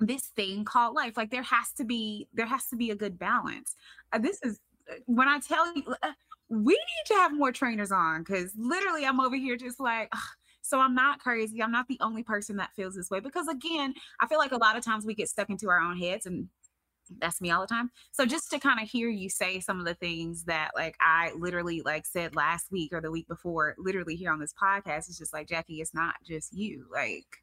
this 0.00 0.22
thing 0.36 0.64
called 0.64 0.94
life. 0.94 1.16
Like 1.16 1.30
there 1.30 1.42
has 1.42 1.72
to 1.76 1.84
be 1.84 2.28
there 2.32 2.46
has 2.46 2.66
to 2.68 2.76
be 2.76 2.90
a 2.90 2.96
good 2.96 3.18
balance. 3.18 3.76
Uh, 4.12 4.18
this 4.18 4.38
is 4.42 4.60
uh, 4.90 4.94
when 5.06 5.28
I 5.28 5.40
tell 5.40 5.74
you 5.74 5.82
uh, 6.02 6.12
we 6.48 6.72
need 6.72 7.06
to 7.06 7.14
have 7.14 7.34
more 7.36 7.52
trainers 7.52 7.92
on 7.92 8.22
because 8.22 8.52
literally 8.56 9.04
I'm 9.04 9.20
over 9.20 9.36
here 9.36 9.56
just 9.56 9.80
like. 9.80 10.08
Ugh. 10.12 10.20
So 10.62 10.78
I'm 10.80 10.94
not 10.94 11.18
crazy. 11.18 11.62
I'm 11.62 11.72
not 11.72 11.88
the 11.88 11.98
only 12.00 12.22
person 12.22 12.56
that 12.56 12.72
feels 12.74 12.94
this 12.94 13.10
way 13.10 13.20
because 13.20 13.48
again, 13.48 13.94
I 14.20 14.26
feel 14.26 14.38
like 14.38 14.52
a 14.52 14.56
lot 14.56 14.76
of 14.76 14.84
times 14.84 15.04
we 15.04 15.14
get 15.14 15.28
stuck 15.28 15.50
into 15.50 15.68
our 15.68 15.80
own 15.80 15.98
heads 15.98 16.26
and 16.26 16.48
that's 17.18 17.40
me 17.40 17.50
all 17.50 17.60
the 17.60 17.66
time. 17.66 17.90
So 18.12 18.24
just 18.24 18.50
to 18.50 18.58
kind 18.58 18.80
of 18.80 18.88
hear 18.88 19.08
you 19.08 19.28
say 19.28 19.60
some 19.60 19.78
of 19.78 19.86
the 19.86 19.94
things 19.94 20.44
that 20.44 20.70
like 20.74 20.96
I 21.00 21.32
literally 21.36 21.82
like 21.82 22.06
said 22.06 22.36
last 22.36 22.70
week 22.70 22.92
or 22.92 23.00
the 23.00 23.10
week 23.10 23.28
before, 23.28 23.74
literally 23.76 24.16
here 24.16 24.32
on 24.32 24.40
this 24.40 24.54
podcast, 24.54 25.08
it's 25.08 25.18
just 25.18 25.32
like 25.32 25.48
Jackie, 25.48 25.80
it's 25.80 25.94
not 25.94 26.14
just 26.24 26.52
you. 26.52 26.86
Like 26.90 27.41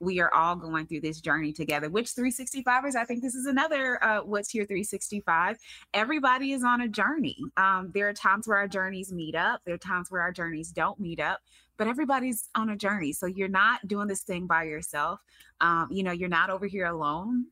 we 0.00 0.20
are 0.20 0.32
all 0.32 0.56
going 0.56 0.86
through 0.86 1.00
this 1.00 1.20
journey 1.20 1.52
together. 1.52 1.90
Which 1.90 2.14
365ers, 2.14 2.94
I 2.94 3.04
think 3.04 3.22
this 3.22 3.34
is 3.34 3.46
another 3.46 4.02
uh, 4.02 4.20
what's 4.20 4.50
here 4.50 4.64
365. 4.64 5.58
Everybody 5.94 6.52
is 6.52 6.64
on 6.64 6.82
a 6.82 6.88
journey. 6.88 7.38
Um, 7.56 7.90
there 7.94 8.08
are 8.08 8.12
times 8.12 8.46
where 8.46 8.58
our 8.58 8.68
journeys 8.68 9.12
meet 9.12 9.34
up. 9.34 9.60
There 9.64 9.74
are 9.74 9.78
times 9.78 10.10
where 10.10 10.22
our 10.22 10.32
journeys 10.32 10.70
don't 10.70 10.98
meet 11.00 11.20
up. 11.20 11.40
But 11.76 11.86
everybody's 11.86 12.48
on 12.56 12.70
a 12.70 12.76
journey, 12.76 13.12
so 13.12 13.26
you're 13.26 13.46
not 13.46 13.86
doing 13.86 14.08
this 14.08 14.22
thing 14.22 14.48
by 14.48 14.64
yourself. 14.64 15.20
Um, 15.60 15.86
you 15.92 16.02
know, 16.02 16.10
you're 16.10 16.28
not 16.28 16.50
over 16.50 16.66
here 16.66 16.86
alone 16.86 17.46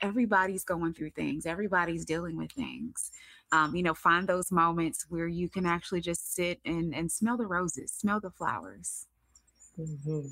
everybody's 0.00 0.64
going 0.64 0.94
through 0.94 1.10
things, 1.10 1.46
everybody's 1.46 2.04
dealing 2.04 2.36
with 2.36 2.52
things. 2.52 3.10
Um, 3.52 3.74
you 3.74 3.82
know, 3.82 3.94
find 3.94 4.26
those 4.26 4.52
moments 4.52 5.06
where 5.08 5.26
you 5.26 5.48
can 5.48 5.64
actually 5.64 6.00
just 6.00 6.34
sit 6.34 6.60
and, 6.64 6.94
and 6.94 7.10
smell 7.10 7.36
the 7.36 7.46
roses, 7.46 7.92
smell 7.92 8.20
the 8.20 8.30
flowers. 8.30 9.06
Mm-hmm. 9.78 10.26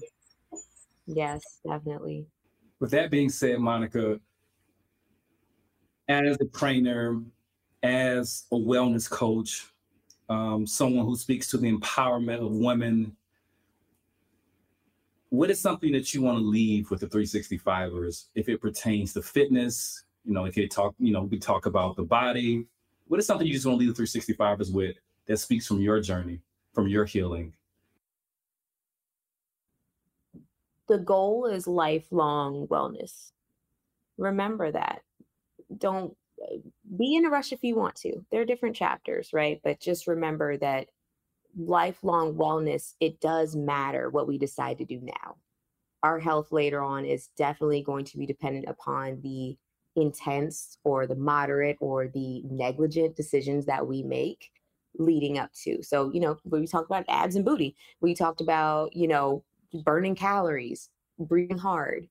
Yes, 1.06 1.60
definitely. 1.66 2.26
With 2.80 2.90
that 2.90 3.10
being 3.10 3.30
said, 3.30 3.58
Monica, 3.58 4.20
as 6.08 6.36
a 6.40 6.46
trainer, 6.46 7.22
as 7.82 8.44
a 8.52 8.56
wellness 8.56 9.08
coach, 9.08 9.66
um, 10.28 10.66
someone 10.66 11.06
who 11.06 11.16
speaks 11.16 11.48
to 11.48 11.58
the 11.58 11.72
empowerment 11.72 12.44
of 12.44 12.52
women 12.52 13.16
what 15.30 15.50
is 15.50 15.60
something 15.60 15.92
that 15.92 16.14
you 16.14 16.22
want 16.22 16.38
to 16.38 16.44
leave 16.44 16.90
with 16.90 17.00
the 17.00 17.06
365ers 17.06 18.26
if 18.34 18.48
it 18.48 18.60
pertains 18.60 19.12
to 19.14 19.22
fitness? 19.22 20.04
You 20.24 20.32
know, 20.32 20.44
if 20.44 20.56
you 20.56 20.68
talk, 20.68 20.94
you 20.98 21.12
know, 21.12 21.22
we 21.22 21.38
talk 21.38 21.66
about 21.66 21.96
the 21.96 22.04
body. 22.04 22.66
What 23.08 23.20
is 23.20 23.26
something 23.26 23.46
you 23.46 23.52
just 23.52 23.66
want 23.66 23.78
to 23.80 23.86
leave 23.86 23.94
the 23.94 24.02
365ers 24.02 24.72
with 24.72 24.96
that 25.26 25.36
speaks 25.38 25.66
from 25.66 25.80
your 25.80 26.00
journey, 26.00 26.40
from 26.72 26.88
your 26.88 27.04
healing? 27.04 27.54
The 30.88 30.98
goal 30.98 31.46
is 31.46 31.66
lifelong 31.66 32.66
wellness. 32.68 33.32
Remember 34.18 34.70
that. 34.70 35.02
Don't 35.76 36.16
uh, 36.42 36.56
be 36.96 37.16
in 37.16 37.24
a 37.24 37.30
rush 37.30 37.52
if 37.52 37.62
you 37.62 37.76
want 37.76 37.96
to. 37.96 38.24
There 38.30 38.40
are 38.40 38.46
different 38.46 38.76
chapters, 38.76 39.30
right? 39.32 39.60
But 39.64 39.80
just 39.80 40.06
remember 40.06 40.56
that 40.58 40.88
lifelong 41.56 42.34
wellness, 42.34 42.94
it 43.00 43.20
does 43.20 43.56
matter 43.56 44.10
what 44.10 44.28
we 44.28 44.38
decide 44.38 44.78
to 44.78 44.84
do 44.84 45.00
now. 45.02 45.36
Our 46.02 46.20
health 46.20 46.52
later 46.52 46.82
on 46.82 47.04
is 47.04 47.30
definitely 47.36 47.82
going 47.82 48.04
to 48.06 48.18
be 48.18 48.26
dependent 48.26 48.66
upon 48.68 49.20
the 49.22 49.56
intense 49.96 50.78
or 50.84 51.06
the 51.06 51.16
moderate 51.16 51.78
or 51.80 52.08
the 52.08 52.42
negligent 52.44 53.16
decisions 53.16 53.66
that 53.66 53.86
we 53.86 54.02
make 54.02 54.50
leading 54.98 55.38
up 55.38 55.50
to. 55.64 55.82
So, 55.82 56.10
you 56.12 56.20
know, 56.20 56.36
we 56.44 56.66
talked 56.66 56.86
about 56.86 57.04
abs 57.08 57.34
and 57.34 57.44
booty, 57.44 57.74
we 58.00 58.14
talked 58.14 58.40
about, 58.40 58.94
you 58.94 59.08
know, 59.08 59.42
burning 59.76 60.14
calories, 60.14 60.90
breathing 61.18 61.58
hard, 61.58 62.08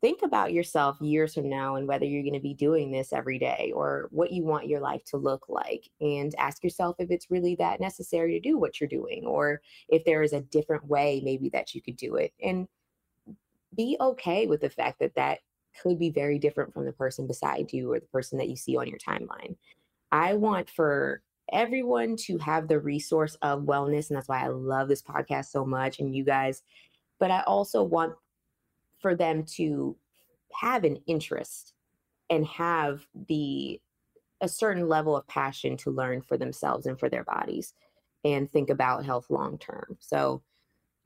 think 0.00 0.22
about 0.22 0.52
yourself 0.52 1.00
years 1.00 1.34
from 1.34 1.48
now 1.48 1.76
and 1.76 1.88
whether 1.88 2.04
you're 2.04 2.22
going 2.22 2.34
to 2.34 2.40
be 2.40 2.54
doing 2.54 2.90
this 2.90 3.12
every 3.12 3.38
day 3.38 3.72
or 3.74 4.08
what 4.10 4.30
you 4.30 4.44
want 4.44 4.68
your 4.68 4.80
life 4.80 5.02
to 5.04 5.16
look 5.16 5.48
like 5.48 5.88
and 6.00 6.34
ask 6.38 6.62
yourself 6.62 6.96
if 6.98 7.10
it's 7.10 7.30
really 7.30 7.54
that 7.56 7.80
necessary 7.80 8.32
to 8.32 8.48
do 8.48 8.58
what 8.58 8.80
you're 8.80 8.88
doing 8.88 9.24
or 9.24 9.60
if 9.88 10.04
there 10.04 10.22
is 10.22 10.32
a 10.32 10.42
different 10.42 10.86
way 10.86 11.20
maybe 11.24 11.48
that 11.48 11.74
you 11.74 11.80
could 11.80 11.96
do 11.96 12.16
it 12.16 12.32
and 12.42 12.68
be 13.74 13.96
okay 14.00 14.46
with 14.46 14.60
the 14.60 14.70
fact 14.70 14.98
that 15.00 15.14
that 15.14 15.40
could 15.82 15.98
be 15.98 16.10
very 16.10 16.38
different 16.38 16.72
from 16.72 16.84
the 16.84 16.92
person 16.92 17.26
beside 17.26 17.72
you 17.72 17.92
or 17.92 18.00
the 18.00 18.06
person 18.06 18.38
that 18.38 18.48
you 18.48 18.56
see 18.56 18.76
on 18.76 18.86
your 18.86 18.98
timeline. 18.98 19.56
I 20.12 20.34
want 20.34 20.70
for 20.70 21.20
everyone 21.52 22.16
to 22.16 22.38
have 22.38 22.66
the 22.66 22.78
resource 22.78 23.36
of 23.42 23.62
wellness 23.62 24.08
and 24.08 24.16
that's 24.16 24.28
why 24.28 24.42
i 24.42 24.48
love 24.48 24.88
this 24.88 25.02
podcast 25.02 25.46
so 25.46 25.64
much 25.64 26.00
and 26.00 26.14
you 26.14 26.24
guys 26.24 26.62
but 27.18 27.30
i 27.30 27.40
also 27.42 27.82
want 27.82 28.14
for 28.98 29.14
them 29.14 29.44
to 29.44 29.96
have 30.52 30.84
an 30.84 30.98
interest 31.06 31.74
and 32.30 32.46
have 32.46 33.06
the 33.28 33.80
a 34.40 34.48
certain 34.48 34.88
level 34.88 35.16
of 35.16 35.26
passion 35.26 35.76
to 35.78 35.90
learn 35.90 36.20
for 36.20 36.36
themselves 36.36 36.86
and 36.86 36.98
for 36.98 37.08
their 37.08 37.24
bodies 37.24 37.72
and 38.24 38.50
think 38.50 38.70
about 38.70 39.04
health 39.04 39.26
long 39.30 39.58
term. 39.58 39.96
So 40.00 40.42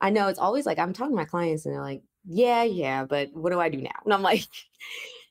I 0.01 0.09
know 0.09 0.27
it's 0.27 0.39
always 0.39 0.65
like 0.65 0.79
I'm 0.79 0.93
talking 0.93 1.13
to 1.13 1.21
my 1.21 1.25
clients 1.25 1.65
and 1.65 1.73
they're 1.73 1.81
like, 1.81 2.01
yeah, 2.25 2.63
yeah, 2.63 3.05
but 3.05 3.29
what 3.33 3.51
do 3.51 3.59
I 3.59 3.69
do 3.69 3.81
now? 3.81 3.91
And 4.03 4.13
I'm 4.13 4.21
like, 4.21 4.47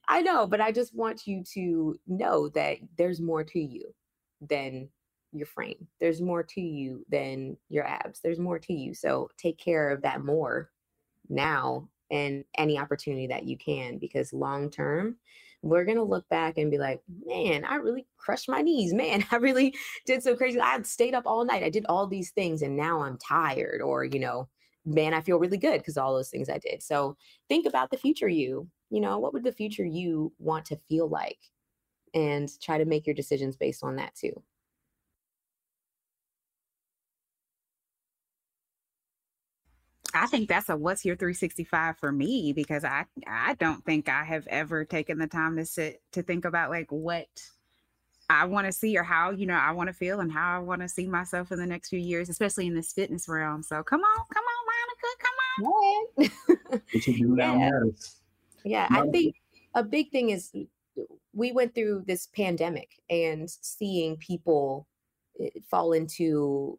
I 0.09 0.23
know, 0.23 0.47
but 0.47 0.61
I 0.61 0.73
just 0.73 0.95
want 0.95 1.27
you 1.27 1.45
to 1.55 1.99
know 2.07 2.49
that 2.51 2.79
there's 2.97 3.21
more 3.21 3.45
to 3.45 3.61
you 3.61 3.95
than 4.41 4.89
your 5.33 5.47
frame. 5.47 5.87
There's 6.01 6.21
more 6.21 6.43
to 6.43 6.61
you 6.61 7.05
than 7.09 7.57
your 7.69 7.87
abs. 7.87 8.21
There's 8.21 8.39
more 8.39 8.59
to 8.59 8.73
you. 8.73 8.95
So 8.95 9.29
take 9.37 9.59
care 9.59 9.91
of 9.91 10.03
that 10.03 10.25
more 10.25 10.71
now 11.29 11.89
and 12.11 12.45
any 12.59 12.79
opportunity 12.79 13.27
that 13.29 13.45
you 13.45 13.57
can 13.57 13.99
because 13.99 14.33
long 14.33 14.71
term 14.71 15.17
we're 15.63 15.85
going 15.85 15.97
to 15.97 16.03
look 16.03 16.29
back 16.29 16.57
and 16.57 16.71
be 16.71 16.79
like 16.79 17.01
man 17.27 17.65
i 17.65 17.77
really 17.77 18.07
crushed 18.17 18.49
my 18.49 18.61
knees. 18.61 18.93
Man 18.93 19.25
i 19.31 19.37
really 19.37 19.75
did 20.07 20.23
so 20.23 20.37
crazy. 20.37 20.61
I 20.61 20.81
stayed 20.83 21.15
up 21.15 21.25
all 21.27 21.45
night. 21.45 21.63
I 21.63 21.71
did 21.71 21.87
all 21.89 22.07
these 22.07 22.31
things 22.31 22.63
and 22.63 22.77
now 22.77 23.03
i'm 23.03 23.19
tired 23.19 23.81
or 23.81 24.05
you 24.05 24.19
know 24.19 24.49
man 24.85 25.15
i 25.15 25.21
feel 25.21 25.39
really 25.39 25.59
good 25.59 25.79
because 25.79 25.97
all 25.97 26.15
those 26.15 26.31
things 26.31 26.49
i 26.49 26.59
did. 26.59 26.83
So 26.83 27.17
think 27.49 27.67
about 27.67 27.91
the 27.91 27.99
future 27.99 28.29
you. 28.29 28.69
You 28.91 29.01
know 29.01 29.19
what 29.19 29.33
would 29.33 29.45
the 29.45 29.53
future 29.53 29.85
you 29.85 30.33
want 30.39 30.65
to 30.67 30.81
feel 30.89 31.09
like? 31.09 31.39
And 32.13 32.51
try 32.61 32.77
to 32.79 32.85
make 32.85 33.07
your 33.07 33.15
decisions 33.15 33.57
based 33.57 33.85
on 33.85 33.97
that 33.97 34.15
too 34.17 34.43
I 40.15 40.27
think 40.27 40.49
that's 40.49 40.69
a 40.69 40.77
what's 40.77 41.05
your 41.05 41.17
365 41.17 41.99
for 41.99 42.13
me 42.13 42.53
because 42.53 42.85
I 42.85 43.05
I 43.27 43.55
don't 43.55 43.85
think 43.85 44.09
I 44.09 44.25
have 44.25 44.47
ever 44.49 44.85
taken 44.85 45.19
the 45.19 45.27
time 45.27 45.57
to 45.57 45.65
sit 45.65 46.03
to 46.13 46.23
think 46.23 46.45
about 46.45 46.71
like 46.71 46.91
what 46.91 47.29
I 48.29 48.45
want 48.45 48.67
to 48.67 48.73
see 48.73 48.97
or 48.97 49.03
how 49.03 49.31
you 49.31 49.47
know 49.47 49.55
I 49.55 49.73
want 49.73 49.89
to 49.89 49.93
feel 49.93 50.21
and 50.21 50.31
how 50.31 50.57
I 50.57 50.59
want 50.61 50.83
to 50.83 50.89
see 50.89 51.07
myself 51.07 51.53
in 51.53 51.59
the 51.59 51.67
next 51.67 51.89
few 51.89 51.99
years, 51.99 52.29
especially 52.29 52.67
in 52.67 52.75
this 52.75 52.93
fitness 52.93 53.29
realm. 53.29 53.63
So 53.63 53.83
come 53.83 54.01
on, 54.01 54.25
come 54.33 54.45
on, 54.45 54.67
Monica, 54.71 55.17
come 55.19 55.35
on. 55.39 55.63
yeah. 58.65 58.89
yeah, 58.89 58.89
I 58.91 59.09
think 59.11 59.35
a 59.75 59.83
big 59.83 60.11
thing 60.11 60.31
is 60.31 60.53
we 61.33 61.53
went 61.53 61.75
through 61.75 62.05
this 62.07 62.29
pandemic 62.29 62.89
and 63.09 63.49
seeing 63.49 64.17
people 64.17 64.87
eh, 65.41 65.51
fall 65.71 65.93
into 65.93 66.79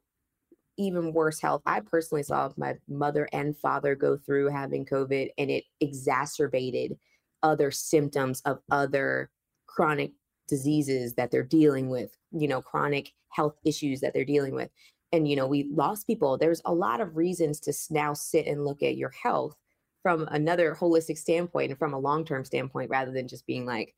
even 0.82 1.14
worse 1.14 1.40
health. 1.40 1.62
I 1.66 1.80
personally 1.80 2.24
saw 2.24 2.50
my 2.58 2.76
mother 2.88 3.28
and 3.32 3.58
father 3.58 3.96
go 3.96 4.18
through 4.18 4.50
having 4.50 4.86
COVID, 4.86 5.30
and 5.38 5.50
it 5.50 5.64
exacerbated 5.80 6.98
other 7.44 7.72
symptoms 7.72 8.42
of 8.46 8.60
other 8.72 9.30
chronic 9.68 10.12
diseases 10.48 11.14
that 11.16 11.32
they're 11.32 11.44
dealing 11.44 11.90
with, 11.90 12.12
you 12.32 12.48
know, 12.48 12.62
chronic 12.62 13.14
health 13.30 13.56
issues 13.66 14.02
that 14.02 14.14
they're 14.14 14.26
dealing 14.26 14.54
with. 14.54 14.70
And, 15.14 15.28
you 15.28 15.36
know, 15.36 15.48
we 15.48 15.70
lost 15.72 16.08
people. 16.08 16.38
There's 16.38 16.62
a 16.66 16.74
lot 16.74 17.02
of 17.02 17.18
reasons 17.18 17.60
to 17.62 17.74
now 17.90 18.14
sit 18.14 18.48
and 18.48 18.66
look 18.66 18.84
at 18.84 18.98
your 18.98 19.12
health 19.12 19.56
from 20.04 20.28
another 20.32 20.76
holistic 20.80 21.18
standpoint 21.18 21.72
and 21.72 21.80
from 21.80 21.94
a 21.94 22.00
long 22.00 22.26
term 22.26 22.44
standpoint 22.46 22.90
rather 22.90 23.12
than 23.12 23.28
just 23.28 23.46
being 23.46 23.66
like, 23.66 23.94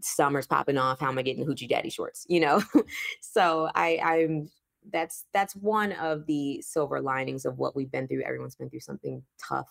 summer's 0.00 0.46
popping 0.46 0.78
off. 0.78 1.00
How 1.00 1.08
am 1.08 1.18
I 1.18 1.22
getting 1.22 1.44
hoochie 1.44 1.68
daddy 1.68 1.90
shorts? 1.90 2.24
You 2.28 2.40
know? 2.40 2.62
so 3.20 3.70
I, 3.74 3.98
I'm 4.02 4.50
that's 4.92 5.26
that's 5.32 5.54
one 5.56 5.92
of 5.92 6.26
the 6.26 6.60
silver 6.62 7.00
linings 7.00 7.44
of 7.44 7.58
what 7.58 7.76
we've 7.76 7.90
been 7.90 8.08
through 8.08 8.22
everyone's 8.22 8.56
been 8.56 8.70
through 8.70 8.80
something 8.80 9.22
tough 9.42 9.68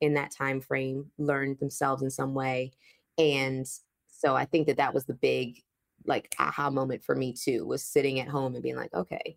in 0.00 0.14
that 0.14 0.30
time 0.30 0.60
frame 0.60 1.10
learned 1.18 1.58
themselves 1.58 2.02
in 2.02 2.10
some 2.10 2.34
way 2.34 2.72
And 3.18 3.66
so 4.08 4.34
I 4.36 4.44
think 4.44 4.66
that 4.66 4.76
that 4.78 4.94
was 4.94 5.06
the 5.06 5.14
big 5.14 5.62
like 6.06 6.34
aha 6.38 6.70
moment 6.70 7.04
for 7.04 7.14
me 7.14 7.32
too 7.34 7.66
was 7.66 7.82
sitting 7.84 8.20
at 8.20 8.28
home 8.28 8.54
and 8.54 8.62
being 8.62 8.76
like, 8.76 8.92
okay, 8.94 9.36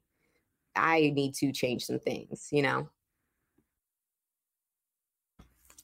I 0.75 1.11
need 1.15 1.35
to 1.35 1.51
change 1.53 1.85
some 1.85 1.99
things, 1.99 2.49
you 2.51 2.61
know? 2.63 2.89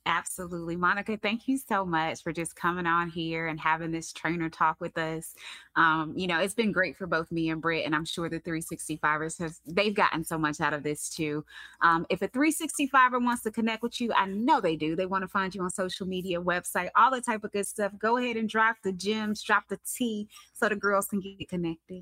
Absolutely. 0.09 0.75
Monica, 0.75 1.19
thank 1.21 1.47
you 1.47 1.55
so 1.55 1.85
much 1.85 2.23
for 2.23 2.33
just 2.33 2.55
coming 2.55 2.87
on 2.87 3.11
here 3.11 3.45
and 3.45 3.59
having 3.59 3.91
this 3.91 4.11
trainer 4.11 4.49
talk 4.49 4.81
with 4.81 4.97
us. 4.97 5.35
Um, 5.75 6.15
you 6.17 6.25
know, 6.25 6.39
it's 6.39 6.55
been 6.55 6.71
great 6.71 6.97
for 6.97 7.05
both 7.05 7.31
me 7.31 7.51
and 7.51 7.61
Britt, 7.61 7.85
and 7.85 7.93
I'm 7.93 8.05
sure 8.05 8.27
the 8.27 8.39
365ers 8.39 9.37
have 9.37 9.53
they've 9.67 9.93
gotten 9.93 10.23
so 10.23 10.35
much 10.39 10.61
out 10.61 10.73
of 10.73 10.81
this 10.81 11.09
too. 11.09 11.45
Um, 11.81 12.07
if 12.09 12.23
a 12.23 12.27
365er 12.27 13.23
wants 13.23 13.43
to 13.43 13.51
connect 13.51 13.83
with 13.83 14.01
you, 14.01 14.11
I 14.11 14.25
know 14.25 14.59
they 14.59 14.75
do. 14.75 14.95
They 14.95 15.05
want 15.05 15.21
to 15.21 15.27
find 15.27 15.53
you 15.53 15.61
on 15.61 15.69
social 15.69 16.07
media, 16.07 16.41
website, 16.41 16.89
all 16.95 17.11
the 17.11 17.21
type 17.21 17.43
of 17.43 17.51
good 17.51 17.67
stuff. 17.67 17.91
Go 17.99 18.17
ahead 18.17 18.35
and 18.35 18.49
drop 18.49 18.77
the 18.83 18.91
gems, 18.91 19.43
drop 19.43 19.67
the 19.69 19.77
T 19.95 20.27
so 20.53 20.69
the 20.69 20.75
girls 20.75 21.05
can 21.05 21.19
get 21.19 21.47
connected. 21.47 22.01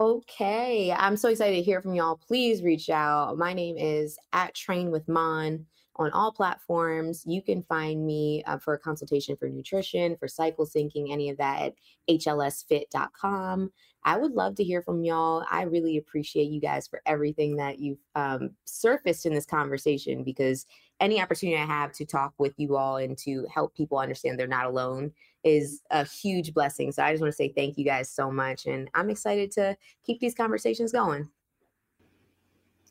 Okay. 0.00 0.90
I'm 0.90 1.16
so 1.16 1.28
excited 1.28 1.54
to 1.54 1.62
hear 1.62 1.80
from 1.80 1.94
y'all. 1.94 2.16
Please 2.16 2.60
reach 2.60 2.90
out. 2.90 3.38
My 3.38 3.52
name 3.52 3.76
is 3.78 4.18
at 4.32 4.52
Train 4.56 4.90
with 4.90 5.08
Mon 5.08 5.64
on 5.98 6.10
all 6.12 6.32
platforms. 6.32 7.24
You 7.26 7.42
can 7.42 7.62
find 7.64 8.06
me 8.06 8.42
uh, 8.46 8.58
for 8.58 8.74
a 8.74 8.78
consultation 8.78 9.36
for 9.36 9.48
nutrition, 9.48 10.16
for 10.16 10.28
cycle 10.28 10.66
syncing, 10.66 11.10
any 11.10 11.30
of 11.30 11.38
that 11.38 11.62
at 11.62 11.74
hlsfit.com. 12.08 13.70
I 14.04 14.16
would 14.16 14.32
love 14.32 14.54
to 14.56 14.64
hear 14.64 14.80
from 14.80 15.02
y'all. 15.02 15.44
I 15.50 15.62
really 15.62 15.96
appreciate 15.98 16.50
you 16.50 16.60
guys 16.60 16.86
for 16.86 17.02
everything 17.04 17.56
that 17.56 17.80
you've 17.80 17.98
um, 18.14 18.50
surfaced 18.64 19.26
in 19.26 19.34
this 19.34 19.44
conversation 19.44 20.22
because 20.22 20.66
any 21.00 21.20
opportunity 21.20 21.60
I 21.60 21.66
have 21.66 21.92
to 21.92 22.06
talk 22.06 22.32
with 22.38 22.54
you 22.56 22.76
all 22.76 22.96
and 22.96 23.18
to 23.18 23.46
help 23.52 23.74
people 23.74 23.98
understand 23.98 24.38
they're 24.38 24.46
not 24.46 24.66
alone 24.66 25.12
is 25.44 25.82
a 25.90 26.04
huge 26.04 26.54
blessing. 26.54 26.92
So 26.92 27.02
I 27.02 27.12
just 27.12 27.20
want 27.20 27.32
to 27.32 27.36
say 27.36 27.52
thank 27.54 27.76
you 27.76 27.84
guys 27.84 28.10
so 28.10 28.30
much. 28.30 28.66
And 28.66 28.88
I'm 28.94 29.10
excited 29.10 29.50
to 29.52 29.76
keep 30.04 30.20
these 30.20 30.34
conversations 30.34 30.92
going. 30.92 31.28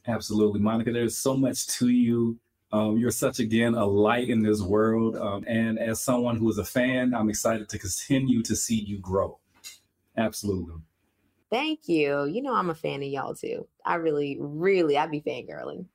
Absolutely. 0.07 0.59
Monica, 0.59 0.91
there's 0.91 1.17
so 1.17 1.35
much 1.35 1.67
to 1.67 1.89
you. 1.89 2.37
Um, 2.71 2.97
you're 2.97 3.11
such, 3.11 3.39
again, 3.39 3.75
a 3.75 3.85
light 3.85 4.29
in 4.29 4.41
this 4.41 4.61
world. 4.61 5.15
Um, 5.15 5.45
and 5.47 5.79
as 5.79 6.01
someone 6.01 6.37
who 6.37 6.49
is 6.49 6.57
a 6.57 6.65
fan, 6.65 7.13
I'm 7.13 7.29
excited 7.29 7.69
to 7.69 7.79
continue 7.79 8.43
to 8.43 8.55
see 8.55 8.75
you 8.75 8.99
grow. 8.99 9.39
Absolutely. 10.17 10.75
Thank 11.49 11.87
you. 11.87 12.25
You 12.25 12.41
know, 12.41 12.53
I'm 12.53 12.69
a 12.69 12.75
fan 12.75 13.01
of 13.01 13.07
y'all 13.07 13.33
too. 13.33 13.67
I 13.85 13.95
really, 13.95 14.37
really, 14.39 14.97
I'd 14.97 15.11
be 15.11 15.21
fangirling. 15.21 15.85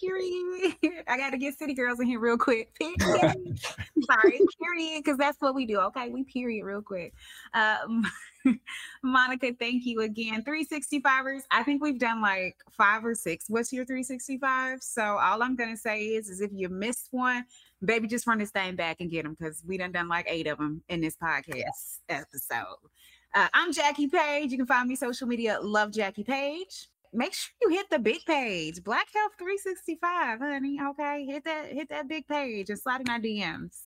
Period. 0.00 0.74
I 1.06 1.16
got 1.16 1.30
to 1.30 1.38
get 1.38 1.56
city 1.58 1.74
girls 1.74 2.00
in 2.00 2.06
here 2.06 2.18
real 2.18 2.38
quick. 2.38 2.74
Sorry, 3.00 4.40
period, 4.60 5.04
because 5.04 5.18
that's 5.18 5.40
what 5.40 5.54
we 5.54 5.66
do. 5.66 5.78
Okay, 5.78 6.08
we 6.08 6.24
period 6.24 6.64
real 6.64 6.82
quick. 6.82 7.14
Um, 7.52 8.04
Monica, 9.02 9.52
thank 9.58 9.84
you 9.86 10.00
again. 10.00 10.42
365ers. 10.42 11.42
I 11.50 11.62
think 11.62 11.82
we've 11.82 11.98
done 11.98 12.20
like 12.20 12.56
five 12.70 13.04
or 13.04 13.14
six. 13.14 13.46
What's 13.48 13.72
your 13.72 13.84
365? 13.84 14.82
So 14.82 15.02
all 15.02 15.42
I'm 15.42 15.56
gonna 15.56 15.76
say 15.76 16.02
is, 16.02 16.28
is 16.28 16.40
if 16.40 16.50
you 16.52 16.68
missed 16.68 17.08
one, 17.10 17.44
baby, 17.84 18.08
just 18.08 18.26
run 18.26 18.38
this 18.38 18.50
thing 18.50 18.76
back 18.76 18.98
and 19.00 19.10
get 19.10 19.24
them 19.24 19.36
because 19.38 19.62
we 19.66 19.76
done 19.76 19.92
done 19.92 20.08
like 20.08 20.26
eight 20.28 20.46
of 20.46 20.58
them 20.58 20.82
in 20.88 21.00
this 21.00 21.16
podcast 21.16 21.98
episode. 22.08 22.76
Uh, 23.34 23.48
I'm 23.52 23.72
Jackie 23.72 24.08
Page. 24.08 24.52
You 24.52 24.58
can 24.58 24.66
find 24.66 24.88
me 24.88 24.96
social 24.96 25.26
media. 25.26 25.58
Love 25.60 25.90
Jackie 25.90 26.24
Page 26.24 26.88
make 27.14 27.32
sure 27.32 27.52
you 27.62 27.68
hit 27.70 27.88
the 27.90 27.98
big 27.98 28.24
page, 28.26 28.82
Black 28.82 29.06
Health 29.14 29.32
365, 29.38 30.40
honey. 30.40 30.78
Okay, 30.90 31.24
hit 31.26 31.44
that 31.44 31.72
hit 31.72 31.88
that 31.88 32.08
big 32.08 32.26
page 32.26 32.70
and 32.70 32.78
slide 32.78 33.02
in 33.02 33.08
our 33.08 33.20
DMs. 33.20 33.86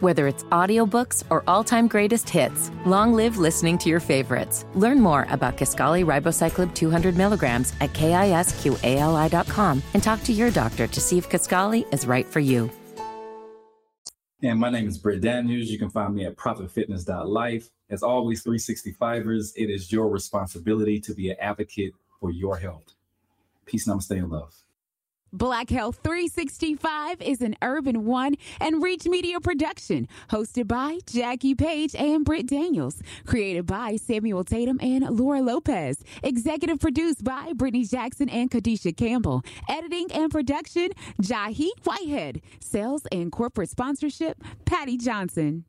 Whether 0.00 0.28
it's 0.28 0.44
audiobooks 0.44 1.24
or 1.28 1.42
all-time 1.48 1.88
greatest 1.88 2.28
hits, 2.28 2.70
long 2.86 3.14
live 3.14 3.36
listening 3.36 3.78
to 3.78 3.88
your 3.88 3.98
favorites. 3.98 4.64
Learn 4.74 5.00
more 5.00 5.26
about 5.28 5.56
Kisqali 5.56 6.04
Ribociclib 6.04 6.72
200 6.72 7.16
milligrams 7.16 7.72
at 7.80 7.92
kisqali.com 7.94 9.82
and 9.94 10.02
talk 10.02 10.22
to 10.22 10.32
your 10.32 10.52
doctor 10.52 10.86
to 10.86 11.00
see 11.00 11.18
if 11.18 11.28
Kisqali 11.28 11.92
is 11.92 12.06
right 12.06 12.26
for 12.26 12.38
you. 12.38 12.70
And 14.40 14.60
my 14.60 14.70
name 14.70 14.86
is 14.86 14.98
Britt 14.98 15.20
Daniels. 15.20 15.68
You 15.68 15.80
can 15.80 15.90
find 15.90 16.14
me 16.14 16.26
at 16.26 16.36
profitfitness.life. 16.36 17.68
As 17.90 18.04
always, 18.04 18.44
365ers, 18.44 19.52
it 19.56 19.68
is 19.68 19.90
your 19.90 20.08
responsibility 20.08 21.00
to 21.00 21.12
be 21.12 21.30
an 21.30 21.36
advocate 21.40 21.94
for 22.20 22.30
your 22.30 22.56
health. 22.56 22.94
Peace, 23.66 23.88
namaste, 23.88 24.12
and 24.12 24.30
love. 24.30 24.54
Black 25.32 25.68
Health 25.68 26.00
365 26.04 27.20
is 27.20 27.42
an 27.42 27.54
Urban 27.60 28.06
One 28.06 28.36
and 28.60 28.82
Reach 28.82 29.04
Media 29.04 29.40
production, 29.40 30.08
hosted 30.30 30.66
by 30.66 31.00
Jackie 31.06 31.54
Page 31.54 31.94
and 31.94 32.24
Britt 32.24 32.46
Daniels, 32.46 33.02
created 33.26 33.66
by 33.66 33.96
Samuel 33.96 34.42
Tatum 34.42 34.78
and 34.80 35.04
Laura 35.10 35.42
Lopez, 35.42 36.02
executive 36.22 36.80
produced 36.80 37.24
by 37.24 37.52
Brittany 37.54 37.84
Jackson 37.84 38.30
and 38.30 38.50
Kadisha 38.50 38.96
Campbell, 38.96 39.42
editing 39.68 40.10
and 40.12 40.32
production, 40.32 40.90
Jahi 41.20 41.68
Whitehead, 41.84 42.40
sales 42.58 43.02
and 43.12 43.30
corporate 43.30 43.68
sponsorship, 43.68 44.42
Patty 44.64 44.96
Johnson. 44.96 45.64